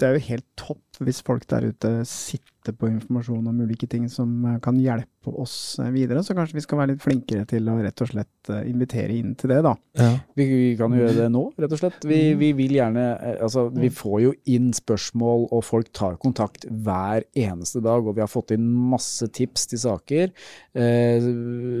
det 0.00 0.08
er 0.08 0.16
jo 0.16 0.28
helt 0.30 0.48
topp 0.60 0.89
hvis 1.00 1.22
folk 1.24 1.46
der 1.50 1.70
ute 1.70 1.92
sitter 2.08 2.74
på 2.76 2.90
informasjon 2.90 3.46
om 3.48 3.60
ulike 3.64 3.88
ting 3.88 4.04
som 4.12 4.44
eh, 4.44 4.58
kan 4.60 4.76
hjelpe 4.76 5.32
oss 5.40 5.78
eh, 5.80 5.88
videre. 5.94 6.20
Så 6.24 6.34
kanskje 6.36 6.58
vi 6.58 6.64
skal 6.64 6.80
være 6.80 6.92
litt 6.92 7.04
flinkere 7.04 7.46
til 7.48 7.68
å 7.72 7.78
rett 7.80 8.02
og 8.04 8.10
slett 8.10 8.50
eh, 8.52 8.66
invitere 8.68 9.16
inn 9.16 9.32
til 9.38 9.52
det, 9.54 9.62
da. 9.64 9.72
ja. 9.96 10.10
Vi, 10.36 10.46
vi 10.50 10.74
kan 10.76 10.92
jo 10.92 11.00
gjøre 11.00 11.16
det 11.22 11.28
nå, 11.32 11.44
rett 11.60 11.74
og 11.76 11.80
slett. 11.80 12.04
Vi, 12.08 12.20
vi 12.40 12.52
vil 12.58 12.76
gjerne 12.76 13.06
Altså, 13.40 13.66
vi 13.72 13.88
får 13.94 14.18
jo 14.22 14.32
inn 14.52 14.70
spørsmål, 14.76 15.46
og 15.54 15.64
folk 15.64 15.88
tar 15.96 16.18
kontakt 16.20 16.66
hver 16.68 17.24
eneste 17.38 17.80
dag. 17.84 18.04
Og 18.04 18.16
vi 18.16 18.24
har 18.24 18.30
fått 18.30 18.52
inn 18.54 18.66
masse 18.90 19.28
tips 19.32 19.70
til 19.72 19.80
saker 19.82 20.28
eh, 20.76 21.28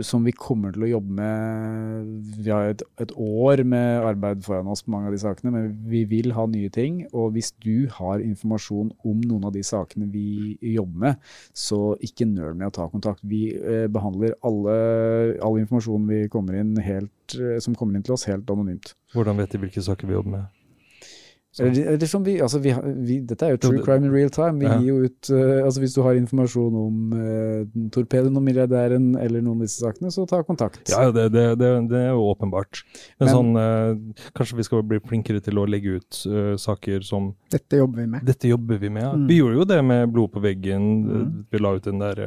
som 0.06 0.24
vi 0.24 0.34
kommer 0.36 0.72
til 0.74 0.86
å 0.86 0.92
jobbe 0.94 1.16
med. 1.20 2.10
Vi 2.40 2.52
har 2.54 2.72
et, 2.72 2.84
et 3.04 3.12
år 3.20 3.64
med 3.68 4.08
arbeid 4.14 4.44
foran 4.46 4.70
oss 4.72 4.84
på 4.86 4.94
mange 4.94 5.10
av 5.10 5.16
de 5.16 5.22
sakene, 5.22 5.52
men 5.54 5.76
vi 5.92 6.06
vil 6.08 6.32
ha 6.36 6.46
nye 6.48 6.72
ting. 6.72 7.02
Og 7.12 7.34
hvis 7.36 7.52
du 7.60 7.90
har 7.98 8.24
informasjon 8.24 8.94
om 9.04 9.09
noen 9.16 9.48
av 9.48 9.54
de 9.54 9.62
sakene 9.66 10.08
vi 10.10 10.56
jobber 10.74 11.04
med, 11.06 11.32
så 11.56 11.94
ikke 12.04 12.28
nøl 12.28 12.54
med 12.54 12.70
å 12.70 12.74
ta 12.80 12.88
kontakt. 12.92 13.24
Vi 13.26 13.48
eh, 13.56 13.86
behandler 13.92 14.36
alle, 14.46 14.76
all 15.44 15.60
informasjon 15.62 16.08
kommer 16.32 16.60
helt, 16.84 17.36
eh, 17.36 17.58
som 17.62 17.76
kommer 17.78 17.98
inn 17.98 18.06
til 18.06 18.16
oss, 18.16 18.28
helt 18.30 18.50
anonymt. 18.50 18.94
Hvordan 19.14 19.40
vet 19.40 19.54
de 19.54 19.62
hvilke 19.64 19.84
saker 19.84 20.08
vi 20.08 20.18
jobber 20.18 20.36
med? 20.38 20.59
Eller, 21.58 21.88
eller 21.96 22.06
som 22.06 22.22
vi, 22.22 22.36
altså 22.40 22.60
vi, 22.62 22.70
vi, 23.02 23.16
dette 23.26 23.42
er 23.42 23.56
jo 23.56 23.58
true 23.64 23.80
crime 23.82 24.06
in 24.06 24.12
real 24.14 24.30
time. 24.30 24.60
Vi 24.60 24.68
Ja. 24.68 24.76
gir 24.78 24.86
jo 24.92 25.08
ut 25.08 25.30
uh, 25.34 25.64
altså 25.66 25.80
Hvis 25.82 25.94
du 25.96 26.02
har 26.04 26.14
informasjon 26.14 26.76
om 26.78 27.00
uh, 27.16 27.88
torpedoen 27.90 28.36
og 28.38 28.44
milliardæren 28.46 29.08
eller 29.18 29.42
noen 29.42 29.58
av 29.58 29.66
disse 29.66 29.82
sakene, 29.82 30.12
så 30.14 30.28
ta 30.30 30.44
kontakt. 30.46 30.84
Ja, 30.92 31.08
det, 31.10 31.24
det, 31.34 31.58
det, 31.58 31.70
det 31.90 31.98
er 32.04 32.12
jo 32.14 32.28
åpenbart. 32.30 32.84
Men, 33.18 33.26
Men- 33.26 33.34
sånn, 33.34 33.50
uh, 33.58 34.22
kanskje 34.38 34.60
vi 34.60 34.68
skal 34.68 34.84
bli 34.86 35.00
flinkere 35.02 35.42
til 35.42 35.58
å 35.58 35.66
legge 35.66 35.98
ut 35.98 36.20
uh, 36.30 36.54
saker 36.60 37.02
som 37.02 37.32
Dette 37.50 37.82
jobber 37.82 38.04
vi 38.04 38.06
med. 38.14 38.22
Dette 38.30 38.46
jobber 38.52 38.78
vi 38.78 38.88
med. 38.94 39.02
Ja. 39.08 39.12
Mm. 39.18 39.26
Vi 39.26 39.40
gjorde 39.40 39.58
jo 39.58 39.66
det 39.74 39.80
med 39.90 40.14
blod 40.14 40.30
på 40.36 40.44
veggen. 40.46 40.88
Mm. 41.10 41.34
Vi 41.50 41.58
la 41.64 41.74
ut 41.74 41.90
den 41.90 41.98
der 41.98 42.22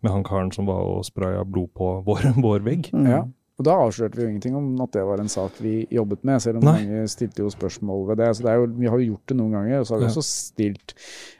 med 0.00 0.12
han 0.14 0.22
karen 0.22 0.54
som 0.54 0.70
var 0.70 0.86
og 0.86 1.02
spraya 1.10 1.42
blod 1.44 1.74
på 1.74 1.90
vår, 2.06 2.30
vår 2.46 2.62
vegg. 2.70 2.92
Mm. 2.94 3.10
Ja. 3.10 3.24
Og 3.60 3.64
da 3.68 3.74
avslørte 3.76 4.16
vi 4.16 4.22
jo 4.24 4.30
ingenting 4.30 4.54
om 4.56 4.68
at 4.80 4.94
det 4.96 5.02
var 5.04 5.20
en 5.20 5.28
sak 5.28 5.58
vi 5.60 5.82
jobbet 5.92 6.22
med, 6.24 6.40
selv 6.40 6.62
om 6.62 6.64
Nei. 6.64 6.72
mange 6.80 7.02
stilte 7.12 7.42
jo 7.44 7.50
spørsmål 7.52 8.06
ved 8.08 8.16
det. 8.22 8.28
Så 8.38 8.46
det 8.46 8.52
er 8.54 8.62
jo, 8.62 8.68
vi 8.80 8.88
har 8.88 8.96
jo 9.02 9.08
gjort 9.10 9.26
det 9.28 9.36
noen 9.36 9.52
ganger, 9.58 9.82
og 9.82 9.86
så 9.86 9.94
har 9.94 10.00
vi 10.00 10.06
Ja. 10.08 10.12
også 10.14 10.24
stilt 10.24 10.94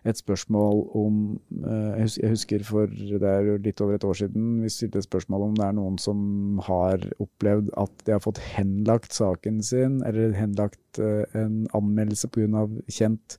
et 0.04 0.20
spørsmål 0.20 0.82
om 1.00 1.16
eh, 1.64 2.04
jeg 2.20 2.30
husker 2.34 2.62
for 2.68 2.86
det 2.92 3.22
er 3.24 3.48
jo 3.48 3.56
litt 3.64 3.80
over 3.80 3.94
et 3.96 4.04
år 4.04 4.18
siden 4.20 4.60
vi 4.66 4.68
stilte 4.68 5.00
et 5.00 5.08
spørsmål 5.08 5.48
om 5.48 5.54
det 5.56 5.64
er 5.64 5.72
noen 5.80 5.96
som 5.98 6.60
har 6.68 7.08
opplevd 7.24 7.72
at 7.80 8.04
de 8.04 8.12
har 8.18 8.20
fått 8.20 8.38
henlagt 8.52 9.16
saken 9.16 9.62
sin, 9.64 10.02
eller 10.04 10.36
henlagt 10.36 11.00
eh, 11.00 11.24
en 11.40 11.66
anmeldelse 11.72 12.28
pga. 12.28 12.66
kjent 12.92 13.38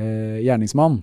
eh, 0.00 0.40
gjerningsmann. 0.40 1.02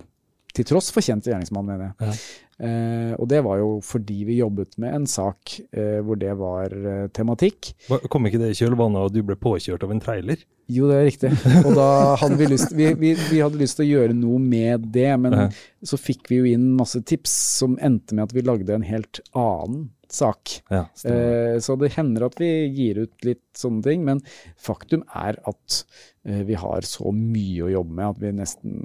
Til 0.50 0.66
tross 0.66 0.90
for 0.90 1.00
kjent 1.06 1.28
gjerningsmann, 1.30 1.62
mener 1.68 1.92
jeg. 1.92 2.08
Ja. 2.10 2.14
Eh, 2.60 3.12
og 3.16 3.24
det 3.32 3.38
var 3.46 3.56
jo 3.62 3.68
fordi 3.84 4.18
vi 4.28 4.34
jobbet 4.42 4.74
med 4.82 4.92
en 4.98 5.06
sak 5.08 5.54
eh, 5.72 6.00
hvor 6.04 6.18
det 6.20 6.34
var 6.36 6.74
eh, 6.76 7.06
tematikk. 7.16 7.70
Kom 8.12 8.28
ikke 8.28 8.40
det 8.42 8.50
i 8.52 8.58
kjølvannet 8.58 9.06
at 9.08 9.14
du 9.16 9.22
ble 9.24 9.36
påkjørt 9.40 9.86
av 9.86 9.94
en 9.94 10.02
trailer? 10.04 10.42
Jo, 10.70 10.86
det 10.90 10.98
er 11.00 11.06
riktig. 11.08 11.30
Og 11.64 11.72
da 11.74 11.86
hadde 12.20 12.36
vi 12.38 12.46
lyst 12.52 12.74
vi, 12.76 12.90
vi, 13.00 13.14
vi 13.30 13.40
hadde 13.42 13.58
lyst 13.58 13.80
til 13.80 13.88
å 13.88 13.92
gjøre 13.94 14.14
noe 14.18 14.38
med 14.42 14.84
det, 14.94 15.08
men 15.18 15.34
Ja. 15.38 15.46
så 15.88 15.96
fikk 15.98 16.28
vi 16.30 16.42
jo 16.42 16.50
inn 16.52 16.68
masse 16.78 17.00
tips 17.08 17.32
som 17.62 17.78
endte 17.82 18.14
med 18.14 18.28
at 18.28 18.36
vi 18.36 18.44
lagde 18.46 18.76
en 18.76 18.84
helt 18.86 19.22
annen 19.32 19.88
sak. 20.10 20.56
Ja. 20.70 20.84
Eh, 21.06 21.56
så 21.62 21.74
det 21.80 21.92
hender 21.96 22.26
at 22.28 22.36
vi 22.42 22.48
gir 22.74 23.02
ut 23.06 23.26
litt 23.26 23.42
sånne 23.56 23.82
ting, 23.86 24.04
men 24.06 24.20
faktum 24.58 25.02
er 25.16 25.38
at 25.48 25.80
eh, 26.26 26.44
vi 26.46 26.58
har 26.58 26.86
så 26.86 27.10
mye 27.14 27.66
å 27.66 27.72
jobbe 27.78 27.94
med 27.98 28.08
at 28.12 28.22
vi 28.22 28.32
nesten 28.36 28.78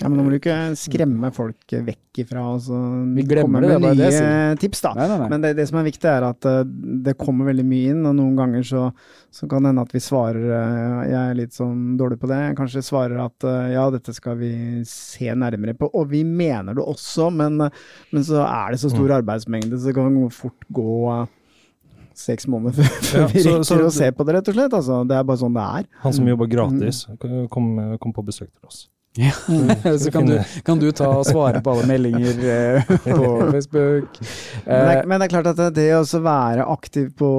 Ja, 0.00 0.08
men 0.08 0.16
nå 0.16 0.24
må 0.24 0.30
du 0.32 0.38
ikke 0.38 0.54
skremme 0.80 1.28
folk 1.36 1.72
vekk 1.84 2.20
ifra 2.22 2.40
altså, 2.54 2.76
Vi 3.14 3.22
glemmer 3.28 3.60
det, 3.60 3.68
med 3.68 3.82
det 3.82 4.06
er 4.06 4.14
det 4.14 4.20
nye 4.24 4.56
tips, 4.62 4.80
da. 4.86 4.92
Nei, 4.96 5.06
nei, 5.10 5.18
nei. 5.20 5.26
Men 5.28 5.42
det, 5.44 5.50
det 5.58 5.66
som 5.68 5.76
er 5.80 5.84
viktig, 5.84 6.08
er 6.08 6.24
at 6.24 6.46
uh, 6.48 6.62
det 7.04 7.14
kommer 7.20 7.50
veldig 7.50 7.64
mye 7.68 7.90
inn, 7.92 8.00
og 8.08 8.14
noen 8.16 8.32
ganger 8.38 8.64
så, 8.64 8.86
så 9.30 9.48
kan 9.50 9.60
det 9.66 9.74
hende 9.74 9.84
at 9.84 9.92
vi 9.92 10.00
svarer 10.00 10.46
uh, 10.48 11.02
Jeg 11.04 11.18
er 11.20 11.34
litt 11.42 11.52
sånn 11.52 11.98
dårlig 12.00 12.16
på 12.22 12.30
det. 12.32 12.40
Kanskje 12.56 12.82
svarer 12.86 13.20
at 13.26 13.44
uh, 13.44 13.68
ja, 13.74 13.84
dette 13.92 14.14
skal 14.16 14.38
vi 14.40 14.50
se 14.88 15.28
nærmere 15.36 15.76
på. 15.76 15.90
Og 15.92 16.08
vi 16.14 16.22
mener 16.24 16.74
det 16.80 16.86
også, 16.88 17.28
men, 17.30 17.60
eh, 17.68 17.82
men 18.14 18.24
så 18.24 18.40
er 18.46 18.72
det 18.72 18.80
så 18.80 18.88
Mm. 18.90 18.96
stor 18.96 19.12
arbeidsmengde, 19.20 19.78
så 19.78 19.90
det 19.90 19.94
kan 20.00 20.16
fort 20.34 20.64
gå 20.72 20.94
eh, 21.12 21.26
seks 22.16 22.48
måneder 22.50 22.72
før, 22.82 23.20
Ja, 23.20 23.26
vi 23.30 23.42
så- 23.44 23.58
rekker 23.60 23.68
så- 23.68 23.84
å 23.86 23.92
se 23.92 24.08
på 24.16 24.24
det, 24.26 24.34
rett 24.38 24.48
og 24.48 24.56
slett. 24.56 24.72
Altså, 24.80 25.02
det 25.06 25.16
er 25.20 25.28
bare 25.28 25.38
sånn 25.44 25.54
det 25.54 25.66
er. 25.68 25.86
Han 26.02 26.12
som 26.16 26.26
jobber 26.32 26.48
gratis, 26.50 27.04
kom, 27.52 27.68
kom 28.00 28.12
på 28.16 28.24
besøk 28.26 28.48
til 28.50 28.64
oss. 28.66 28.88
Så 29.98 30.10
kan 30.14 30.26
du, 30.26 30.36
kan 30.64 30.78
du 30.78 30.86
ta 30.94 31.08
og 31.18 31.26
svare 31.26 31.58
på 31.64 31.72
alle 31.72 31.86
meldinger 31.90 32.44
eh, 32.46 32.90
på 33.02 33.16
Facebook. 33.54 34.20
Men 34.20 34.86
det, 34.86 34.90
Eh, 34.90 34.90
er, 35.00 35.06
men 35.08 35.20
det 35.20 35.26
er 35.26 35.32
klart 35.32 35.48
at 35.50 35.74
det, 35.74 35.86
å 35.96 36.20
være 36.22 36.66
aktiv 36.70 37.08
på, 37.18 37.30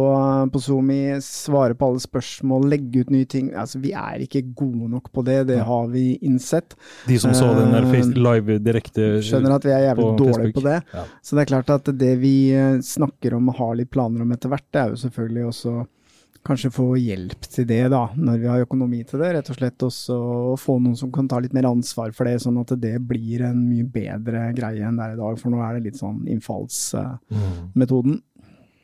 på 0.52 0.62
SoMe, 0.62 1.20
svare 1.24 1.78
på 1.78 1.88
alle 1.88 2.04
spørsmål, 2.04 2.68
legge 2.72 3.06
ut 3.06 3.14
nye 3.14 3.28
ting 3.30 3.52
altså 3.56 3.80
Vi 3.84 3.94
er 3.96 4.24
ikke 4.26 4.44
gode 4.58 4.90
nok 4.92 5.12
på 5.14 5.24
det, 5.28 5.38
det 5.52 5.62
har 5.68 5.88
vi 5.94 6.18
innsett. 6.26 6.76
De 7.08 7.20
som 7.22 7.34
så 7.38 7.54
den 7.56 7.72
der 7.76 7.88
Eh, 7.92 8.12
live 8.16 8.58
direkte 8.64 9.08
Skjønner 9.26 9.56
at 9.58 9.66
vi 9.66 9.74
er 9.74 9.88
jævlig 9.88 10.06
på 10.06 10.18
dårlige 10.20 10.56
på 10.56 10.64
det. 10.66 10.78
Ja. 10.94 11.06
Så 11.24 11.36
det 11.38 11.44
er 11.46 11.52
klart 11.54 11.74
at 11.74 11.90
det 12.04 12.12
vi 12.22 12.36
eh, 12.56 12.78
snakker 12.86 13.36
om 13.38 13.50
og 13.52 13.58
har 13.62 13.74
litt 13.80 13.92
planer 13.94 14.26
om 14.26 14.36
etter 14.36 14.52
hvert, 14.52 14.68
det 14.74 14.84
er 14.84 14.94
jo 14.94 15.02
selvfølgelig 15.06 15.48
også 15.52 15.76
kanskje 16.48 16.72
få 16.74 16.88
hjelp 16.98 17.46
til 17.54 17.68
det, 17.70 17.84
da, 17.94 18.02
når 18.18 18.40
vi 18.42 18.50
har 18.50 18.64
økonomi 18.66 19.04
til 19.08 19.22
det. 19.22 19.30
Rett 19.36 19.52
og 19.54 19.58
slett 19.60 19.86
også 19.86 20.18
få 20.62 20.78
noen 20.82 20.98
som 20.98 21.12
kan 21.14 21.30
ta 21.30 21.40
litt 21.42 21.54
mer 21.56 21.70
ansvar 21.70 22.14
for 22.18 22.30
det, 22.30 22.40
sånn 22.44 22.60
at 22.62 22.74
det 22.82 22.96
blir 23.08 23.46
en 23.48 23.60
mye 23.68 23.86
bedre 23.86 24.50
greie 24.58 24.88
enn 24.88 24.98
det 25.00 25.06
er 25.06 25.16
i 25.16 25.22
dag. 25.22 25.40
For 25.42 25.54
nå 25.54 25.62
er 25.66 25.78
det 25.78 25.86
litt 25.90 26.02
sånn 26.02 26.24
innfallsmetoden. 26.32 28.20
Mm. 28.20 28.28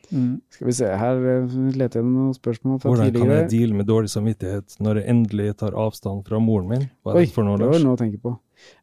Mm. 0.08 0.40
Skal 0.54 0.68
vi 0.70 0.74
se, 0.78 0.88
her 0.88 1.18
eh, 1.20 1.56
leter 1.76 2.00
jeg 2.00 2.08
noen 2.08 2.36
spørsmål 2.36 2.78
fra 2.80 2.92
Hvordan 2.94 3.10
kan 3.12 3.32
jeg 3.34 3.48
deale 3.52 3.76
med 3.76 3.90
dårlig 3.90 4.12
samvittighet 4.14 4.78
når 4.80 5.02
jeg 5.02 5.12
endelig 5.12 5.48
tar 5.60 5.76
avstand 5.76 6.24
fra 6.30 6.40
moren 6.40 6.70
min? 6.72 6.86
Hva 7.04 7.12
er 7.12 7.20
Oi, 7.20 7.26
det 7.28 7.36
for 7.36 7.48
noe, 7.48 7.60
det 7.60 7.68
var 7.74 7.84
noe 7.84 7.98
å 7.98 8.00
tenke 8.00 8.22
på. 8.24 8.32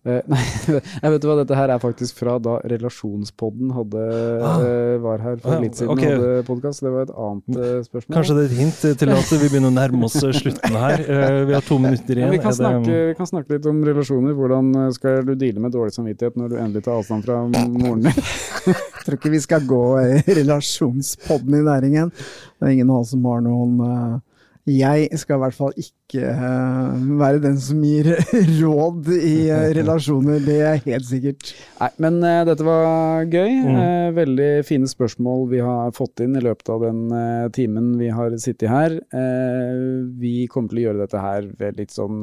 Eh, 0.04 0.20
nei, 0.30 0.40
jeg 0.68 1.10
vet 1.14 1.22
du 1.22 1.26
hva, 1.28 1.34
dette 1.40 1.56
her 1.56 1.70
er 1.74 1.80
faktisk 1.80 2.18
fra 2.20 2.34
da 2.38 2.58
Relasjonspodden 2.68 3.70
hadde, 3.74 4.02
Ah. 4.44 4.58
eh, 4.60 4.96
var 5.00 5.18
her 5.24 5.36
for 5.40 5.54
Ah, 5.56 5.60
litt 5.62 5.78
siden 5.78 5.92
okay. 5.94 6.12
hadde 6.12 6.44
podkast. 6.46 6.82
Det 6.84 6.92
var 6.92 7.06
et 7.08 7.14
annet 7.16 7.56
eh, 7.56 7.78
spørsmål. 7.86 8.16
Kanskje 8.18 8.36
det 8.36 8.44
er 8.44 8.50
et 8.52 8.58
hint 8.60 8.80
til 9.00 9.14
at 9.14 9.32
vi 9.32 9.38
begynner 9.48 9.72
å 9.72 9.76
nærme 9.78 10.04
oss 10.08 10.18
slutten 10.20 10.76
her. 10.84 11.04
Vi 11.48 11.56
har 11.56 11.64
to 11.64 11.78
minutter 11.80 12.14
Ja, 12.20 12.26
igjen. 12.26 12.34
vi, 12.36 12.38
kan 12.44 12.52
det- 12.52 12.58
snakke, 12.60 12.98
vi 13.10 13.14
kan 13.22 13.30
snakke 13.32 13.56
litt 13.56 13.66
om 13.72 13.80
relasjoner. 13.88 14.36
Hvordan 14.38 14.92
skal 14.94 15.24
du 15.24 15.34
deale 15.34 15.60
med 15.64 15.72
dårlig 15.72 15.96
samvittighet 15.96 16.36
når 16.36 16.48
du 16.52 16.56
endelig 16.60 16.84
tar 16.84 17.00
avstand 17.00 17.24
fra 17.24 17.40
moren 17.48 18.04
din? 18.04 18.12
Jeg 18.12 18.76
tror 19.06 19.18
ikke 19.18 19.32
vi 19.34 19.40
skal 19.44 19.64
gå 19.68 19.82
i 20.04 20.36
relasjonspodden 20.42 21.58
i 21.58 21.64
næringen. 21.64 22.12
Det 22.60 22.68
er 22.68 22.76
ingen 22.76 22.90
av 22.92 23.02
oss 23.02 23.10
som 23.16 23.24
har 23.28 23.40
noen 23.44 24.22
Jeg 24.68 25.10
skal 25.20 25.36
i 25.36 25.42
hvert 25.44 25.56
fall 25.58 25.74
ikke 25.76 25.92
eh, 26.12 27.04
være 27.18 27.40
den 27.42 27.56
som 27.60 27.80
gir 27.84 28.10
råd 28.60 29.08
i 29.16 29.48
eh, 29.48 29.70
relasjoner, 29.78 30.42
det 30.44 30.58
er 30.60 30.82
helt 30.84 31.06
sikkert. 31.08 31.52
Nei, 31.80 31.88
men 32.04 32.18
uh, 32.22 32.42
dette 32.46 32.66
var 32.66 33.24
gøy. 33.24 33.54
Mm. 33.64 33.78
Uh, 33.78 34.08
veldig 34.18 34.50
fine 34.68 34.88
spørsmål 34.90 35.46
vi 35.50 35.62
har 35.64 35.94
fått 35.96 36.22
inn 36.24 36.36
i 36.38 36.42
løpet 36.44 36.70
av 36.74 36.84
den 36.84 37.00
uh, 37.08 37.48
timen 37.54 37.94
vi 38.00 38.10
har 38.14 38.36
sittet 38.42 38.70
her. 38.70 38.98
Eh, 39.14 39.80
vi 40.20 40.34
kommer 40.50 40.72
til 40.72 40.82
å 40.82 40.86
gjøre 40.88 41.02
dette 41.04 41.24
her 41.24 41.48
ved 41.58 41.80
litt 41.80 41.94
sånn 41.94 42.20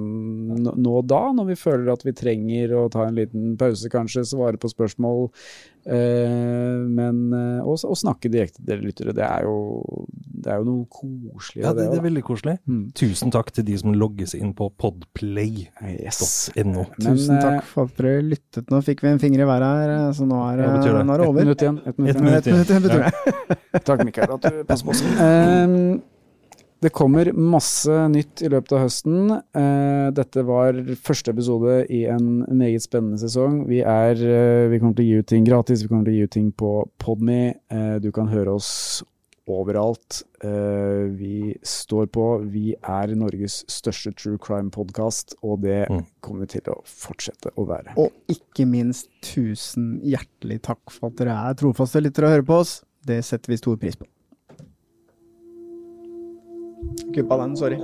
nå 0.61 0.95
og 1.01 1.09
da, 1.09 1.23
når 1.36 1.51
vi 1.51 1.59
føler 1.59 1.91
at 1.93 2.05
vi 2.05 2.15
trenger 2.17 2.75
å 2.77 2.88
ta 2.91 3.07
en 3.07 3.17
liten 3.17 3.55
pause, 3.59 3.89
kanskje, 3.91 4.25
svare 4.27 4.61
på 4.61 4.71
spørsmål. 4.71 5.29
Eh, 5.82 6.82
men 6.86 7.34
å 7.65 7.75
snakke 7.77 8.29
direkte 8.32 8.61
til 8.61 8.69
dere 8.69 8.86
lyttere. 8.86 9.15
Det 9.17 9.25
er 9.25 9.47
jo 9.47 10.05
det 10.41 10.51
er 10.51 10.61
jo 10.61 10.67
noe 10.67 10.88
koselig 10.89 11.63
Ja, 11.63 11.73
det, 11.73 11.86
det, 11.86 11.91
det 11.93 11.99
er 12.01 12.05
veldig 12.07 12.23
koselig. 12.25 12.55
Mm. 12.69 12.84
Tusen 12.97 13.34
takk 13.34 13.51
til 13.55 13.67
de 13.67 13.70
som 13.80 13.93
logger 13.95 14.28
seg 14.30 14.41
inn 14.43 14.53
på 14.57 14.67
podplay.no. 14.82 15.89
Yes. 16.01 16.22
Tusen 16.55 17.36
eh, 17.38 17.41
takk 17.41 17.65
for 17.69 17.88
at 17.89 17.97
dere 18.01 18.22
lyttet. 18.26 18.69
Nå 18.72 18.82
fikk 18.86 19.03
vi 19.05 19.11
en 19.13 19.22
finger 19.22 19.43
i 19.45 19.49
været 19.49 19.67
her, 19.82 19.95
eh, 19.97 20.07
så 20.17 20.28
nå 20.28 20.39
er, 20.49 20.61
det? 20.61 20.69
nå 20.72 20.78
er 20.82 20.93
det 20.93 21.26
Ett 21.26 21.28
over. 21.28 21.41
minutt 21.41 21.65
igjen. 21.65 21.82
Et 21.86 21.97
minutt 21.97 22.15
Et 22.15 22.22
igjen. 22.22 22.30
minutt. 22.30 22.47
Et 22.47 22.53
minutt, 22.53 22.88
betyr 22.88 23.03
det. 23.03 23.84
Takk, 23.88 24.05
Mikael, 24.07 24.34
at 24.38 24.47
du 24.47 24.63
passer 24.67 24.86
på 24.88 24.95
oss. 24.95 25.03
Um, 25.22 26.01
det 26.82 26.89
kommer 26.97 27.30
masse 27.38 27.93
nytt 28.09 28.41
i 28.41 28.49
løpet 28.49 28.72
av 28.74 28.80
høsten. 28.88 29.30
Eh, 29.38 30.07
dette 30.17 30.41
var 30.47 30.80
første 31.05 31.30
episode 31.36 31.76
i 31.93 32.03
en 32.09 32.41
meget 32.57 32.82
spennende 32.88 33.22
sesong. 33.22 33.67
Vi, 33.69 33.84
er, 33.86 34.17
eh, 34.17 34.65
vi 34.72 34.80
kommer 34.82 34.97
til 34.97 35.05
å 35.05 35.09
gi 35.11 35.19
ut 35.22 35.30
ting 35.30 35.45
gratis, 35.45 35.84
vi 35.86 35.91
kommer 35.91 36.09
til 36.09 36.15
å 36.15 36.17
gi 36.17 36.26
ut 36.26 36.36
ting 36.39 36.49
på 36.57 36.74
Podme. 37.01 37.41
Eh, 37.69 37.95
du 38.01 38.09
kan 38.15 38.32
høre 38.34 38.57
oss 38.57 39.03
overalt. 39.60 40.22
Eh, 40.43 41.10
vi 41.18 41.56
står 41.64 42.08
på. 42.16 42.26
Vi 42.52 42.74
er 42.82 43.14
Norges 43.16 43.64
største 43.68 44.14
true 44.16 44.38
crime-podkast, 44.38 45.36
og 45.43 45.62
det 45.62 45.88
Mm. 45.89 46.06
kommer 46.22 46.41
vi 46.47 46.60
til 46.60 46.74
å 46.74 46.82
fortsette 46.86 47.52
å 47.58 47.66
være. 47.68 47.93
Og 47.97 48.12
ikke 48.30 48.66
minst 48.68 49.10
tusen 49.22 49.99
hjertelig 50.02 50.62
takk 50.62 50.89
for 50.91 51.08
at 51.08 51.16
dere 51.18 51.36
er 51.49 51.54
trofaste 51.56 52.02
lyttere 52.02 52.26
og 52.26 52.36
hører 52.38 52.45
på 52.45 52.60
oss. 52.62 52.84
Det 53.06 53.24
setter 53.26 53.49
vi 53.49 53.58
stor 53.58 53.78
pris 53.78 53.95
på. 53.95 54.06
Kuppa 57.14 57.38
den, 57.38 57.56
sorry. 57.56 57.78